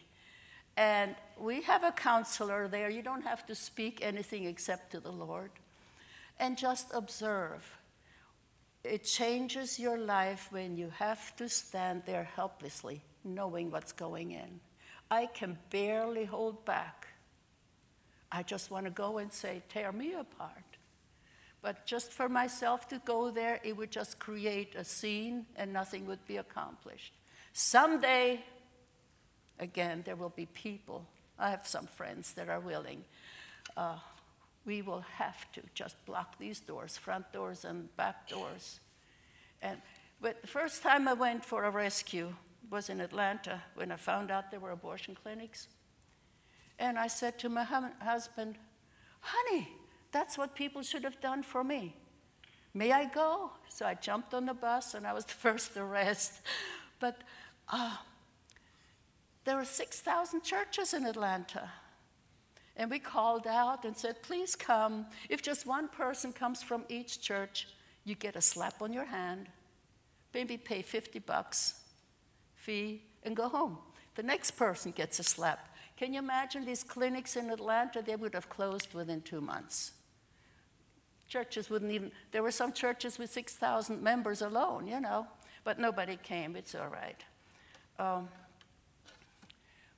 And 0.78 1.16
we 1.40 1.62
have 1.62 1.84
a 1.84 1.92
counselor 1.92 2.68
there. 2.68 2.90
You 2.90 3.02
don't 3.02 3.24
have 3.24 3.46
to 3.48 3.56
speak 3.56 4.00
anything 4.02 4.46
except 4.46 4.92
to 4.92 5.00
the 5.00 5.12
Lord. 5.12 5.52
And 6.40 6.58
just 6.58 6.88
observe 6.94 7.78
it 8.86 9.04
changes 9.04 9.80
your 9.80 9.98
life 9.98 10.48
when 10.52 10.78
you 10.78 10.92
have 10.98 11.36
to 11.38 11.50
stand 11.50 12.04
there 12.06 12.24
helplessly, 12.24 13.02
knowing 13.24 13.72
what's 13.72 13.92
going 13.92 14.32
in. 14.32 14.60
I 15.10 15.28
can 15.28 15.58
barely 15.70 16.26
hold 16.26 16.66
back. 16.66 17.08
I 18.32 18.44
just 18.44 18.72
want 18.72 18.86
to 18.86 18.92
go 18.92 19.18
and 19.18 19.32
say, 19.32 19.62
tear 19.70 19.92
me 19.92 20.14
apart. 20.14 20.78
But 21.62 21.86
just 21.86 22.12
for 22.12 22.30
myself 22.30 22.88
to 22.90 23.02
go 23.06 23.32
there, 23.32 23.60
it 23.64 23.76
would 23.76 23.92
just 23.92 24.20
create 24.20 24.76
a 24.76 24.84
scene 24.84 25.46
and 25.56 25.74
nothing 25.74 26.06
would 26.06 26.26
be 26.28 26.38
accomplished. 26.38 27.14
Someday, 27.54 28.44
again, 29.60 30.04
there 30.06 30.16
will 30.16 30.34
be 30.36 30.46
people. 30.48 31.08
I 31.40 31.50
have 31.50 31.66
some 31.66 31.88
friends 31.88 32.34
that 32.34 32.50
are 32.50 32.60
willing. 32.60 33.04
Uh, 33.76 33.98
we 34.66 34.82
will 34.82 35.02
have 35.18 35.52
to 35.54 35.62
just 35.74 36.04
block 36.06 36.38
these 36.40 36.60
doors, 36.60 36.98
front 36.98 37.32
doors 37.32 37.66
and 37.66 37.96
back 37.96 38.28
doors. 38.28 38.80
And 39.62 39.82
but 40.22 40.42
the 40.42 40.48
first 40.48 40.82
time 40.82 41.08
I 41.08 41.14
went 41.14 41.46
for 41.46 41.66
a 41.66 41.70
rescue 41.70 42.34
was 42.70 42.90
in 42.90 43.00
Atlanta 43.00 43.62
when 43.76 43.92
I 43.92 43.96
found 43.96 44.32
out 44.32 44.50
there 44.50 44.60
were 44.60 44.72
abortion 44.72 45.16
clinics. 45.22 45.68
And 46.80 46.98
I 46.98 47.08
said 47.08 47.38
to 47.40 47.50
my 47.50 47.64
husband, 47.64 48.58
honey, 49.20 49.70
that's 50.12 50.38
what 50.38 50.56
people 50.56 50.82
should 50.82 51.04
have 51.04 51.20
done 51.22 51.44
for 51.44 51.64
me. 51.64 51.96
May 52.74 52.92
I 52.92 53.06
go? 53.06 53.52
So 53.70 53.86
I 53.86 53.94
jumped 53.94 54.34
on 54.34 54.46
the 54.46 54.54
bus 54.54 54.94
and 54.94 55.06
I 55.06 55.14
was 55.14 55.26
the 55.32 55.34
first 55.34 55.74
to 55.74 55.82
arrest. 55.82 56.42
But 57.00 57.22
uh, 57.70 57.98
there 59.44 59.56
were 59.56 59.66
6,000 59.66 60.44
churches 60.44 60.94
in 60.94 61.06
Atlanta. 61.06 61.70
And 62.78 62.92
we 62.92 63.00
called 63.00 63.48
out 63.48 63.86
and 63.86 63.96
said, 63.96 64.22
please 64.22 64.56
come. 64.56 65.06
If 65.30 65.42
just 65.42 65.66
one 65.66 65.88
person 65.88 66.34
comes 66.34 66.62
from 66.62 66.84
each 66.90 67.22
church, 67.22 67.68
you 68.04 68.16
get 68.16 68.36
a 68.36 68.42
slap 68.42 68.82
on 68.82 68.92
your 68.92 69.06
hand, 69.06 69.48
maybe 70.34 70.58
pay 70.58 70.82
50 70.82 71.20
bucks 71.20 71.82
fee, 72.56 73.02
and 73.24 73.36
go 73.36 73.48
home. 73.48 73.78
The 74.16 74.24
next 74.24 74.52
person 74.52 74.92
gets 74.92 75.20
a 75.20 75.24
slap. 75.24 75.70
Can 75.98 76.14
you 76.14 76.20
imagine 76.20 76.66
these 76.66 76.84
clinics 76.84 77.36
in 77.36 77.50
Atlanta? 77.50 78.02
They 78.02 78.16
would 78.16 78.34
have 78.34 78.50
closed 78.50 78.94
within 78.94 79.22
two 79.22 79.40
months. 79.40 79.94
Churches 81.28 81.70
wouldn't 81.70 81.92
even, 81.92 82.12
there 82.32 82.44
were 82.44 82.52
some 82.52 82.74
churches 82.74 83.18
with 83.18 83.32
6,000 83.32 84.02
members 84.02 84.42
alone, 84.42 84.88
you 84.88 85.00
know, 85.00 85.28
but 85.64 85.80
nobody 85.80 86.18
came. 86.18 86.56
It's 86.56 86.76
all 86.76 86.88
right. 86.88 87.24
Um, 87.98 88.30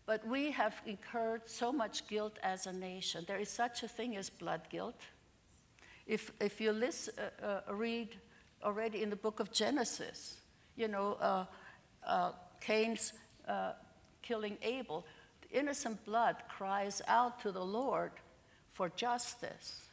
but 0.07 0.25
we 0.25 0.51
have 0.51 0.81
incurred 0.85 1.41
so 1.45 1.71
much 1.71 2.07
guilt 2.07 2.39
as 2.41 2.65
a 2.65 2.71
nation. 2.71 3.25
There 3.27 3.37
is 3.37 3.49
such 3.49 3.83
a 3.83 3.89
thing 3.89 4.15
as 4.15 4.29
blood 4.29 4.61
guilt. 4.69 4.99
If, 6.07 6.31
if 6.39 6.61
you 6.61 6.71
listen, 6.71 7.13
uh, 7.19 7.45
uh, 7.45 7.73
read 7.73 8.15
already 8.63 9.03
in 9.03 9.09
the 9.09 9.17
book 9.17 9.41
of 9.41 9.51
Genesis, 9.51 10.39
you 10.75 10.87
know, 10.87 11.17
uh, 11.21 11.45
uh 12.05 12.31
Cain's 12.61 13.13
uh, 13.47 13.73
killing 14.21 14.57
Abel, 14.61 15.05
The 15.41 15.59
innocent 15.59 16.03
blood 16.05 16.37
cries 16.47 17.01
out 17.07 17.39
to 17.41 17.51
the 17.51 17.63
Lord 17.63 18.11
for 18.71 18.89
justice. 18.89 19.87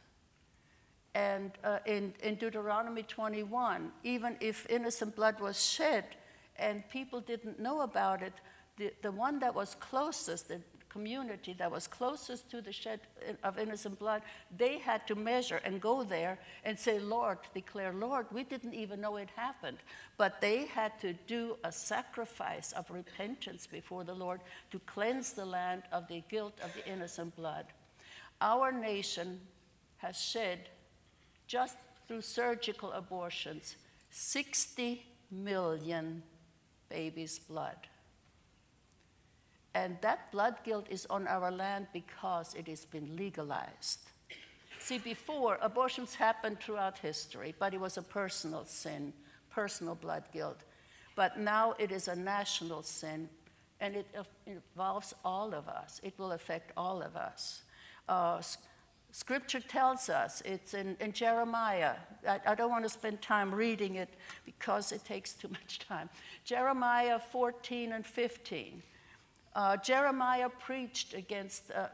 And 1.13 1.51
uh, 1.63 1.79
in, 1.85 2.13
in 2.23 2.35
Deuteronomy 2.35 3.03
21, 3.03 3.91
even 4.03 4.37
if 4.39 4.65
innocent 4.69 5.15
blood 5.15 5.39
was 5.39 5.63
shed 5.63 6.05
and 6.57 6.87
people 6.89 7.19
didn't 7.19 7.59
know 7.59 7.81
about 7.81 8.21
it, 8.21 8.33
the, 8.77 8.91
the 9.01 9.11
one 9.11 9.39
that 9.39 9.55
was 9.55 9.75
closest, 9.79 10.47
the 10.49 10.61
community 10.95 11.53
that 11.59 11.69
was 11.69 11.87
closest 11.87 12.49
to 12.49 12.61
the 12.61 12.71
shed 12.71 13.01
of 13.43 13.59
innocent 13.59 13.99
blood, 13.99 14.21
they 14.57 14.77
had 14.77 15.05
to 15.05 15.13
measure 15.13 15.59
and 15.65 15.81
go 15.81 16.03
there 16.03 16.39
and 16.63 16.79
say, 16.79 16.99
Lord, 16.99 17.39
declare, 17.53 17.91
Lord, 17.91 18.27
we 18.31 18.43
didn't 18.43 18.73
even 18.73 19.01
know 19.01 19.17
it 19.17 19.29
happened. 19.35 19.79
But 20.17 20.39
they 20.39 20.67
had 20.67 20.97
to 21.01 21.11
do 21.27 21.57
a 21.65 21.71
sacrifice 21.71 22.71
of 22.71 22.89
repentance 22.89 23.67
before 23.67 24.05
the 24.05 24.13
Lord 24.13 24.39
to 24.71 24.79
cleanse 24.79 25.33
the 25.33 25.45
land 25.45 25.83
of 25.91 26.07
the 26.07 26.23
guilt 26.29 26.57
of 26.63 26.73
the 26.73 26.89
innocent 26.89 27.35
blood. 27.35 27.65
Our 28.39 28.71
nation 28.71 29.41
has 29.97 30.17
shed 30.17 30.69
just 31.45 31.75
through 32.07 32.21
surgical 32.21 32.93
abortions, 32.93 33.75
60 34.11 35.05
million 35.29 36.23
babies' 36.89 37.37
blood. 37.37 37.77
And 39.75 39.97
that 39.99 40.31
blood 40.31 40.55
guilt 40.63 40.87
is 40.89 41.05
on 41.09 41.27
our 41.27 41.51
land 41.51 41.87
because 41.91 42.55
it 42.55 42.67
has 42.69 42.85
been 42.85 43.17
legalized. 43.17 43.99
See, 44.79 44.99
before, 44.99 45.59
abortions 45.61 46.15
happened 46.15 46.61
throughout 46.61 46.97
history, 46.97 47.53
but 47.59 47.73
it 47.73 47.81
was 47.81 47.97
a 47.97 48.01
personal 48.01 48.63
sin, 48.63 49.11
personal 49.49 49.95
blood 49.95 50.23
guilt. 50.31 50.61
But 51.17 51.37
now 51.37 51.75
it 51.77 51.91
is 51.91 52.07
a 52.07 52.15
national 52.15 52.83
sin, 52.83 53.27
and 53.81 53.97
it 53.97 54.07
involves 54.45 55.13
all 55.25 55.53
of 55.53 55.67
us. 55.67 55.99
It 56.03 56.13
will 56.17 56.31
affect 56.31 56.71
all 56.77 57.01
of 57.01 57.17
us. 57.17 57.63
Uh, 58.07 58.41
Scripture 59.11 59.59
tells 59.59 60.07
us, 60.07 60.41
it's 60.45 60.73
in, 60.73 60.95
in 61.01 61.11
Jeremiah. 61.11 61.95
I, 62.25 62.39
I, 62.47 62.55
don't 62.55 62.69
want 62.69 62.83
to 62.83 62.89
spend 62.89 63.21
time 63.21 63.53
reading 63.53 63.95
it 63.95 64.13
because 64.45 64.91
it 64.91 65.03
takes 65.03 65.33
too 65.33 65.47
much 65.49 65.79
time. 65.79 66.09
Jeremiah 66.45 67.19
14 67.19 67.93
and 67.93 68.05
15. 68.05 68.83
Uh, 69.55 69.77
Jeremiah 69.77 70.49
preached 70.49 71.13
against 71.13 71.71
uh, 71.71 71.87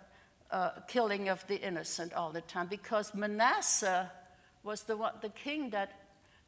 uh, 0.52 0.72
killing 0.88 1.30
of 1.30 1.46
the 1.48 1.62
innocent 1.62 2.12
all 2.14 2.32
the 2.32 2.42
time 2.42 2.68
because 2.68 3.14
Manasseh 3.14 4.12
was 4.64 4.84
the, 4.84 4.98
the 5.22 5.30
king 5.30 5.70
that, 5.70 5.94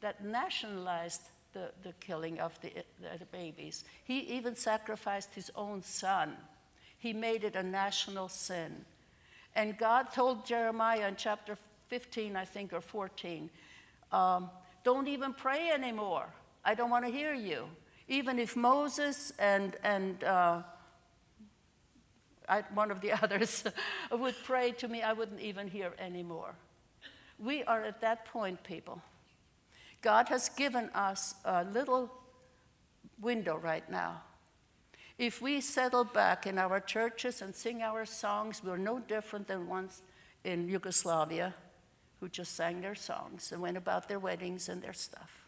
that 0.00 0.24
nationalized 0.24 1.22
the, 1.52 1.70
the 1.84 1.92
killing 2.00 2.40
of 2.40 2.60
the, 2.60 2.72
the 3.00 3.24
babies. 3.26 3.84
He 4.02 4.18
even 4.20 4.56
sacrificed 4.56 5.32
his 5.34 5.50
own 5.54 5.82
son. 5.82 6.36
He 6.98 7.12
made 7.12 7.44
it 7.44 7.54
a 7.54 7.62
national 7.62 8.28
sin. 8.28 8.84
And 9.54 9.78
God 9.78 10.12
told 10.12 10.44
Jeremiah 10.44 11.06
in 11.06 11.14
chapter 11.16 11.56
15, 11.88 12.34
I 12.34 12.44
think, 12.44 12.72
or 12.72 12.80
14, 12.80 13.48
um, 14.10 14.50
don't 14.82 15.06
even 15.06 15.32
pray 15.32 15.70
anymore. 15.70 16.26
I 16.64 16.74
don't 16.74 16.90
want 16.90 17.04
to 17.04 17.10
hear 17.10 17.34
you. 17.34 17.66
Even 18.08 18.38
if 18.38 18.56
Moses 18.56 19.32
and, 19.38 19.76
and 19.84 20.24
uh, 20.24 20.62
I, 22.48 22.62
one 22.74 22.90
of 22.90 23.00
the 23.00 23.12
others 23.22 23.64
would 24.10 24.36
pray 24.44 24.72
to 24.72 24.88
me, 24.88 25.02
I 25.02 25.12
wouldn't 25.12 25.40
even 25.40 25.68
hear 25.68 25.92
anymore. 25.98 26.54
We 27.38 27.64
are 27.64 27.82
at 27.82 28.00
that 28.00 28.26
point, 28.26 28.62
people. 28.62 29.02
God 30.02 30.28
has 30.28 30.48
given 30.50 30.90
us 30.94 31.34
a 31.44 31.64
little 31.64 32.12
window 33.20 33.56
right 33.56 33.88
now 33.90 34.22
if 35.18 35.40
we 35.40 35.60
settle 35.60 36.04
back 36.04 36.46
in 36.46 36.58
our 36.58 36.80
churches 36.80 37.40
and 37.40 37.54
sing 37.54 37.82
our 37.82 38.04
songs, 38.04 38.62
we're 38.64 38.76
no 38.76 38.98
different 38.98 39.46
than 39.46 39.68
ones 39.68 40.02
in 40.42 40.68
Yugoslavia 40.68 41.54
who 42.20 42.28
just 42.28 42.56
sang 42.56 42.80
their 42.80 42.94
songs 42.94 43.52
and 43.52 43.62
went 43.62 43.76
about 43.76 44.08
their 44.08 44.18
weddings 44.18 44.68
and 44.68 44.82
their 44.82 44.92
stuff. 44.92 45.46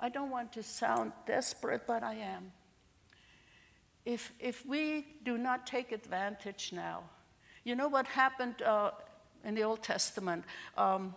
I 0.00 0.08
don't 0.08 0.30
want 0.30 0.52
to 0.54 0.62
sound 0.62 1.12
desperate, 1.26 1.82
but 1.86 2.02
I 2.02 2.14
am. 2.14 2.52
If, 4.04 4.32
if 4.40 4.64
we 4.66 5.06
do 5.24 5.36
not 5.36 5.66
take 5.66 5.92
advantage 5.92 6.72
now, 6.72 7.02
you 7.64 7.74
know 7.74 7.88
what 7.88 8.06
happened 8.06 8.62
uh, 8.62 8.92
in 9.44 9.54
the 9.54 9.62
Old 9.62 9.82
Testament? 9.82 10.44
Um, 10.76 11.14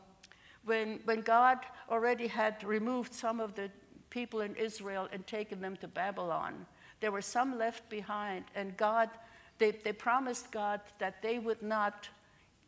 when, 0.65 0.99
when 1.05 1.21
God 1.21 1.59
already 1.89 2.27
had 2.27 2.63
removed 2.63 3.13
some 3.13 3.39
of 3.39 3.55
the 3.55 3.69
people 4.13 4.41
in 4.41 4.55
Israel 4.55 5.09
and 5.11 5.25
taken 5.25 5.59
them 5.59 5.75
to 5.77 5.87
Babylon. 5.87 6.67
There 7.01 7.11
were 7.11 7.21
some 7.21 7.57
left 7.57 7.89
behind, 7.89 8.45
and 8.55 8.77
God, 8.77 9.09
they, 9.57 9.71
they 9.71 9.91
promised 9.91 10.51
God 10.51 10.79
that 10.99 11.21
they 11.23 11.39
would 11.39 11.63
not 11.63 12.07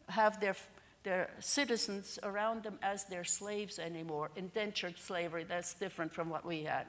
have 0.10 0.42
their, 0.42 0.56
their 1.04 1.30
citizens 1.40 2.18
around 2.24 2.64
them 2.64 2.80
as 2.82 3.06
their 3.06 3.24
slaves 3.24 3.78
anymore. 3.78 4.32
Indentured 4.36 4.98
slavery, 4.98 5.46
that's 5.48 5.76
different 5.76 6.14
from 6.14 6.30
what 6.30 6.44
we 6.44 6.64
had, 6.64 6.88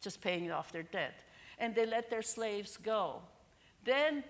just 0.00 0.22
paying 0.22 0.50
off 0.50 0.72
their 0.72 0.84
debt. 0.84 1.20
And 1.58 1.74
they 1.74 1.86
let 1.86 2.10
their 2.10 2.22
slaves 2.22 2.76
go. 2.76 3.20
Then 3.84 4.24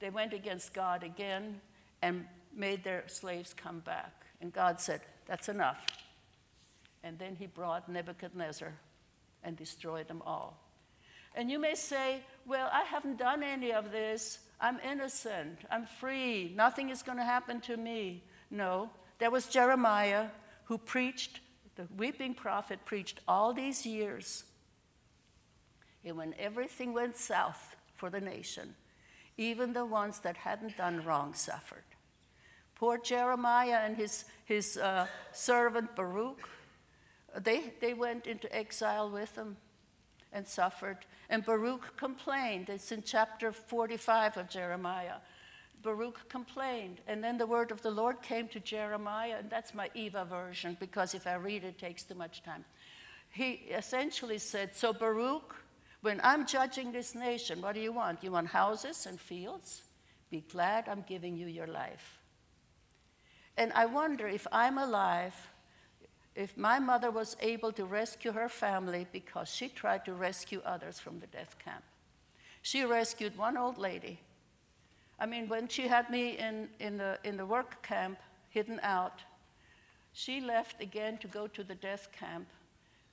they 0.00 0.10
went 0.10 0.32
against 0.32 0.72
God 0.72 1.02
again 1.02 1.60
and 2.02 2.24
made 2.54 2.82
their 2.84 3.04
slaves 3.06 3.54
come 3.54 3.80
back. 3.80 4.12
And 4.40 4.52
God 4.52 4.80
said, 4.80 5.00
That's 5.26 5.48
enough. 5.48 5.84
And 7.02 7.18
then 7.18 7.36
he 7.36 7.46
brought 7.46 7.88
Nebuchadnezzar 7.88 8.72
and 9.42 9.56
destroy 9.56 10.04
them 10.04 10.22
all. 10.26 10.58
And 11.34 11.50
you 11.50 11.58
may 11.58 11.74
say, 11.74 12.22
Well, 12.46 12.68
I 12.72 12.82
haven't 12.84 13.18
done 13.18 13.42
any 13.42 13.72
of 13.72 13.92
this. 13.92 14.40
I'm 14.60 14.78
innocent. 14.80 15.60
I'm 15.70 15.86
free. 15.86 16.52
Nothing 16.56 16.90
is 16.90 17.02
going 17.02 17.18
to 17.18 17.24
happen 17.24 17.60
to 17.62 17.76
me. 17.76 18.22
No, 18.50 18.90
there 19.18 19.30
was 19.30 19.46
Jeremiah 19.46 20.26
who 20.64 20.76
preached, 20.78 21.40
the 21.76 21.86
weeping 21.96 22.34
prophet 22.34 22.80
preached 22.84 23.20
all 23.26 23.52
these 23.52 23.86
years. 23.86 24.44
And 26.04 26.16
when 26.16 26.34
everything 26.38 26.92
went 26.92 27.16
south 27.16 27.76
for 27.94 28.10
the 28.10 28.20
nation, 28.20 28.74
even 29.36 29.72
the 29.72 29.84
ones 29.84 30.20
that 30.20 30.36
hadn't 30.36 30.76
done 30.76 31.04
wrong 31.04 31.34
suffered. 31.34 31.84
Poor 32.74 32.98
Jeremiah 32.98 33.80
and 33.84 33.96
his, 33.96 34.24
his 34.46 34.76
uh, 34.76 35.06
servant 35.32 35.94
Baruch 35.94 36.48
they, 37.38 37.72
they 37.80 37.94
went 37.94 38.26
into 38.26 38.54
exile 38.54 39.10
with 39.10 39.36
him 39.36 39.56
and 40.32 40.46
suffered. 40.46 40.98
And 41.28 41.44
Baruch 41.44 41.96
complained. 41.96 42.68
It's 42.68 42.92
in 42.92 43.02
chapter 43.02 43.52
45 43.52 44.36
of 44.36 44.48
Jeremiah. 44.48 45.16
Baruch 45.82 46.28
complained. 46.28 47.00
And 47.06 47.22
then 47.22 47.38
the 47.38 47.46
word 47.46 47.70
of 47.70 47.82
the 47.82 47.90
Lord 47.90 48.20
came 48.22 48.48
to 48.48 48.60
Jeremiah, 48.60 49.36
and 49.38 49.48
that's 49.48 49.74
my 49.74 49.90
Eva 49.94 50.24
version 50.24 50.76
because 50.78 51.14
if 51.14 51.26
I 51.26 51.34
read 51.34 51.64
it, 51.64 51.68
it 51.68 51.78
takes 51.78 52.02
too 52.02 52.14
much 52.14 52.42
time. 52.42 52.64
He 53.30 53.52
essentially 53.70 54.38
said, 54.38 54.74
So, 54.74 54.92
Baruch, 54.92 55.54
when 56.02 56.20
I'm 56.22 56.46
judging 56.46 56.92
this 56.92 57.14
nation, 57.14 57.60
what 57.60 57.74
do 57.74 57.80
you 57.80 57.92
want? 57.92 58.24
You 58.24 58.32
want 58.32 58.48
houses 58.48 59.06
and 59.06 59.20
fields? 59.20 59.82
Be 60.30 60.44
glad 60.50 60.88
I'm 60.88 61.04
giving 61.06 61.36
you 61.36 61.46
your 61.46 61.66
life. 61.66 62.18
And 63.56 63.72
I 63.74 63.86
wonder 63.86 64.26
if 64.26 64.46
I'm 64.52 64.78
alive 64.78 65.34
if 66.34 66.56
my 66.56 66.78
mother 66.78 67.10
was 67.10 67.36
able 67.40 67.72
to 67.72 67.84
rescue 67.84 68.32
her 68.32 68.48
family 68.48 69.06
because 69.12 69.48
she 69.48 69.68
tried 69.68 70.04
to 70.04 70.14
rescue 70.14 70.62
others 70.64 70.98
from 70.98 71.18
the 71.18 71.26
death 71.26 71.56
camp. 71.62 71.82
She 72.62 72.84
rescued 72.84 73.36
one 73.36 73.56
old 73.56 73.78
lady. 73.78 74.20
I 75.18 75.26
mean, 75.26 75.48
when 75.48 75.68
she 75.68 75.88
had 75.88 76.08
me 76.08 76.38
in, 76.38 76.68
in, 76.78 76.96
the, 76.96 77.18
in 77.24 77.36
the 77.36 77.44
work 77.44 77.82
camp, 77.82 78.18
hidden 78.48 78.80
out, 78.82 79.20
she 80.12 80.40
left 80.40 80.80
again 80.80 81.18
to 81.18 81.28
go 81.28 81.46
to 81.48 81.62
the 81.62 81.74
death 81.74 82.08
camp 82.18 82.46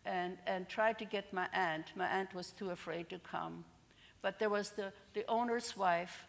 and, 0.08 0.38
and 0.48 0.68
tried 0.68 0.98
to 1.00 1.06
get 1.06 1.32
my 1.34 1.48
aunt. 1.54 1.92
My 1.96 2.08
aunt 2.08 2.34
was 2.34 2.52
too 2.52 2.72
afraid 2.72 3.10
to 3.10 3.20
come. 3.20 3.66
But 4.22 4.40
there 4.40 4.50
was 4.50 4.72
the, 4.72 4.92
the 5.14 5.26
owner's 5.28 5.76
wife 5.78 6.26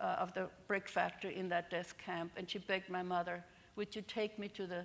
uh, 0.00 0.16
of 0.18 0.34
the 0.34 0.48
brick 0.66 0.88
factory 0.88 1.36
in 1.36 1.48
that 1.50 1.70
death 1.70 1.94
camp, 2.04 2.32
and 2.36 2.50
she 2.50 2.58
begged 2.58 2.90
my 2.90 3.02
mother, 3.02 3.44
Would 3.76 3.94
you 3.94 4.02
take 4.02 4.38
me 4.38 4.48
to 4.48 4.66
the 4.66 4.84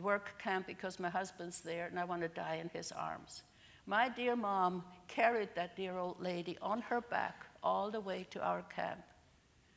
work 0.00 0.38
camp 0.38 0.66
because 0.66 1.00
my 1.00 1.08
husband's 1.08 1.60
there 1.60 1.86
and 1.86 1.98
I 1.98 2.04
want 2.04 2.22
to 2.22 2.28
die 2.28 2.58
in 2.60 2.68
his 2.68 2.92
arms. 2.92 3.42
My 3.86 4.08
dear 4.08 4.36
mom 4.36 4.84
carried 5.06 5.48
that 5.54 5.76
dear 5.76 5.96
old 5.96 6.20
lady 6.20 6.58
on 6.60 6.82
her 6.82 7.00
back 7.00 7.46
all 7.62 7.90
the 7.90 8.00
way 8.00 8.26
to 8.30 8.42
our 8.42 8.62
camp, 8.62 9.00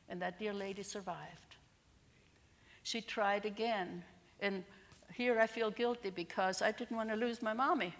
and 0.08 0.20
that 0.20 0.38
dear 0.38 0.52
lady 0.52 0.82
survived. 0.82 1.56
She 2.82 3.00
tried 3.00 3.46
again, 3.46 4.04
and 4.40 4.64
here 5.14 5.40
I 5.40 5.46
feel 5.46 5.70
guilty 5.70 6.10
because 6.10 6.62
I 6.62 6.72
didn't 6.72 6.96
want 6.96 7.10
to 7.10 7.16
lose 7.16 7.42
my 7.42 7.52
mommy, 7.52 7.94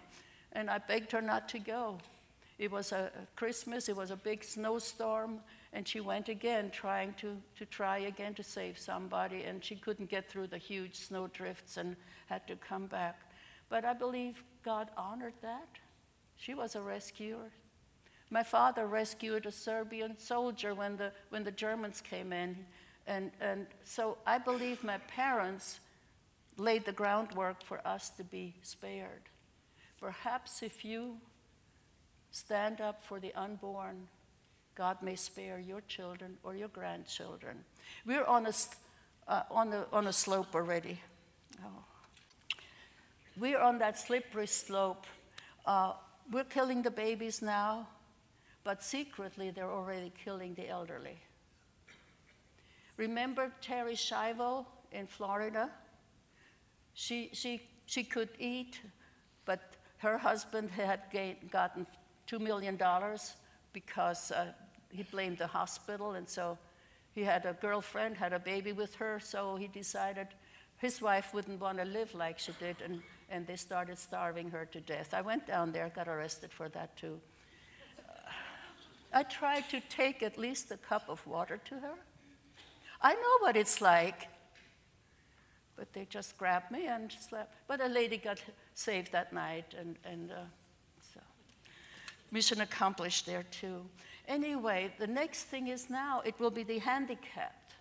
and 0.51 0.69
I 0.69 0.77
begged 0.77 1.11
her 1.11 1.21
not 1.21 1.49
to 1.49 1.59
go. 1.59 1.97
It 2.59 2.71
was 2.71 2.91
a 2.91 3.11
Christmas, 3.35 3.89
it 3.89 3.95
was 3.95 4.11
a 4.11 4.15
big 4.15 4.43
snowstorm, 4.43 5.39
and 5.73 5.87
she 5.87 5.99
went 5.99 6.29
again 6.29 6.69
trying 6.71 7.13
to, 7.15 7.37
to 7.57 7.65
try 7.65 7.99
again 7.99 8.33
to 8.35 8.43
save 8.43 8.77
somebody, 8.77 9.43
and 9.43 9.63
she 9.63 9.75
couldn't 9.75 10.09
get 10.09 10.29
through 10.29 10.47
the 10.47 10.57
huge 10.57 10.95
snow 10.95 11.27
drifts 11.27 11.77
and 11.77 11.95
had 12.27 12.47
to 12.47 12.55
come 12.55 12.85
back. 12.85 13.19
But 13.69 13.85
I 13.85 13.93
believe 13.93 14.43
God 14.63 14.89
honored 14.95 15.33
that. 15.41 15.67
She 16.37 16.53
was 16.53 16.75
a 16.75 16.81
rescuer. 16.81 17.51
My 18.29 18.43
father 18.43 18.85
rescued 18.87 19.45
a 19.45 19.51
Serbian 19.51 20.17
soldier 20.17 20.73
when 20.73 20.97
the, 20.97 21.11
when 21.29 21.43
the 21.43 21.51
Germans 21.51 22.01
came 22.01 22.33
in. 22.33 22.65
And, 23.07 23.31
and 23.41 23.67
so 23.83 24.17
I 24.25 24.37
believe 24.37 24.83
my 24.83 24.97
parents 24.99 25.79
laid 26.57 26.85
the 26.85 26.91
groundwork 26.91 27.63
for 27.63 27.85
us 27.85 28.09
to 28.11 28.23
be 28.23 28.55
spared. 28.61 29.29
Perhaps 29.99 30.61
if 30.61 30.83
you 30.83 31.17
stand 32.31 32.81
up 32.81 33.03
for 33.03 33.19
the 33.19 33.33
unborn, 33.35 34.07
God 34.75 34.97
may 35.01 35.15
spare 35.15 35.59
your 35.59 35.81
children 35.81 36.37
or 36.43 36.55
your 36.55 36.67
grandchildren. 36.67 37.63
We're 38.05 38.25
on 38.25 38.47
a, 38.47 38.53
uh, 39.27 39.43
on 39.51 39.71
a, 39.73 39.85
on 39.91 40.07
a 40.07 40.13
slope 40.13 40.55
already. 40.55 40.99
Oh. 41.63 41.83
We're 43.37 43.59
on 43.59 43.79
that 43.79 43.97
slippery 43.99 44.47
slope. 44.47 45.05
Uh, 45.65 45.93
we're 46.31 46.43
killing 46.43 46.81
the 46.81 46.91
babies 46.91 47.41
now, 47.41 47.87
but 48.63 48.83
secretly 48.83 49.51
they're 49.51 49.71
already 49.71 50.11
killing 50.23 50.53
the 50.55 50.67
elderly. 50.67 51.17
Remember 52.97 53.51
Terri 53.61 53.93
Schiavo 53.93 54.65
in 54.91 55.07
Florida? 55.07 55.69
She, 56.93 57.29
she, 57.33 57.61
she 57.85 58.03
could 58.03 58.29
eat, 58.39 58.79
but 59.45 59.59
her 59.97 60.17
husband 60.17 60.69
had 60.71 61.01
gain, 61.11 61.37
gotten 61.51 61.87
$2 62.29 62.39
million 62.39 62.79
because 63.71 64.31
uh, 64.31 64.51
he 64.89 65.03
blamed 65.03 65.37
the 65.37 65.47
hospital, 65.47 66.11
and 66.11 66.27
so 66.27 66.57
he 67.13 67.23
had 67.23 67.45
a 67.45 67.53
girlfriend, 67.53 68.17
had 68.17 68.33
a 68.33 68.39
baby 68.39 68.71
with 68.71 68.95
her, 68.95 69.19
so 69.19 69.55
he 69.55 69.67
decided 69.67 70.27
his 70.77 71.01
wife 71.01 71.33
wouldn't 71.33 71.59
want 71.59 71.77
to 71.77 71.85
live 71.85 72.13
like 72.13 72.37
she 72.39 72.51
did, 72.59 72.75
and, 72.83 73.01
and 73.29 73.47
they 73.47 73.55
started 73.55 73.97
starving 73.97 74.49
her 74.51 74.65
to 74.65 74.81
death. 74.81 75.13
I 75.13 75.21
went 75.21 75.47
down 75.47 75.71
there, 75.71 75.91
got 75.95 76.07
arrested 76.07 76.51
for 76.51 76.69
that 76.69 76.95
too. 76.97 77.19
I 79.13 79.23
tried 79.23 79.69
to 79.69 79.79
take 79.89 80.23
at 80.23 80.39
least 80.39 80.71
a 80.71 80.77
cup 80.77 81.07
of 81.07 81.25
water 81.27 81.59
to 81.65 81.75
her. 81.75 81.93
I 82.99 83.13
know 83.13 83.37
what 83.41 83.55
it's 83.55 83.79
like. 83.79 84.27
But 85.83 85.91
they 85.91 86.05
just 86.05 86.37
grabbed 86.37 86.71
me 86.71 86.87
and 86.87 87.11
slept. 87.11 87.53
But 87.67 87.81
a 87.81 87.87
lady 87.87 88.15
got 88.15 88.41
saved 88.73 89.11
that 89.11 89.33
night, 89.33 89.75
and, 89.77 89.97
and 90.05 90.31
uh, 90.31 90.35
so 91.13 91.19
mission 92.31 92.61
accomplished 92.61 93.25
there 93.25 93.43
too. 93.51 93.81
Anyway, 94.29 94.93
the 94.97 95.07
next 95.07 95.43
thing 95.43 95.67
is 95.67 95.89
now 95.89 96.21
it 96.25 96.39
will 96.39 96.51
be 96.51 96.63
the 96.63 96.79
handicapped. 96.79 97.73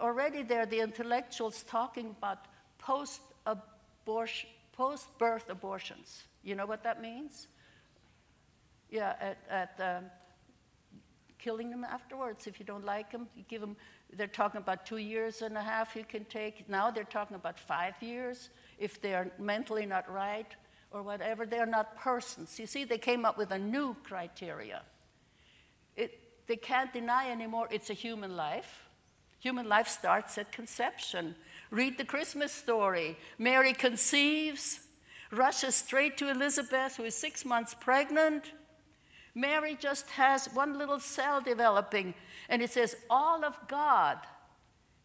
Already 0.00 0.42
there, 0.42 0.64
the 0.64 0.80
intellectuals 0.80 1.62
talking 1.64 2.16
about 2.18 2.46
post 2.78 3.20
abortion, 3.44 4.48
post 4.72 5.06
birth 5.18 5.50
abortions. 5.50 6.24
You 6.42 6.54
know 6.54 6.64
what 6.64 6.82
that 6.84 7.02
means? 7.02 7.48
Yeah, 8.88 9.12
at, 9.20 9.38
at 9.50 9.98
um, 9.98 10.04
killing 11.38 11.68
them 11.68 11.84
afterwards. 11.84 12.46
If 12.46 12.58
you 12.58 12.64
don't 12.64 12.86
like 12.86 13.12
them, 13.12 13.28
you 13.36 13.44
give 13.46 13.60
them 13.60 13.76
they're 14.16 14.26
talking 14.26 14.58
about 14.58 14.86
two 14.86 14.98
years 14.98 15.42
and 15.42 15.56
a 15.56 15.62
half 15.62 15.96
you 15.96 16.04
can 16.04 16.24
take. 16.26 16.68
Now 16.68 16.90
they're 16.90 17.04
talking 17.04 17.36
about 17.36 17.58
five 17.58 17.94
years 18.00 18.50
if 18.78 19.00
they 19.00 19.14
are 19.14 19.30
mentally 19.38 19.86
not 19.86 20.10
right 20.12 20.46
or 20.90 21.02
whatever. 21.02 21.46
They're 21.46 21.66
not 21.66 21.96
persons. 21.96 22.58
You 22.58 22.66
see, 22.66 22.84
they 22.84 22.98
came 22.98 23.24
up 23.24 23.36
with 23.36 23.50
a 23.50 23.58
new 23.58 23.96
criteria. 24.02 24.82
It, 25.96 26.18
they 26.46 26.56
can't 26.56 26.92
deny 26.92 27.30
anymore 27.30 27.68
it's 27.70 27.90
a 27.90 27.94
human 27.94 28.36
life. 28.36 28.88
Human 29.40 29.68
life 29.68 29.88
starts 29.88 30.38
at 30.38 30.52
conception. 30.52 31.34
Read 31.70 31.98
the 31.98 32.04
Christmas 32.04 32.52
story. 32.52 33.18
Mary 33.38 33.74
conceives, 33.74 34.80
rushes 35.30 35.74
straight 35.74 36.16
to 36.18 36.30
Elizabeth, 36.30 36.96
who 36.96 37.04
is 37.04 37.14
six 37.14 37.44
months 37.44 37.74
pregnant. 37.74 38.52
Mary 39.34 39.76
just 39.78 40.08
has 40.10 40.46
one 40.54 40.78
little 40.78 41.00
cell 41.00 41.40
developing 41.40 42.14
and 42.48 42.62
it 42.62 42.70
says, 42.70 42.96
all 43.10 43.44
of 43.44 43.56
God 43.68 44.18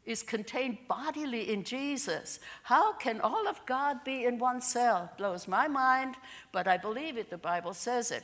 is 0.06 0.24
contained 0.24 0.78
bodily 0.88 1.52
in 1.52 1.64
Jesus. 1.64 2.40
How 2.64 2.94
can 2.94 3.22
all 3.22 3.48
of 3.48 3.64
God 3.66 4.04
be 4.04 4.26
in 4.26 4.40
one 4.40 4.62
cell? 4.62 5.12
Blows 5.18 5.48
my 5.48 5.68
mind, 5.68 6.16
but 6.52 6.68
I 6.68 6.78
believe 6.78 7.18
it. 7.18 7.30
The 7.30 7.38
Bible 7.38 7.74
says 7.74 8.12
it. 8.12 8.24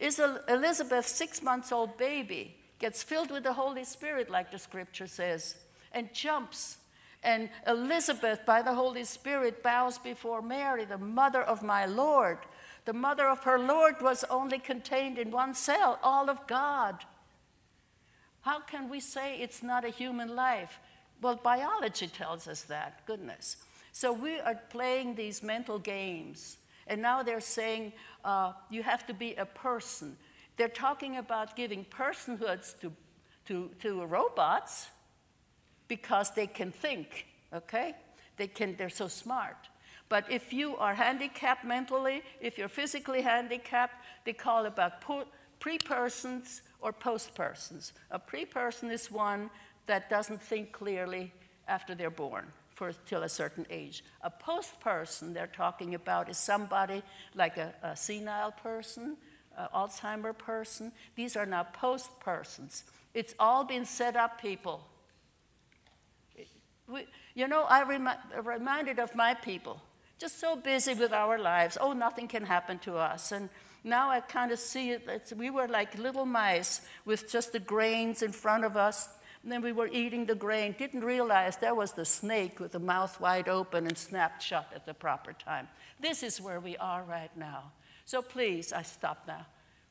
Is 0.00 0.20
Elizabeth, 0.48 1.06
six 1.06 1.42
months 1.42 1.72
old 1.72 1.96
baby, 1.96 2.56
gets 2.78 3.02
filled 3.02 3.30
with 3.30 3.42
the 3.42 3.52
Holy 3.52 3.84
Spirit, 3.84 4.30
like 4.30 4.50
the 4.50 4.58
scripture 4.58 5.06
says, 5.06 5.56
and 5.92 6.12
jumps. 6.12 6.78
And 7.22 7.48
Elizabeth, 7.66 8.44
by 8.46 8.62
the 8.62 8.74
Holy 8.74 9.04
Spirit, 9.04 9.62
bows 9.62 9.98
before 9.98 10.42
Mary, 10.42 10.84
the 10.84 10.98
mother 10.98 11.42
of 11.42 11.62
my 11.62 11.86
Lord. 11.86 12.38
The 12.86 12.92
mother 12.92 13.28
of 13.28 13.42
her 13.42 13.58
Lord 13.58 14.00
was 14.00 14.24
only 14.30 14.58
contained 14.58 15.18
in 15.18 15.30
one 15.32 15.54
cell, 15.54 15.98
all 16.02 16.30
of 16.30 16.46
God. 16.46 17.04
How 18.42 18.60
can 18.60 18.88
we 18.88 19.00
say 19.00 19.38
it's 19.40 19.62
not 19.62 19.84
a 19.84 19.88
human 19.88 20.36
life? 20.36 20.78
Well, 21.20 21.34
biology 21.34 22.06
tells 22.06 22.46
us 22.46 22.62
that, 22.62 23.04
goodness. 23.04 23.56
So 23.90 24.12
we 24.12 24.38
are 24.38 24.60
playing 24.70 25.16
these 25.16 25.42
mental 25.42 25.80
games. 25.80 26.58
And 26.86 27.02
now 27.02 27.24
they're 27.24 27.40
saying 27.40 27.92
uh, 28.24 28.52
you 28.70 28.84
have 28.84 29.04
to 29.08 29.14
be 29.14 29.34
a 29.34 29.46
person. 29.46 30.16
They're 30.56 30.68
talking 30.68 31.16
about 31.16 31.56
giving 31.56 31.84
personhoods 31.84 32.78
to, 32.80 32.92
to, 33.46 33.70
to 33.80 34.04
robots 34.04 34.86
because 35.88 36.30
they 36.30 36.46
can 36.46 36.70
think, 36.70 37.26
okay? 37.52 37.96
They 38.36 38.46
can, 38.46 38.76
they're 38.76 38.90
so 38.90 39.08
smart. 39.08 39.56
But 40.08 40.30
if 40.30 40.52
you 40.52 40.76
are 40.76 40.94
handicapped 40.94 41.64
mentally, 41.64 42.22
if 42.40 42.58
you're 42.58 42.68
physically 42.68 43.22
handicapped, 43.22 43.94
they 44.24 44.32
call 44.32 44.66
about 44.66 45.02
pre 45.58 45.78
persons 45.78 46.62
or 46.80 46.92
post 46.92 47.34
persons. 47.34 47.92
A 48.10 48.18
pre 48.18 48.44
person 48.44 48.90
is 48.90 49.10
one 49.10 49.50
that 49.86 50.08
doesn't 50.10 50.42
think 50.42 50.72
clearly 50.72 51.32
after 51.66 51.94
they're 51.94 52.10
born 52.10 52.46
for 52.74 52.92
till 53.06 53.22
a 53.22 53.28
certain 53.28 53.66
age. 53.70 54.04
A 54.20 54.30
post 54.30 54.78
person 54.80 55.32
they're 55.32 55.46
talking 55.46 55.94
about 55.94 56.28
is 56.28 56.36
somebody 56.36 57.02
like 57.34 57.56
a, 57.56 57.74
a 57.82 57.96
senile 57.96 58.52
person, 58.52 59.16
an 59.56 59.68
Alzheimer 59.74 60.36
person. 60.36 60.92
These 61.16 61.36
are 61.36 61.46
now 61.46 61.64
post 61.64 62.20
persons. 62.20 62.84
It's 63.14 63.34
all 63.38 63.64
been 63.64 63.86
set 63.86 64.14
up, 64.14 64.40
people. 64.40 64.86
We, 66.86 67.06
you 67.34 67.48
know, 67.48 67.62
I 67.62 67.82
remi- 67.82 68.12
reminded 68.44 68.98
of 68.98 69.14
my 69.16 69.34
people, 69.34 69.80
just 70.18 70.40
so 70.40 70.56
busy 70.56 70.94
with 70.94 71.12
our 71.12 71.38
lives. 71.38 71.76
Oh, 71.80 71.92
nothing 71.92 72.28
can 72.28 72.44
happen 72.44 72.78
to 72.80 72.96
us. 72.96 73.32
And 73.32 73.48
now 73.84 74.10
I 74.10 74.20
kind 74.20 74.50
of 74.50 74.58
see 74.58 74.90
it. 74.90 75.04
It's, 75.08 75.32
we 75.32 75.50
were 75.50 75.68
like 75.68 75.98
little 75.98 76.26
mice 76.26 76.80
with 77.04 77.30
just 77.30 77.52
the 77.52 77.60
grains 77.60 78.22
in 78.22 78.32
front 78.32 78.64
of 78.64 78.76
us. 78.76 79.08
And 79.42 79.52
then 79.52 79.62
we 79.62 79.72
were 79.72 79.88
eating 79.88 80.26
the 80.26 80.34
grain, 80.34 80.74
didn't 80.76 81.04
realize 81.04 81.56
there 81.56 81.74
was 81.74 81.92
the 81.92 82.04
snake 82.04 82.58
with 82.58 82.72
the 82.72 82.80
mouth 82.80 83.20
wide 83.20 83.48
open 83.48 83.86
and 83.86 83.96
snapped 83.96 84.42
shut 84.42 84.68
at 84.74 84.86
the 84.86 84.94
proper 84.94 85.32
time. 85.32 85.68
This 86.00 86.22
is 86.22 86.40
where 86.40 86.58
we 86.58 86.76
are 86.78 87.04
right 87.04 87.34
now. 87.36 87.70
So 88.04 88.22
please, 88.22 88.72
I 88.72 88.82
stop 88.82 89.22
now. 89.28 89.46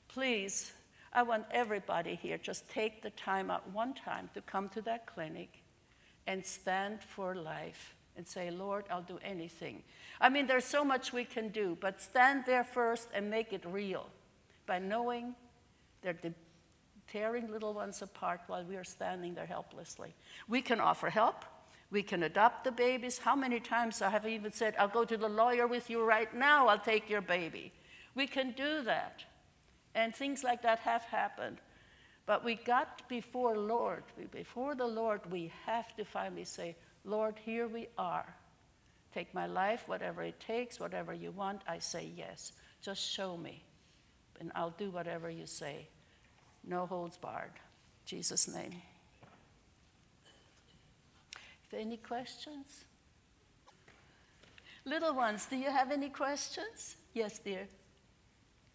Please, 0.09 0.73
I 1.13 1.23
want 1.23 1.45
everybody 1.51 2.15
here 2.15 2.37
just 2.37 2.69
take 2.69 3.01
the 3.01 3.11
time 3.11 3.49
out 3.49 3.69
one 3.71 3.93
time 3.93 4.29
to 4.33 4.41
come 4.41 4.67
to 4.69 4.81
that 4.81 5.05
clinic 5.05 5.61
and 6.27 6.45
stand 6.45 7.01
for 7.01 7.35
life 7.35 7.94
and 8.17 8.27
say, 8.27 8.49
Lord, 8.49 8.85
I'll 8.89 9.01
do 9.01 9.19
anything. 9.23 9.83
I 10.21 10.29
mean, 10.29 10.47
there's 10.47 10.65
so 10.65 10.85
much 10.85 11.11
we 11.11 11.25
can 11.25 11.49
do, 11.49 11.77
but 11.79 12.01
stand 12.01 12.43
there 12.45 12.63
first 12.63 13.09
and 13.13 13.29
make 13.29 13.53
it 13.53 13.63
real 13.65 14.07
by 14.65 14.79
knowing 14.79 15.35
they're 16.01 16.17
tearing 17.11 17.51
little 17.51 17.73
ones 17.73 18.01
apart 18.01 18.41
while 18.47 18.63
we 18.63 18.75
are 18.75 18.83
standing 18.83 19.35
there 19.35 19.45
helplessly. 19.45 20.13
We 20.47 20.61
can 20.61 20.79
offer 20.79 21.09
help. 21.09 21.45
We 21.91 22.03
can 22.03 22.23
adopt 22.23 22.63
the 22.63 22.71
babies. 22.71 23.19
How 23.19 23.35
many 23.35 23.59
times 23.59 24.01
I 24.01 24.09
have 24.09 24.25
even 24.27 24.51
said, 24.51 24.75
I'll 24.79 24.87
go 24.87 25.05
to 25.05 25.17
the 25.17 25.29
lawyer 25.29 25.67
with 25.67 25.89
you 25.89 26.03
right 26.03 26.33
now, 26.33 26.67
I'll 26.67 26.79
take 26.79 27.09
your 27.09 27.21
baby. 27.21 27.71
We 28.15 28.27
can 28.27 28.51
do 28.51 28.81
that. 28.83 29.23
And 29.93 30.13
things 30.13 30.43
like 30.43 30.61
that 30.63 30.79
have 30.79 31.03
happened. 31.03 31.57
But 32.25 32.43
we 32.43 32.55
got 32.55 33.07
before 33.07 33.55
Lord, 33.55 34.03
before 34.31 34.75
the 34.75 34.87
Lord, 34.87 35.21
we 35.31 35.51
have 35.65 35.95
to 35.95 36.03
finally 36.03 36.43
say, 36.43 36.75
Lord, 37.05 37.35
here 37.45 37.67
we 37.67 37.87
are. 37.99 38.35
Take 39.13 39.33
my 39.33 39.45
life, 39.45 39.83
whatever 39.87 40.23
it 40.23 40.39
takes, 40.39 40.79
whatever 40.79 41.13
you 41.13 41.31
want, 41.31 41.61
I 41.67 41.77
say 41.77 42.11
yes. 42.17 42.51
Just 42.81 43.01
show 43.01 43.37
me, 43.37 43.63
and 44.39 44.51
I'll 44.55 44.73
do 44.77 44.89
whatever 44.89 45.29
you 45.29 45.45
say. 45.45 45.87
No 46.67 46.87
holds 46.87 47.15
barred. 47.15 47.51
Jesus' 48.05 48.47
name. 48.47 48.81
If 51.67 51.73
any 51.79 51.97
questions? 51.97 52.85
Little 54.83 55.13
ones, 55.13 55.45
do 55.45 55.55
you 55.57 55.69
have 55.69 55.91
any 55.91 56.09
questions? 56.09 56.95
Yes, 57.13 57.39
dear. 57.39 57.67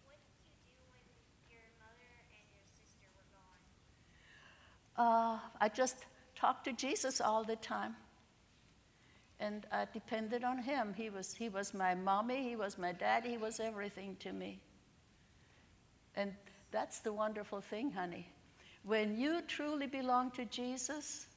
What 0.05 0.15
you 0.23 0.39
do 0.63 0.73
when 0.89 1.03
your 1.49 1.67
mother 1.79 2.07
and 2.17 2.31
your 2.33 2.47
sister 2.71 3.07
were 3.13 3.27
gone? 4.97 5.35
Uh, 5.35 5.39
I 5.59 5.67
just 5.69 5.97
talk 6.35 6.63
to 6.63 6.73
Jesus 6.73 7.19
all 7.19 7.43
the 7.43 7.57
time 7.57 7.95
and 9.41 9.65
I 9.71 9.87
depended 9.91 10.43
on 10.43 10.59
him. 10.59 10.93
He 10.95 11.09
was, 11.09 11.33
he 11.33 11.49
was 11.49 11.73
my 11.73 11.95
mommy, 11.95 12.43
he 12.47 12.55
was 12.55 12.77
my 12.77 12.91
daddy, 12.91 13.31
he 13.31 13.37
was 13.37 13.59
everything 13.59 14.15
to 14.19 14.31
me. 14.31 14.59
And 16.15 16.33
That's 16.71 16.99
the 16.99 17.11
wonderful 17.11 17.59
thing, 17.59 17.91
honey. 17.91 18.27
When 18.83 19.17
you 19.17 19.41
truly 19.47 19.87
belong 19.87 20.31
to 20.31 20.45
Jesus, 20.45 21.27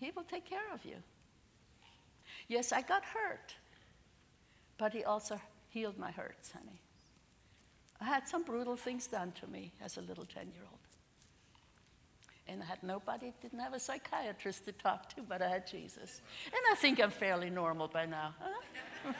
He 0.00 0.10
will 0.14 0.24
take 0.24 0.44
care 0.44 0.72
of 0.74 0.84
you. 0.84 0.96
Yes, 2.48 2.72
I 2.72 2.82
got 2.82 3.04
hurt, 3.04 3.54
but 4.78 4.92
He 4.92 5.04
also 5.04 5.40
healed 5.68 5.98
my 5.98 6.10
hurts, 6.10 6.52
honey. 6.52 6.80
I 8.00 8.04
had 8.04 8.28
some 8.28 8.42
brutal 8.42 8.76
things 8.76 9.06
done 9.06 9.32
to 9.40 9.46
me 9.46 9.72
as 9.80 9.96
a 9.96 10.02
little 10.02 10.26
10 10.26 10.50
year 10.52 10.64
old. 10.70 10.75
And 12.48 12.62
I 12.62 12.66
had 12.66 12.82
nobody, 12.82 13.32
didn't 13.42 13.58
have 13.58 13.74
a 13.74 13.80
psychiatrist 13.80 14.64
to 14.66 14.72
talk 14.72 15.08
to, 15.14 15.22
but 15.22 15.42
I 15.42 15.48
had 15.48 15.66
Jesus. 15.66 16.20
And 16.46 16.60
I 16.70 16.74
think 16.76 17.00
I'm 17.00 17.10
fairly 17.10 17.50
normal 17.50 17.88
by 17.88 18.06
now. 18.06 18.34
Huh? 18.40 19.12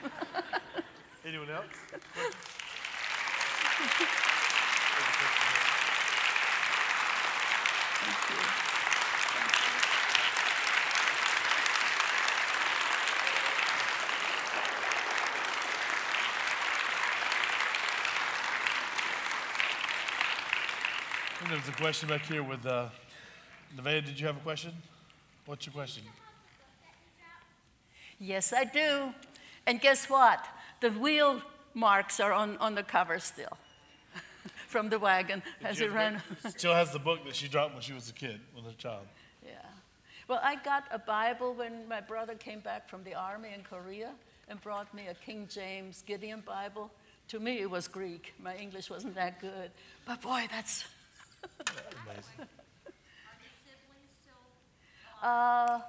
Anyone 1.25 1.49
else? 1.49 1.65
Thank 3.79 3.99
you. 3.99 4.07
There 21.47 21.55
was 21.55 21.69
a 21.69 21.71
question 21.71 22.09
back 22.09 22.25
here 22.25 22.43
with 22.43 22.65
uh, 22.65 22.89
Nevaeh. 23.77 24.05
Did 24.05 24.19
you 24.19 24.27
have 24.27 24.37
a 24.37 24.41
question? 24.41 24.71
What's 25.45 25.65
your 25.65 25.73
question? 25.73 26.03
Yes, 28.19 28.51
I 28.51 28.63
do. 28.63 29.13
And 29.65 29.79
guess 29.79 30.09
what? 30.09 30.45
The 30.81 30.89
wheel 30.89 31.41
marks 31.73 32.19
are 32.19 32.33
on, 32.33 32.57
on 32.57 32.73
the 32.75 32.83
cover 32.83 33.19
still 33.19 33.57
from 34.67 34.89
the 34.89 34.97
wagon 34.97 35.43
as 35.63 35.79
it 35.79 35.91
ran. 35.91 36.21
Still 36.49 36.73
has 36.73 36.91
the 36.91 36.99
book 36.99 37.23
that 37.25 37.35
she 37.35 37.47
dropped 37.47 37.73
when 37.73 37.81
she 37.81 37.93
was 37.93 38.09
a 38.09 38.13
kid, 38.13 38.39
when 38.53 38.65
a 38.65 38.73
child. 38.73 39.05
Yeah. 39.45 39.51
Well, 40.27 40.39
I 40.43 40.55
got 40.55 40.85
a 40.91 40.99
Bible 40.99 41.53
when 41.53 41.87
my 41.87 42.01
brother 42.01 42.33
came 42.35 42.59
back 42.59 42.89
from 42.89 43.03
the 43.03 43.13
army 43.13 43.49
in 43.53 43.61
Korea 43.63 44.11
and 44.49 44.59
brought 44.61 44.91
me 44.93 45.07
a 45.07 45.13
King 45.13 45.47
James 45.49 46.03
Gideon 46.05 46.41
Bible. 46.45 46.89
To 47.29 47.39
me, 47.39 47.59
it 47.59 47.69
was 47.69 47.87
Greek. 47.87 48.33
My 48.41 48.55
English 48.55 48.89
wasn't 48.89 49.15
that 49.15 49.39
good. 49.39 49.69
But 50.05 50.21
boy, 50.21 50.47
that's. 50.49 50.85
Amazing. 51.59 52.47
Uh, 55.21 55.79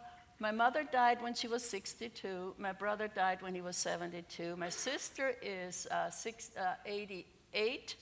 my 0.41 0.53
mother 0.53 0.85
died 0.85 1.21
when 1.21 1.35
she 1.35 1.49
was 1.49 1.65
62. 1.65 2.55
My 2.59 2.73
brother 2.73 3.09
died 3.09 3.43
when 3.43 3.55
he 3.55 3.61
was 3.61 3.77
72. 3.77 4.57
My 4.57 4.69
sister 4.69 5.35
is 5.43 5.87
uh, 5.91 6.11
six, 6.11 6.51
uh, 6.57 6.75
88, 6.87 7.97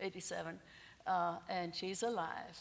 87, 0.00 0.58
uh, 1.06 1.36
and 1.48 1.74
she's 1.74 2.02
alive. 2.02 2.58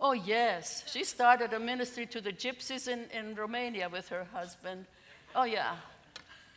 Oh, 0.00 0.12
yes. 0.12 0.82
She 0.90 1.04
started 1.04 1.52
a 1.52 1.60
ministry 1.60 2.06
to 2.06 2.20
the 2.20 2.32
gypsies 2.32 2.88
in, 2.88 3.04
in 3.16 3.36
Romania 3.36 3.88
with 3.88 4.08
her 4.08 4.26
husband. 4.32 4.86
Oh, 5.36 5.44
yeah. 5.44 5.76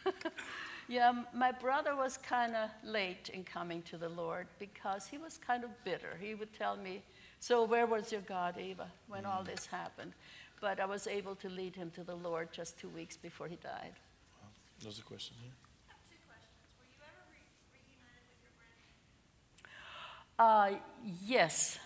yeah, 0.88 1.14
my 1.32 1.52
brother 1.52 1.96
was 1.96 2.18
kind 2.18 2.56
of 2.56 2.72
late 2.84 3.30
in 3.32 3.44
coming 3.44 3.84
to 3.84 3.98
the 3.98 4.10
Lord 4.10 4.48
because 4.58 5.06
he 5.06 5.20
was 5.20 5.38
kind 5.38 5.64
of 5.64 5.70
bitter. 5.84 6.18
He 6.20 6.34
would 6.34 6.54
tell 6.54 6.76
me, 6.76 7.04
So, 7.40 7.64
where 7.64 7.86
was 7.86 8.12
your 8.12 8.22
God, 8.22 8.58
Eva, 8.60 8.88
when 9.08 9.26
all 9.26 9.44
this 9.44 9.68
happened? 9.68 10.14
But 10.62 10.80
I 10.80 10.86
was 10.86 11.08
able 11.08 11.36
to 11.36 11.50
lead 11.50 11.76
him 11.76 11.92
to 11.92 12.04
the 12.04 12.16
Lord 12.16 12.50
just 12.52 12.80
two 12.80 12.90
weeks 12.90 13.18
before 13.18 13.48
he 13.48 13.58
died. 13.58 13.94
There's 14.82 15.00
a 15.00 15.04
question 15.04 15.36
here. 15.42 15.52
Questions. 15.88 16.50
Were 16.80 16.86
you 16.92 17.00
ever 17.02 17.24
re- 17.32 17.46
reunited 17.74 18.26
with 18.30 18.42
your 18.44 18.54
grandparents? 20.38 20.80
Uh, 20.80 21.18
yes. 21.26 21.80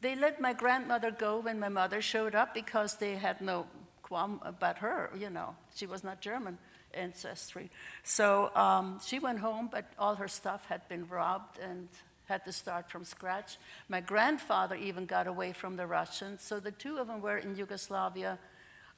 They 0.00 0.16
let 0.16 0.40
my 0.40 0.52
grandmother 0.52 1.10
go 1.10 1.38
when 1.38 1.60
my 1.60 1.68
mother 1.68 2.00
showed 2.00 2.34
up 2.34 2.52
because 2.54 2.96
they 2.96 3.14
had 3.16 3.40
no 3.40 3.66
qualm 4.02 4.40
about 4.44 4.78
her, 4.78 5.10
you 5.16 5.30
know. 5.30 5.56
She 5.74 5.86
was 5.86 6.02
not 6.04 6.20
German 6.20 6.58
ancestry. 6.94 7.70
So 8.02 8.50
um, 8.54 9.00
she 9.04 9.18
went 9.18 9.38
home, 9.40 9.68
but 9.70 9.84
all 9.98 10.14
her 10.16 10.28
stuff 10.28 10.66
had 10.66 10.88
been 10.88 11.06
robbed 11.08 11.58
and 11.58 11.88
had 12.26 12.44
to 12.44 12.52
start 12.52 12.90
from 12.90 13.04
scratch. 13.04 13.56
My 13.88 14.00
grandfather 14.00 14.74
even 14.74 15.06
got 15.06 15.26
away 15.26 15.52
from 15.52 15.76
the 15.76 15.86
Russians. 15.86 16.42
So 16.42 16.60
the 16.60 16.72
two 16.72 16.98
of 16.98 17.06
them 17.06 17.20
were 17.20 17.38
in 17.38 17.56
Yugoslavia 17.56 18.38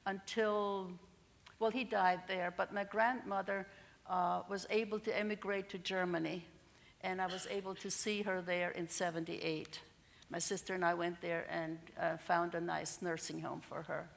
until, 0.05 0.91
well, 1.59 1.71
he 1.71 1.83
died 1.83 2.21
there, 2.27 2.53
but 2.55 2.73
my 2.73 2.83
grandmother 2.83 3.67
uh, 4.09 4.41
was 4.49 4.65
able 4.69 4.99
to 4.99 5.17
emigrate 5.17 5.69
to 5.69 5.77
Germany, 5.77 6.43
and 7.01 7.21
I 7.21 7.27
was 7.27 7.47
able 7.49 7.75
to 7.75 7.91
see 7.91 8.23
her 8.23 8.41
there 8.41 8.71
in 8.71 8.87
78. 8.89 9.79
My 10.31 10.39
sister 10.39 10.73
and 10.73 10.83
I 10.83 10.93
went 10.93 11.21
there 11.21 11.45
and 11.49 11.77
uh, 11.99 12.17
found 12.17 12.55
a 12.55 12.61
nice 12.61 13.01
nursing 13.01 13.41
home 13.41 13.61
for 13.61 13.83
her. 13.83 14.09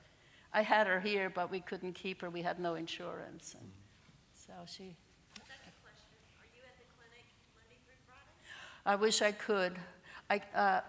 I 0.52 0.62
had 0.62 0.86
her 0.86 1.00
here, 1.00 1.30
but 1.30 1.50
we 1.50 1.60
couldn't 1.60 1.94
keep 1.94 2.20
her. 2.20 2.28
We 2.28 2.42
had 2.42 2.60
no 2.60 2.74
insurance. 2.74 3.54
And 3.58 3.70
so 4.34 4.52
she, 4.66 4.96
Second 5.40 5.72
question. 5.80 6.12
Are 6.36 6.48
you 6.52 6.60
at 6.68 6.76
the 6.76 6.84
clinic 6.92 7.24
Monday 7.56 7.80
through 7.88 7.96
Friday? 8.04 8.36
I 8.84 8.96
wish 8.96 9.22
I 9.22 9.32
could. 9.32 9.74
I, 10.28 10.40
uh, 10.54 10.80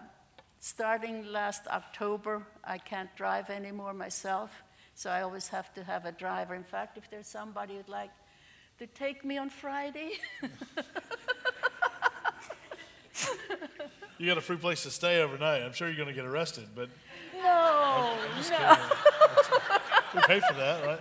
starting 0.58 1.26
last 1.26 1.66
October, 1.68 2.46
I 2.64 2.78
can't 2.78 3.14
drive 3.16 3.50
anymore 3.50 3.94
myself, 3.94 4.62
so 4.94 5.10
I 5.10 5.22
always 5.22 5.48
have 5.48 5.72
to 5.74 5.84
have 5.84 6.04
a 6.04 6.12
driver. 6.12 6.54
In 6.54 6.64
fact, 6.64 6.98
if 6.98 7.08
there's 7.10 7.28
somebody 7.28 7.76
who'd 7.76 7.88
like 7.88 8.10
to 8.78 8.86
take 8.86 9.24
me 9.24 9.38
on 9.38 9.50
Friday, 9.50 10.12
You 14.18 14.28
got 14.28 14.38
a 14.38 14.40
free 14.40 14.56
place 14.56 14.84
to 14.84 14.90
stay 14.90 15.20
overnight. 15.20 15.62
I'm 15.62 15.72
sure 15.72 15.88
you're 15.88 15.96
going 15.96 16.08
to 16.08 16.14
get 16.14 16.24
arrested, 16.24 16.68
but 16.74 16.88
no, 17.34 18.16
just 18.36 18.50
no. 18.50 18.58
kidding. 18.58 18.82
we 20.14 20.20
pay 20.22 20.40
for 20.40 20.54
that, 20.54 20.86
right? 20.86 21.00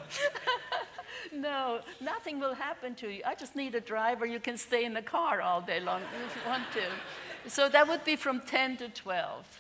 No, 1.44 1.82
nothing 2.00 2.40
will 2.40 2.54
happen 2.54 2.96
to 2.96 3.10
you. 3.10 3.22
I 3.26 3.36
just 3.36 3.54
need 3.54 3.76
a 3.76 3.82
driver. 3.82 4.26
You 4.26 4.40
can 4.40 4.58
stay 4.58 4.86
in 4.86 4.94
the 4.94 5.02
car 5.02 5.42
all 5.42 5.60
day 5.60 5.82
long 5.82 6.02
if 6.26 6.36
you 6.38 6.50
want 6.50 6.64
to. 6.72 7.50
So 7.50 7.68
that 7.68 7.86
would 7.86 8.06
be 8.06 8.16
from 8.16 8.40
10 8.40 8.78
to 8.78 8.88
12. 8.88 9.60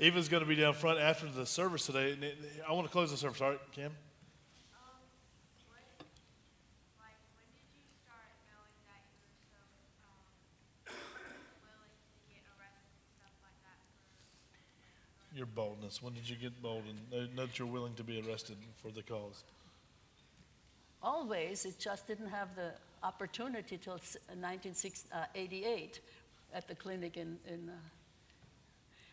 Eva's 0.00 0.28
going 0.28 0.42
to 0.42 0.48
be 0.48 0.56
down 0.56 0.74
front 0.74 0.98
after 0.98 1.26
the 1.26 1.46
service 1.46 1.86
today. 1.86 2.16
I 2.68 2.72
want 2.72 2.88
to 2.88 2.92
close 2.92 3.12
the 3.12 3.16
service. 3.16 3.40
All 3.40 3.50
right, 3.50 3.60
Kim? 3.70 3.92
Um, 4.74 4.98
what, 5.70 5.86
like, 6.98 7.14
when 7.30 7.46
did 7.54 7.62
you 7.78 7.86
start 8.02 8.26
knowing 8.50 8.74
that 8.90 9.06
you 9.06 9.22
were 9.54 9.62
so, 10.82 10.98
willing 11.62 11.94
to 11.94 12.26
get 12.26 12.42
arrested 12.58 12.90
and 12.90 13.06
stuff 13.22 13.38
like 13.46 13.58
that 13.62 13.78
for, 13.86 14.58
um, 14.58 15.38
Your 15.38 15.46
boldness. 15.46 16.02
When 16.02 16.14
did 16.14 16.28
you 16.28 16.34
get 16.34 16.60
bold 16.60 16.82
and 16.90 16.98
know- 17.12 17.30
know 17.36 17.46
that 17.46 17.60
you're 17.60 17.70
willing 17.70 17.94
to 17.94 18.02
be 18.02 18.18
arrested 18.26 18.56
for 18.82 18.90
the 18.90 19.02
cause? 19.04 19.44
Always, 21.02 21.64
it 21.64 21.80
just 21.80 22.06
didn't 22.06 22.28
have 22.28 22.54
the 22.54 22.72
opportunity 23.02 23.76
till 23.76 23.94
s- 23.94 24.16
1988 24.38 26.00
at 26.54 26.68
the 26.68 26.74
clinic 26.76 27.16
in. 27.16 27.38
in 27.46 27.68
uh, 27.68 27.72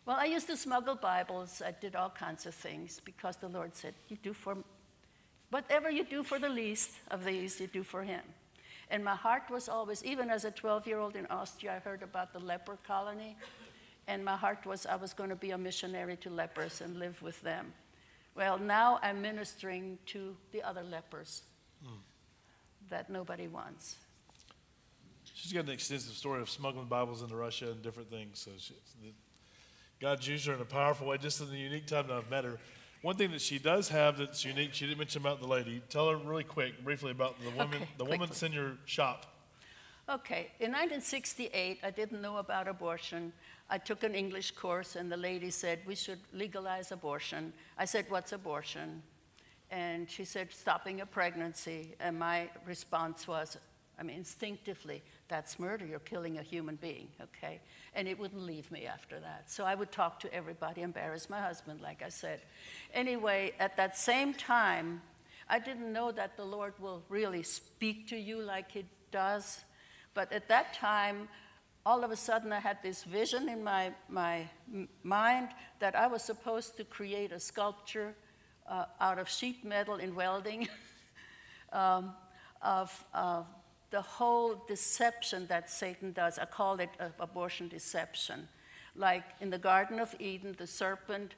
well, 0.06 0.18
I 0.20 0.26
used 0.26 0.48
to 0.48 0.58
smuggle 0.58 0.96
Bibles. 0.96 1.62
I 1.66 1.72
did 1.72 1.96
all 1.96 2.10
kinds 2.10 2.46
of 2.46 2.54
things 2.54 3.02
because 3.04 3.38
the 3.38 3.48
Lord 3.50 3.76
said, 3.76 3.96
"You 4.08 4.18
do 4.22 4.34
for 4.34 4.58
whatever 5.50 5.90
you 5.90 6.04
do 6.04 6.24
for 6.24 6.38
the 6.38 6.50
least 6.50 6.92
of 7.10 7.26
these, 7.26 7.60
you 7.60 7.68
do 7.68 7.84
for 7.84 8.04
Him." 8.04 8.22
And 8.92 9.04
my 9.04 9.16
heart 9.16 9.50
was 9.50 9.70
always, 9.70 10.04
even 10.04 10.30
as 10.32 10.46
a 10.46 10.52
12-year-old 10.52 11.16
in 11.16 11.28
Austria, 11.28 11.76
I 11.76 11.80
heard 11.80 12.02
about 12.02 12.34
the 12.34 12.40
leper 12.40 12.78
colony, 12.88 13.36
and 14.08 14.26
my 14.26 14.36
heart 14.36 14.66
was 14.66 14.86
I 14.86 14.96
was 14.96 15.14
going 15.14 15.30
to 15.30 15.36
be 15.36 15.52
a 15.52 15.58
missionary 15.58 16.18
to 16.18 16.30
lepers 16.30 16.82
and 16.82 16.98
live 16.98 17.22
with 17.22 17.42
them. 17.42 17.74
Well, 18.36 18.58
now 18.60 19.00
I'm 19.02 19.22
ministering 19.22 19.98
to 20.08 20.36
the 20.52 20.64
other 20.64 20.84
lepers 20.84 21.44
that 22.90 23.10
nobody 23.10 23.48
wants. 23.48 23.96
She's 25.34 25.54
got 25.54 25.66
an 25.66 25.72
extensive 25.72 26.14
story 26.16 26.42
of 26.42 26.50
smuggling 26.50 26.88
Bibles 26.88 27.22
into 27.22 27.36
Russia 27.36 27.72
and 27.72 27.82
different 27.82 28.10
things. 28.10 28.40
So 28.40 28.52
she, 28.58 28.74
God's 30.02 30.28
used 30.28 30.46
her 30.48 30.54
in 30.54 30.62
a 30.62 30.66
powerful 30.66 31.08
way, 31.08 31.18
just 31.18 31.40
in 31.42 31.50
the 31.50 31.58
unique 31.58 31.86
time 31.86 32.08
that 32.08 32.18
I've 32.18 32.30
met 32.30 32.44
her. 32.46 32.58
One 33.02 33.16
thing 33.16 33.32
that 33.32 33.42
she 33.42 33.60
does 33.60 33.88
have 33.90 34.18
that's 34.18 34.44
unique, 34.44 34.74
she 34.74 34.86
didn't 34.86 34.98
mention 34.98 35.22
about 35.22 35.40
the 35.40 35.48
lady. 35.48 35.82
Tell 35.90 36.10
her 36.10 36.18
really 36.18 36.44
quick, 36.44 36.84
briefly 36.84 37.12
about 37.12 37.40
the 37.42 37.50
woman, 37.52 37.76
Okay, 37.76 37.88
the 37.98 38.04
woman 38.04 38.20
quickly. 38.20 38.28
that's 38.28 38.44
in 38.44 38.52
your 38.54 38.74
shop. 38.86 39.26
Okay, 40.10 40.50
in 40.60 40.72
1968, 40.72 41.80
I 41.84 41.92
didn't 41.92 42.22
know 42.22 42.38
about 42.38 42.68
abortion. 42.68 43.32
I 43.70 43.78
took 43.78 44.04
an 44.04 44.16
English 44.16 44.52
course, 44.52 44.96
and 44.96 45.10
the 45.12 45.16
lady 45.18 45.52
said 45.52 45.80
we 45.86 45.96
should 45.96 46.20
legalize 46.34 46.92
abortion. 46.92 47.54
I 47.78 47.86
said, 47.86 48.06
What's 48.10 48.34
abortion? 48.34 49.04
And 49.72 50.10
she 50.10 50.26
said, 50.26 50.52
Stopping 50.52 51.02
a 51.02 51.06
pregnancy. 51.06 51.96
And 52.00 52.18
my 52.18 52.50
response 52.66 53.28
was, 53.28 53.58
I 54.00 54.04
mean, 54.04 54.16
instinctively, 54.16 55.04
that's 55.28 55.60
murder. 55.60 55.86
You're 55.86 56.00
killing 56.00 56.38
a 56.38 56.42
human 56.42 56.78
being, 56.78 57.10
okay? 57.22 57.60
And 57.94 58.08
it 58.08 58.18
wouldn't 58.18 58.42
leave 58.42 58.72
me 58.72 58.86
after 58.86 59.20
that. 59.20 59.52
So 59.52 59.66
I 59.66 59.76
would 59.76 59.92
talk 59.92 60.22
to 60.22 60.34
everybody, 60.34 60.82
embarrass 60.82 61.30
my 61.30 61.42
husband, 61.42 61.82
like 61.82 62.02
I 62.02 62.10
said. 62.10 62.40
Anyway, 62.94 63.54
at 63.60 63.76
that 63.76 63.98
same 63.98 64.34
time, 64.34 65.02
I 65.50 65.60
didn't 65.60 65.92
know 65.92 66.12
that 66.14 66.38
the 66.38 66.46
Lord 66.46 66.74
will 66.80 67.04
really 67.10 67.44
speak 67.44 68.08
to 68.10 68.16
you 68.16 68.42
like 68.42 68.72
He 68.72 68.86
does. 69.12 69.60
But 70.14 70.32
at 70.32 70.48
that 70.48 70.74
time, 70.74 71.28
all 71.86 72.04
of 72.04 72.12
a 72.12 72.16
sudden, 72.16 72.54
I 72.54 72.60
had 72.60 72.78
this 72.82 73.04
vision 73.04 73.50
in 73.50 73.64
my, 73.64 73.92
my 74.08 74.48
mind 75.04 75.50
that 75.80 75.96
I 75.96 76.08
was 76.08 76.24
supposed 76.24 76.78
to 76.78 76.86
create 76.86 77.32
a 77.34 77.40
sculpture 77.40 78.16
uh, 78.70 78.86
out 79.02 79.20
of 79.20 79.28
sheet 79.28 79.66
metal 79.66 79.96
in 79.96 80.16
welding 80.16 80.68
um, 81.74 82.14
of 82.62 83.04
the 83.92 84.02
whole 84.02 84.64
deception 84.68 85.48
that 85.48 85.70
Satan 85.70 86.12
does. 86.12 86.38
I 86.38 86.46
call 86.46 86.80
it 86.80 86.90
uh, 87.00 87.10
abortion 87.20 87.68
deception. 87.68 88.48
Like 88.96 89.24
in 89.42 89.50
the 89.50 89.58
Garden 89.58 90.00
of 90.00 90.16
Eden, 90.20 90.56
the 90.58 90.68
serpent 90.68 91.36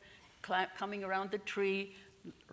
coming 0.78 1.04
around 1.04 1.32
the 1.32 1.38
tree, 1.38 1.96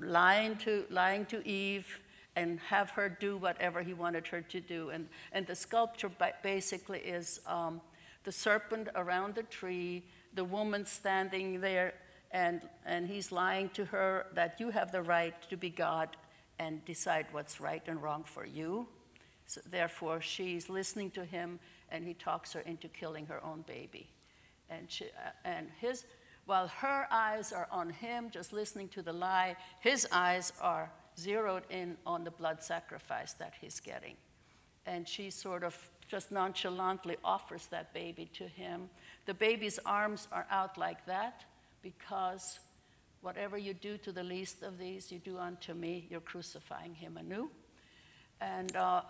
lying 0.01 0.57
to, 0.59 0.85
lying 0.91 1.24
to 1.26 1.47
Eve, 1.47 2.01
and 2.37 2.61
have 2.61 2.91
her 2.91 3.09
do 3.09 3.37
whatever 3.37 3.83
he 3.83 3.95
wanted 3.95 4.26
her 4.29 4.41
to 4.43 4.61
do. 4.61 4.91
And, 4.91 5.09
and 5.33 5.47
the 5.47 5.57
sculpture 5.57 6.11
basically 6.43 7.01
is 7.01 7.41
um, 7.47 7.81
the 8.24 8.31
serpent 8.31 8.89
around 8.95 9.35
the 9.35 9.43
tree, 9.45 10.05
the 10.35 10.45
woman 10.45 10.85
standing 10.85 11.61
there, 11.61 11.95
and, 12.31 12.62
and 12.85 13.07
he's 13.07 13.33
lying 13.33 13.70
to 13.70 13.85
her 13.87 14.26
that 14.35 14.61
you 14.61 14.70
have 14.70 14.93
the 14.93 15.03
right 15.03 15.35
to 15.49 15.57
be 15.57 15.70
God 15.70 16.16
and 16.59 16.85
decide 16.85 17.26
what's 17.33 17.61
right 17.61 17.83
and 17.87 18.03
wrong 18.03 18.24
for 18.24 18.45
you. 18.45 18.87
So 19.47 19.61
therefore, 19.70 20.20
she's 20.20 20.68
listening 20.68 21.11
to 21.12 21.24
him, 21.24 21.59
and 21.91 22.07
he 22.07 22.12
talks 22.12 22.53
her 22.53 22.61
into 22.61 22.89
killing 22.89 23.26
her 23.26 23.43
own 23.43 23.62
baby. 23.66 24.11
And, 24.68 24.91
she, 24.91 25.05
uh, 25.05 25.31
and 25.45 25.68
his, 25.81 26.05
while 26.45 26.68
her 26.68 27.07
eyes 27.11 27.53
are 27.53 27.68
on 27.70 27.89
him, 27.89 28.29
just 28.31 28.53
listening 28.53 28.89
to 28.89 29.03
the 29.03 29.12
lie, 29.12 29.57
his 29.81 30.07
eyes 30.12 30.53
are 30.61 30.91
zeroed 31.16 31.62
in 31.70 31.97
on 32.05 32.24
the 32.24 32.31
blood 32.31 32.62
sacrifice 32.62 33.33
that 33.35 33.55
he's 33.59 33.81
getting. 33.81 34.16
And 34.85 35.09
she 35.09 35.31
sort 35.31 35.64
of 35.64 35.76
just 36.09 36.31
nonchalantly 36.31 37.16
offers 37.24 37.66
that 37.66 37.95
baby 37.95 38.31
to 38.35 38.45
him. 38.45 38.91
The 39.24 39.35
baby's 39.35 39.79
arms 39.87 40.29
are 40.31 40.47
out 40.51 40.76
like 40.76 41.07
that 41.07 41.45
because 41.83 42.59
whatever 43.20 43.59
you 43.59 43.74
do 43.74 43.99
to 43.99 44.12
the 44.12 44.22
least 44.22 44.62
of 44.62 44.79
these, 44.79 45.11
you 45.11 45.18
do 45.18 45.39
unto 45.39 45.74
me. 45.74 46.07
You're 46.11 46.20
crucifying 46.20 46.95
him 46.95 47.16
anew. 47.16 47.51
And 48.41 48.74
uh, 48.76 49.03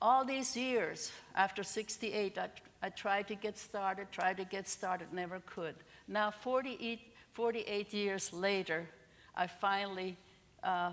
all 0.00 0.24
these 0.24 0.56
years, 0.56 1.12
after 1.34 1.62
68, 1.62 2.36
I, 2.38 2.48
I 2.82 2.88
tried 2.88 3.28
to 3.28 3.34
get 3.34 3.56
started, 3.56 4.08
tried 4.10 4.36
to 4.38 4.44
get 4.44 4.68
started, 4.68 5.12
never 5.12 5.40
could. 5.46 5.76
Now, 6.08 6.30
48, 6.30 7.00
48 7.32 7.94
years 7.94 8.32
later, 8.32 8.88
I 9.36 9.46
finally 9.46 10.16
uh, 10.62 10.92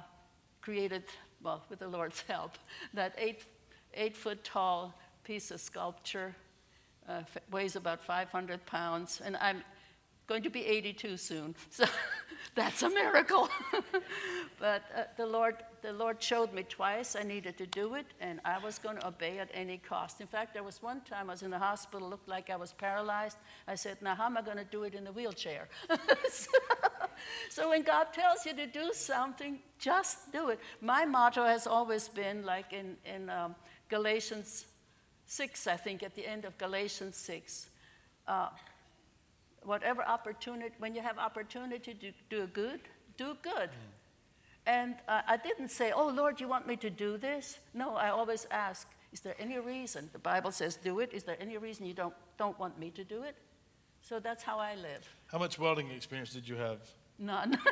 created, 0.62 1.04
well, 1.42 1.64
with 1.70 1.80
the 1.80 1.88
Lord's 1.88 2.22
help, 2.22 2.52
that 2.94 3.16
eight, 3.18 3.44
eight 3.96 4.16
foot 4.16 4.44
tall 4.44 4.94
piece 5.24 5.52
of 5.52 5.60
sculpture. 5.60 6.36
Uh, 7.08 7.24
weighs 7.50 7.76
about 7.76 8.04
500 8.04 8.64
pounds, 8.68 9.20
and 9.26 9.36
I'm 9.38 9.64
going 10.30 10.44
to 10.44 10.50
be 10.50 10.66
82 10.66 11.18
soon. 11.18 11.56
So 11.72 11.86
that's 12.56 12.84
a 12.84 12.90
miracle. 12.90 13.48
but 14.60 14.84
uh, 14.96 15.04
the 15.18 15.26
Lord, 15.26 15.56
the 15.82 15.94
Lord 15.94 16.22
showed 16.22 16.52
me 16.54 16.64
twice 16.64 17.16
I 17.16 17.24
needed 17.24 17.58
to 17.58 17.66
do 17.66 17.96
it, 17.96 18.06
and 18.20 18.40
I 18.44 18.58
was 18.58 18.80
going 18.80 18.98
to 18.98 19.08
obey 19.08 19.40
at 19.40 19.50
any 19.54 19.78
cost. 19.78 20.20
In 20.20 20.28
fact, 20.28 20.54
there 20.54 20.64
was 20.64 20.82
one 20.82 21.02
time 21.02 21.30
I 21.30 21.34
was 21.34 21.44
in 21.44 21.52
the 21.52 21.60
hospital, 21.60 22.10
looked 22.10 22.28
like 22.28 22.50
I 22.50 22.56
was 22.56 22.74
paralyzed. 22.74 23.38
I 23.68 23.76
said, 23.76 24.02
"Now 24.02 24.16
how 24.16 24.26
am 24.26 24.38
I 24.38 24.42
going 24.42 24.58
to 24.58 24.72
do 24.78 24.84
it 24.84 24.94
in 24.94 25.04
the 25.04 25.12
wheelchair?" 25.12 25.70
so, 26.30 26.52
so 27.50 27.70
when 27.70 27.84
God 27.84 28.08
tells 28.14 28.46
you 28.46 28.54
to 28.56 28.68
do 28.68 28.92
something, 28.94 29.60
just 29.78 30.32
do 30.32 30.50
it. 30.50 30.60
My 30.82 31.06
motto 31.06 31.46
has 31.46 31.68
always 31.68 32.10
been 32.10 32.46
like 32.46 32.74
in 32.74 32.98
in 33.06 33.30
um, 33.30 33.56
Galatians 33.90 34.66
6, 35.28 35.68
I 35.68 35.78
think, 35.78 36.04
at 36.04 36.16
the 36.16 36.26
end 36.26 36.46
of 36.46 36.58
Galatians 36.58 37.16
6. 37.16 37.70
Uh, 38.28 38.50
whatever 39.64 40.03
opportunity, 40.03 40.74
when 40.80 40.95
you 40.95 41.01
have 41.01 41.18
opportunity 41.18 41.93
to 41.93 42.12
do 42.30 42.47
good, 42.47 42.82
do 43.18 43.38
good. 43.41 43.70
And 44.66 44.95
uh, 45.07 45.22
I 45.28 45.38
didn't 45.38 45.70
say, 45.70 45.91
oh, 45.91 46.10
Lord, 46.10 46.39
you 46.39 46.47
want 46.47 46.68
me 46.68 46.76
to 46.78 46.89
do 46.89 47.18
this? 47.18 47.60
No, 47.74 47.95
I 47.95 48.10
always 48.10 48.45
ask, 48.51 48.88
is 49.12 49.22
there 49.22 49.36
any 49.39 49.57
reason? 49.57 50.10
The 50.14 50.20
Bible 50.20 50.51
says 50.51 50.76
do 50.76 50.99
it. 50.99 51.12
Is 51.14 51.24
there 51.24 51.38
any 51.39 51.57
reason 51.57 51.86
you 51.86 51.93
don't, 51.93 52.14
don't 52.38 52.57
want 52.60 52.80
me 52.80 52.91
to 52.91 53.03
do 53.03 53.24
it? 53.24 53.36
So 54.01 54.20
that's 54.20 54.43
how 54.43 54.60
I 54.60 54.76
live. 54.76 55.07
How 55.28 55.39
much 55.39 55.57
welding 55.57 55.89
experience 55.91 56.32
did 56.32 56.47
you 56.47 56.55
have? 56.55 56.80
None. 57.18 57.57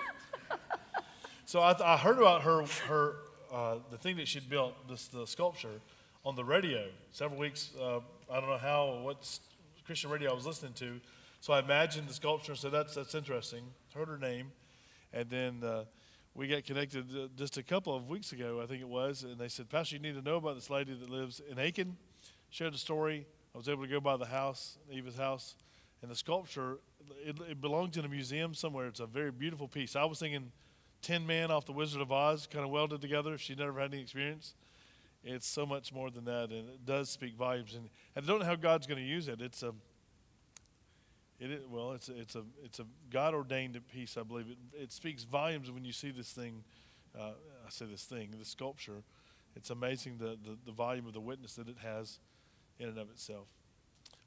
So 1.47 1.61
I, 1.61 1.93
I 1.93 1.95
heard 1.95 2.17
about 2.17 2.41
her, 2.41 2.65
her 2.89 3.15
uh, 3.49 3.75
the 3.89 3.97
thing 3.97 4.17
that 4.17 4.27
she'd 4.27 4.49
built, 4.49 4.73
this 4.89 5.07
the 5.07 5.25
sculpture, 5.25 5.79
on 6.25 6.35
the 6.35 6.43
radio 6.43 6.87
several 7.13 7.39
weeks. 7.39 7.71
Uh, 7.79 8.01
I 8.29 8.41
don't 8.41 8.49
know 8.49 8.57
how, 8.57 8.99
what 9.01 9.39
Christian 9.85 10.09
radio 10.09 10.31
I 10.31 10.33
was 10.33 10.45
listening 10.45 10.73
to. 10.73 10.99
So 11.39 11.53
I 11.53 11.59
imagined 11.59 12.09
the 12.09 12.13
sculpture 12.13 12.53
and 12.53 12.59
said, 12.59 12.71
that's, 12.71 12.95
that's 12.95 13.15
interesting. 13.15 13.63
Heard 13.93 14.07
her 14.07 14.17
name. 14.17 14.51
And 15.13 15.29
then 15.29 15.63
uh, 15.63 15.85
we 16.33 16.47
got 16.47 16.63
connected 16.65 17.05
uh, 17.15 17.27
just 17.35 17.57
a 17.57 17.63
couple 17.63 17.95
of 17.95 18.09
weeks 18.09 18.31
ago, 18.31 18.59
I 18.61 18.65
think 18.65 18.81
it 18.81 18.89
was. 18.89 19.23
And 19.23 19.37
they 19.37 19.47
said, 19.47 19.69
Pastor, 19.69 19.95
you 19.95 20.01
need 20.01 20.15
to 20.15 20.21
know 20.21 20.37
about 20.37 20.55
this 20.55 20.69
lady 20.69 20.93
that 20.93 21.09
lives 21.09 21.41
in 21.49 21.59
Aiken. 21.59 21.97
Shared 22.49 22.73
the 22.73 22.77
story. 22.77 23.25
I 23.53 23.57
was 23.57 23.69
able 23.69 23.83
to 23.83 23.89
go 23.89 23.99
by 23.99 24.17
the 24.17 24.25
house, 24.25 24.77
Eva's 24.91 25.17
house. 25.17 25.55
And 26.01 26.11
the 26.11 26.15
sculpture, 26.15 26.79
it, 27.25 27.37
it 27.49 27.61
belongs 27.61 27.97
in 27.97 28.05
a 28.05 28.09
museum 28.09 28.53
somewhere. 28.53 28.87
It's 28.87 28.99
a 28.99 29.07
very 29.07 29.31
beautiful 29.31 29.67
piece. 29.67 29.95
I 29.95 30.05
was 30.05 30.19
thinking 30.19 30.51
Tin 31.01 31.25
Man 31.25 31.51
off 31.51 31.65
the 31.65 31.71
Wizard 31.71 32.01
of 32.01 32.11
Oz, 32.11 32.47
kind 32.51 32.65
of 32.65 32.71
welded 32.71 33.01
together. 33.01 33.37
She 33.37 33.55
never 33.55 33.79
had 33.79 33.93
any 33.93 34.01
experience, 34.01 34.53
it's 35.23 35.47
so 35.47 35.65
much 35.65 35.93
more 35.93 36.09
than 36.09 36.25
that, 36.25 36.49
and 36.49 36.69
it 36.69 36.85
does 36.85 37.09
speak 37.09 37.35
volumes. 37.35 37.73
And, 37.73 37.89
and 38.15 38.25
I 38.25 38.27
don't 38.27 38.39
know 38.39 38.45
how 38.45 38.55
God's 38.55 38.87
going 38.87 38.99
to 38.99 39.05
use 39.05 39.27
it. 39.27 39.41
It's 39.41 39.63
a, 39.63 39.73
it 41.39 41.51
is, 41.51 41.67
well, 41.69 41.91
it's 41.91 42.09
a, 42.09 42.19
it's 42.19 42.35
a 42.35 42.43
it's 42.63 42.79
a 42.79 42.85
God 43.09 43.33
ordained 43.33 43.79
piece. 43.91 44.17
I 44.17 44.23
believe 44.23 44.47
it. 44.49 44.57
It 44.73 44.91
speaks 44.91 45.23
volumes 45.23 45.69
when 45.71 45.85
you 45.85 45.91
see 45.91 46.11
this 46.11 46.31
thing. 46.31 46.63
Uh, 47.17 47.31
I 47.65 47.69
say 47.69 47.85
this 47.85 48.03
thing, 48.03 48.33
this 48.37 48.49
sculpture. 48.49 49.03
It's 49.55 49.69
amazing 49.69 50.17
the, 50.17 50.37
the 50.43 50.57
the 50.65 50.71
volume 50.71 51.07
of 51.07 51.13
the 51.13 51.21
witness 51.21 51.55
that 51.55 51.67
it 51.67 51.77
has 51.83 52.19
in 52.79 52.89
and 52.89 52.97
of 52.97 53.09
itself. 53.09 53.47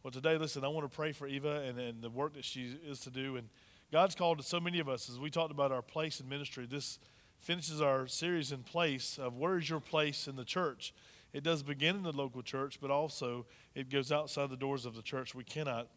Well, 0.02 0.10
today, 0.10 0.38
listen, 0.38 0.64
I 0.64 0.68
want 0.68 0.90
to 0.90 0.96
pray 0.96 1.12
for 1.12 1.26
Eva 1.26 1.62
and, 1.66 1.78
and 1.78 2.02
the 2.02 2.08
work 2.08 2.34
that 2.34 2.44
she 2.44 2.74
is 2.86 3.00
to 3.00 3.10
do. 3.10 3.36
And 3.36 3.48
God's 3.92 4.14
called 4.14 4.38
to 4.38 4.44
so 4.44 4.58
many 4.58 4.78
of 4.78 4.88
us, 4.88 5.10
as 5.10 5.18
we 5.18 5.30
talked 5.30 5.50
about 5.50 5.72
our 5.72 5.82
place 5.82 6.20
in 6.20 6.28
ministry. 6.28 6.66
This 6.66 6.98
finishes 7.38 7.82
our 7.82 8.06
series 8.06 8.52
in 8.52 8.62
place 8.62 9.18
of 9.18 9.36
where 9.36 9.58
is 9.58 9.68
your 9.68 9.80
place 9.80 10.26
in 10.26 10.36
the 10.36 10.44
church. 10.44 10.94
It 11.32 11.42
does 11.42 11.62
begin 11.62 11.96
in 11.96 12.02
the 12.02 12.12
local 12.12 12.42
church, 12.42 12.78
but 12.80 12.90
also 12.90 13.46
it 13.74 13.90
goes 13.90 14.10
outside 14.10 14.50
the 14.50 14.56
doors 14.56 14.86
of 14.86 14.94
the 14.94 15.02
church. 15.02 15.34
We 15.34 15.44
cannot, 15.44 15.88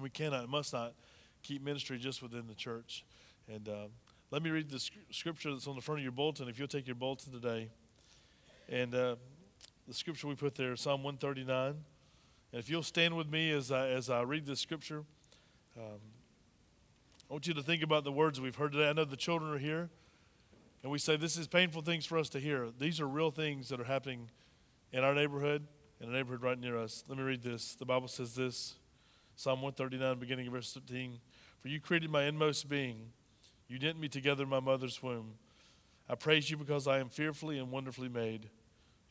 we 0.00 0.10
cannot, 0.10 0.48
must 0.48 0.72
not 0.72 0.94
keep 1.42 1.62
ministry 1.62 1.98
just 1.98 2.22
within 2.22 2.46
the 2.46 2.54
church. 2.54 3.04
And 3.52 3.68
uh, 3.68 3.86
let 4.30 4.42
me 4.42 4.50
read 4.50 4.70
the 4.70 4.78
scripture 5.10 5.50
that's 5.50 5.66
on 5.66 5.74
the 5.74 5.80
front 5.80 6.00
of 6.00 6.02
your 6.02 6.12
bulletin. 6.12 6.48
If 6.48 6.58
you'll 6.58 6.68
take 6.68 6.86
your 6.86 6.96
bulletin 6.96 7.32
today, 7.32 7.68
and 8.68 8.94
uh, 8.94 9.16
the 9.88 9.94
scripture 9.94 10.28
we 10.28 10.36
put 10.36 10.54
there, 10.54 10.76
Psalm 10.76 11.02
139. 11.02 11.74
And 12.52 12.60
if 12.60 12.70
you'll 12.70 12.82
stand 12.82 13.16
with 13.16 13.28
me 13.28 13.50
as 13.50 13.72
I, 13.72 13.88
as 13.88 14.08
I 14.08 14.22
read 14.22 14.46
this 14.46 14.60
scripture, 14.60 15.04
um, 15.76 15.98
I 17.28 17.32
want 17.32 17.46
you 17.46 17.54
to 17.54 17.62
think 17.62 17.82
about 17.82 18.04
the 18.04 18.12
words 18.12 18.40
we've 18.40 18.56
heard 18.56 18.72
today. 18.72 18.88
I 18.88 18.92
know 18.92 19.04
the 19.04 19.16
children 19.16 19.52
are 19.52 19.58
here, 19.58 19.88
and 20.82 20.90
we 20.90 20.98
say 20.98 21.16
this 21.16 21.36
is 21.36 21.46
painful 21.46 21.82
things 21.82 22.06
for 22.06 22.18
us 22.18 22.28
to 22.30 22.40
hear. 22.40 22.68
These 22.78 23.00
are 23.00 23.06
real 23.06 23.30
things 23.30 23.68
that 23.68 23.80
are 23.80 23.84
happening 23.84 24.30
in 24.92 25.04
our 25.04 25.14
neighborhood, 25.14 25.66
in 26.00 26.08
a 26.08 26.12
neighborhood 26.12 26.42
right 26.42 26.58
near 26.58 26.76
us. 26.76 27.04
Let 27.08 27.18
me 27.18 27.24
read 27.24 27.42
this. 27.42 27.74
The 27.74 27.84
Bible 27.84 28.08
says 28.08 28.34
this 28.34 28.76
Psalm 29.40 29.62
139, 29.62 30.18
beginning 30.18 30.46
of 30.48 30.52
verse 30.52 30.70
15. 30.74 31.18
For 31.62 31.68
you 31.68 31.80
created 31.80 32.10
my 32.10 32.24
inmost 32.24 32.68
being, 32.68 32.98
you 33.68 33.78
knit 33.78 33.98
me 33.98 34.06
together 34.06 34.42
in 34.42 34.50
my 34.50 34.60
mother's 34.60 35.02
womb. 35.02 35.32
I 36.10 36.14
praise 36.14 36.50
you 36.50 36.58
because 36.58 36.86
I 36.86 36.98
am 36.98 37.08
fearfully 37.08 37.58
and 37.58 37.70
wonderfully 37.70 38.10
made. 38.10 38.50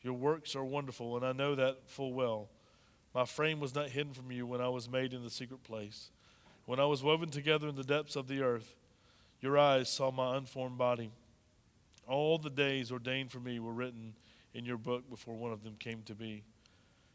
Your 0.02 0.14
works 0.14 0.54
are 0.54 0.64
wonderful, 0.64 1.16
and 1.16 1.26
I 1.26 1.32
know 1.32 1.56
that 1.56 1.88
full 1.88 2.12
well. 2.12 2.48
My 3.12 3.24
frame 3.24 3.58
was 3.58 3.74
not 3.74 3.88
hidden 3.88 4.12
from 4.12 4.30
you 4.30 4.46
when 4.46 4.60
I 4.60 4.68
was 4.68 4.88
made 4.88 5.12
in 5.12 5.24
the 5.24 5.30
secret 5.30 5.64
place. 5.64 6.12
When 6.64 6.78
I 6.78 6.84
was 6.84 7.02
woven 7.02 7.30
together 7.30 7.66
in 7.66 7.74
the 7.74 7.82
depths 7.82 8.14
of 8.14 8.28
the 8.28 8.40
earth, 8.40 8.76
your 9.40 9.58
eyes 9.58 9.88
saw 9.88 10.12
my 10.12 10.36
unformed 10.36 10.78
body. 10.78 11.10
All 12.06 12.38
the 12.38 12.50
days 12.50 12.92
ordained 12.92 13.32
for 13.32 13.40
me 13.40 13.58
were 13.58 13.72
written 13.72 14.14
in 14.54 14.64
your 14.64 14.78
book 14.78 15.10
before 15.10 15.34
one 15.34 15.50
of 15.50 15.64
them 15.64 15.74
came 15.76 16.02
to 16.02 16.14
be. 16.14 16.44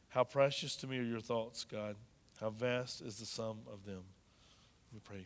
How 0.10 0.26
precious 0.26 0.76
to 0.76 0.88
me 0.88 1.00
are 1.00 1.04
your 1.04 1.22
thoughts, 1.22 1.64
God. 1.64 1.96
How 2.40 2.50
vast 2.50 3.02
is 3.02 3.18
the 3.18 3.26
sum 3.26 3.60
of 3.72 3.86
them. 3.86 4.04
We 4.94 5.00
pray. 5.00 5.26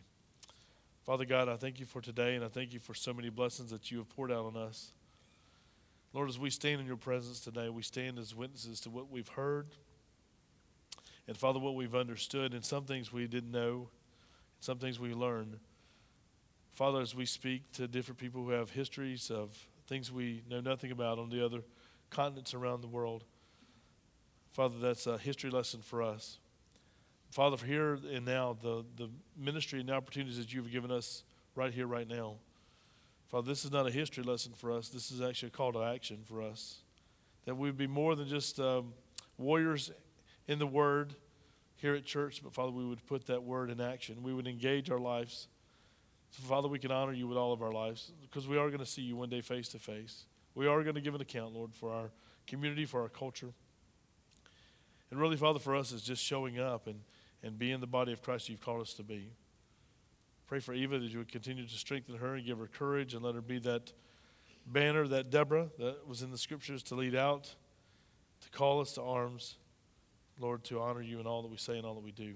Father 1.04 1.24
God, 1.24 1.48
I 1.48 1.56
thank 1.56 1.80
you 1.80 1.86
for 1.86 2.00
today, 2.00 2.36
and 2.36 2.44
I 2.44 2.48
thank 2.48 2.72
you 2.72 2.78
for 2.78 2.94
so 2.94 3.12
many 3.12 3.30
blessings 3.30 3.70
that 3.70 3.90
you 3.90 3.98
have 3.98 4.08
poured 4.10 4.30
out 4.30 4.44
on 4.44 4.56
us. 4.56 4.92
Lord, 6.12 6.28
as 6.28 6.38
we 6.38 6.50
stand 6.50 6.80
in 6.80 6.86
your 6.86 6.96
presence 6.96 7.40
today, 7.40 7.68
we 7.68 7.82
stand 7.82 8.18
as 8.18 8.34
witnesses 8.34 8.80
to 8.80 8.90
what 8.90 9.10
we've 9.10 9.28
heard, 9.28 9.68
and 11.26 11.36
Father, 11.36 11.58
what 11.58 11.74
we've 11.74 11.94
understood, 11.94 12.52
and 12.52 12.64
some 12.64 12.84
things 12.84 13.12
we 13.12 13.26
didn't 13.26 13.52
know, 13.52 13.88
and 13.88 13.88
some 14.60 14.78
things 14.78 15.00
we 15.00 15.14
learned. 15.14 15.58
Father, 16.72 17.00
as 17.00 17.14
we 17.14 17.26
speak 17.26 17.72
to 17.72 17.88
different 17.88 18.18
people 18.18 18.44
who 18.44 18.50
have 18.50 18.70
histories 18.70 19.30
of 19.30 19.56
things 19.86 20.12
we 20.12 20.42
know 20.48 20.60
nothing 20.60 20.92
about 20.92 21.18
on 21.18 21.30
the 21.30 21.44
other 21.44 21.62
continents 22.10 22.54
around 22.54 22.82
the 22.82 22.88
world, 22.88 23.24
Father, 24.52 24.78
that's 24.80 25.06
a 25.06 25.18
history 25.18 25.50
lesson 25.50 25.80
for 25.80 26.02
us. 26.02 26.38
Father, 27.30 27.56
for 27.56 27.66
here 27.66 27.96
and 28.12 28.24
now, 28.24 28.56
the, 28.60 28.84
the 28.96 29.08
ministry 29.38 29.78
and 29.78 29.88
the 29.88 29.92
opportunities 29.92 30.36
that 30.36 30.52
you've 30.52 30.70
given 30.72 30.90
us 30.90 31.22
right 31.54 31.72
here, 31.72 31.86
right 31.86 32.08
now. 32.08 32.34
Father, 33.28 33.46
this 33.46 33.64
is 33.64 33.70
not 33.70 33.86
a 33.86 33.90
history 33.90 34.24
lesson 34.24 34.52
for 34.52 34.72
us. 34.72 34.88
This 34.88 35.12
is 35.12 35.20
actually 35.20 35.48
a 35.48 35.52
call 35.52 35.72
to 35.72 35.82
action 35.82 36.18
for 36.26 36.42
us. 36.42 36.78
That 37.44 37.54
we 37.54 37.68
would 37.68 37.78
be 37.78 37.86
more 37.86 38.16
than 38.16 38.26
just 38.26 38.58
um, 38.58 38.92
warriors 39.38 39.92
in 40.48 40.58
the 40.58 40.66
Word 40.66 41.14
here 41.76 41.94
at 41.94 42.04
church, 42.04 42.42
but 42.42 42.52
Father, 42.52 42.72
we 42.72 42.84
would 42.84 43.06
put 43.06 43.26
that 43.26 43.44
Word 43.44 43.70
in 43.70 43.80
action. 43.80 44.24
We 44.24 44.34
would 44.34 44.48
engage 44.48 44.90
our 44.90 44.98
lives. 44.98 45.46
So, 46.32 46.42
Father, 46.42 46.66
we 46.66 46.80
can 46.80 46.90
honor 46.90 47.12
you 47.12 47.28
with 47.28 47.38
all 47.38 47.52
of 47.52 47.62
our 47.62 47.72
lives 47.72 48.10
because 48.20 48.48
we 48.48 48.58
are 48.58 48.66
going 48.66 48.80
to 48.80 48.86
see 48.86 49.02
you 49.02 49.14
one 49.14 49.28
day 49.28 49.40
face 49.40 49.68
to 49.68 49.78
face. 49.78 50.24
We 50.56 50.66
are 50.66 50.82
going 50.82 50.96
to 50.96 51.00
give 51.00 51.14
an 51.14 51.20
account, 51.20 51.54
Lord, 51.54 51.72
for 51.72 51.92
our 51.92 52.10
community, 52.48 52.86
for 52.86 53.02
our 53.02 53.08
culture. 53.08 53.52
And 55.12 55.20
really, 55.20 55.36
Father, 55.36 55.60
for 55.60 55.76
us 55.76 55.92
is 55.92 56.02
just 56.02 56.24
showing 56.24 56.58
up 56.58 56.88
and, 56.88 57.00
and 57.42 57.58
be 57.58 57.72
in 57.72 57.80
the 57.80 57.86
body 57.86 58.12
of 58.12 58.22
Christ 58.22 58.48
you've 58.48 58.60
called 58.60 58.82
us 58.82 58.94
to 58.94 59.02
be. 59.02 59.30
Pray 60.46 60.60
for 60.60 60.74
Eva 60.74 60.98
that 60.98 61.10
you 61.10 61.18
would 61.18 61.30
continue 61.30 61.66
to 61.66 61.74
strengthen 61.74 62.16
her 62.16 62.34
and 62.34 62.44
give 62.44 62.58
her 62.58 62.66
courage 62.66 63.14
and 63.14 63.24
let 63.24 63.34
her 63.34 63.40
be 63.40 63.58
that 63.60 63.92
banner, 64.66 65.06
that 65.06 65.30
Deborah 65.30 65.68
that 65.78 66.06
was 66.06 66.22
in 66.22 66.30
the 66.30 66.38
scriptures 66.38 66.82
to 66.84 66.94
lead 66.94 67.14
out, 67.14 67.54
to 68.40 68.50
call 68.50 68.80
us 68.80 68.92
to 68.94 69.02
arms, 69.02 69.56
Lord, 70.38 70.64
to 70.64 70.80
honor 70.80 71.02
you 71.02 71.20
in 71.20 71.26
all 71.26 71.42
that 71.42 71.50
we 71.50 71.56
say 71.56 71.76
and 71.76 71.86
all 71.86 71.94
that 71.94 72.04
we 72.04 72.12
do. 72.12 72.34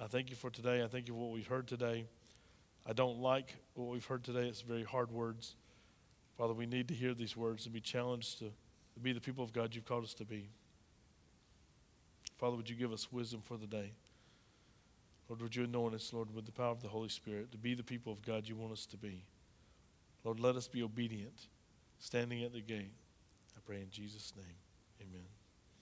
I 0.00 0.06
thank 0.06 0.30
you 0.30 0.36
for 0.36 0.50
today. 0.50 0.82
I 0.82 0.86
thank 0.86 1.08
you 1.08 1.14
for 1.14 1.20
what 1.20 1.30
we've 1.30 1.46
heard 1.46 1.66
today. 1.66 2.06
I 2.86 2.92
don't 2.92 3.18
like 3.18 3.54
what 3.74 3.88
we've 3.88 4.04
heard 4.04 4.24
today. 4.24 4.48
It's 4.48 4.62
very 4.62 4.84
hard 4.84 5.10
words. 5.10 5.56
Father, 6.36 6.54
we 6.54 6.66
need 6.66 6.88
to 6.88 6.94
hear 6.94 7.14
these 7.14 7.36
words 7.36 7.66
and 7.66 7.74
be 7.74 7.80
challenged 7.80 8.38
to, 8.38 8.50
be 9.02 9.12
the 9.12 9.20
people 9.20 9.44
of 9.44 9.52
God 9.52 9.74
you've 9.74 9.84
called 9.84 10.04
us 10.04 10.14
to 10.14 10.24
be. 10.24 10.48
Father, 12.38 12.56
would 12.56 12.70
you 12.70 12.76
give 12.76 12.92
us 12.92 13.12
wisdom 13.12 13.40
for 13.42 13.56
the 13.56 13.66
day? 13.66 13.92
Lord, 15.28 15.42
would 15.42 15.56
you 15.56 15.64
anoint 15.64 15.94
us, 15.94 16.12
Lord, 16.12 16.34
with 16.34 16.46
the 16.46 16.52
power 16.52 16.70
of 16.70 16.82
the 16.82 16.88
Holy 16.88 17.08
Spirit 17.08 17.52
to 17.52 17.58
be 17.58 17.74
the 17.74 17.82
people 17.82 18.12
of 18.12 18.24
God 18.24 18.48
you 18.48 18.56
want 18.56 18.72
us 18.72 18.86
to 18.86 18.96
be? 18.96 19.24
Lord, 20.24 20.40
let 20.40 20.56
us 20.56 20.68
be 20.68 20.82
obedient, 20.82 21.48
standing 21.98 22.42
at 22.44 22.52
the 22.52 22.60
gate. 22.60 22.92
I 23.56 23.60
pray 23.66 23.80
in 23.80 23.90
Jesus' 23.90 24.32
name. 24.36 24.56
Amen. 25.02 25.37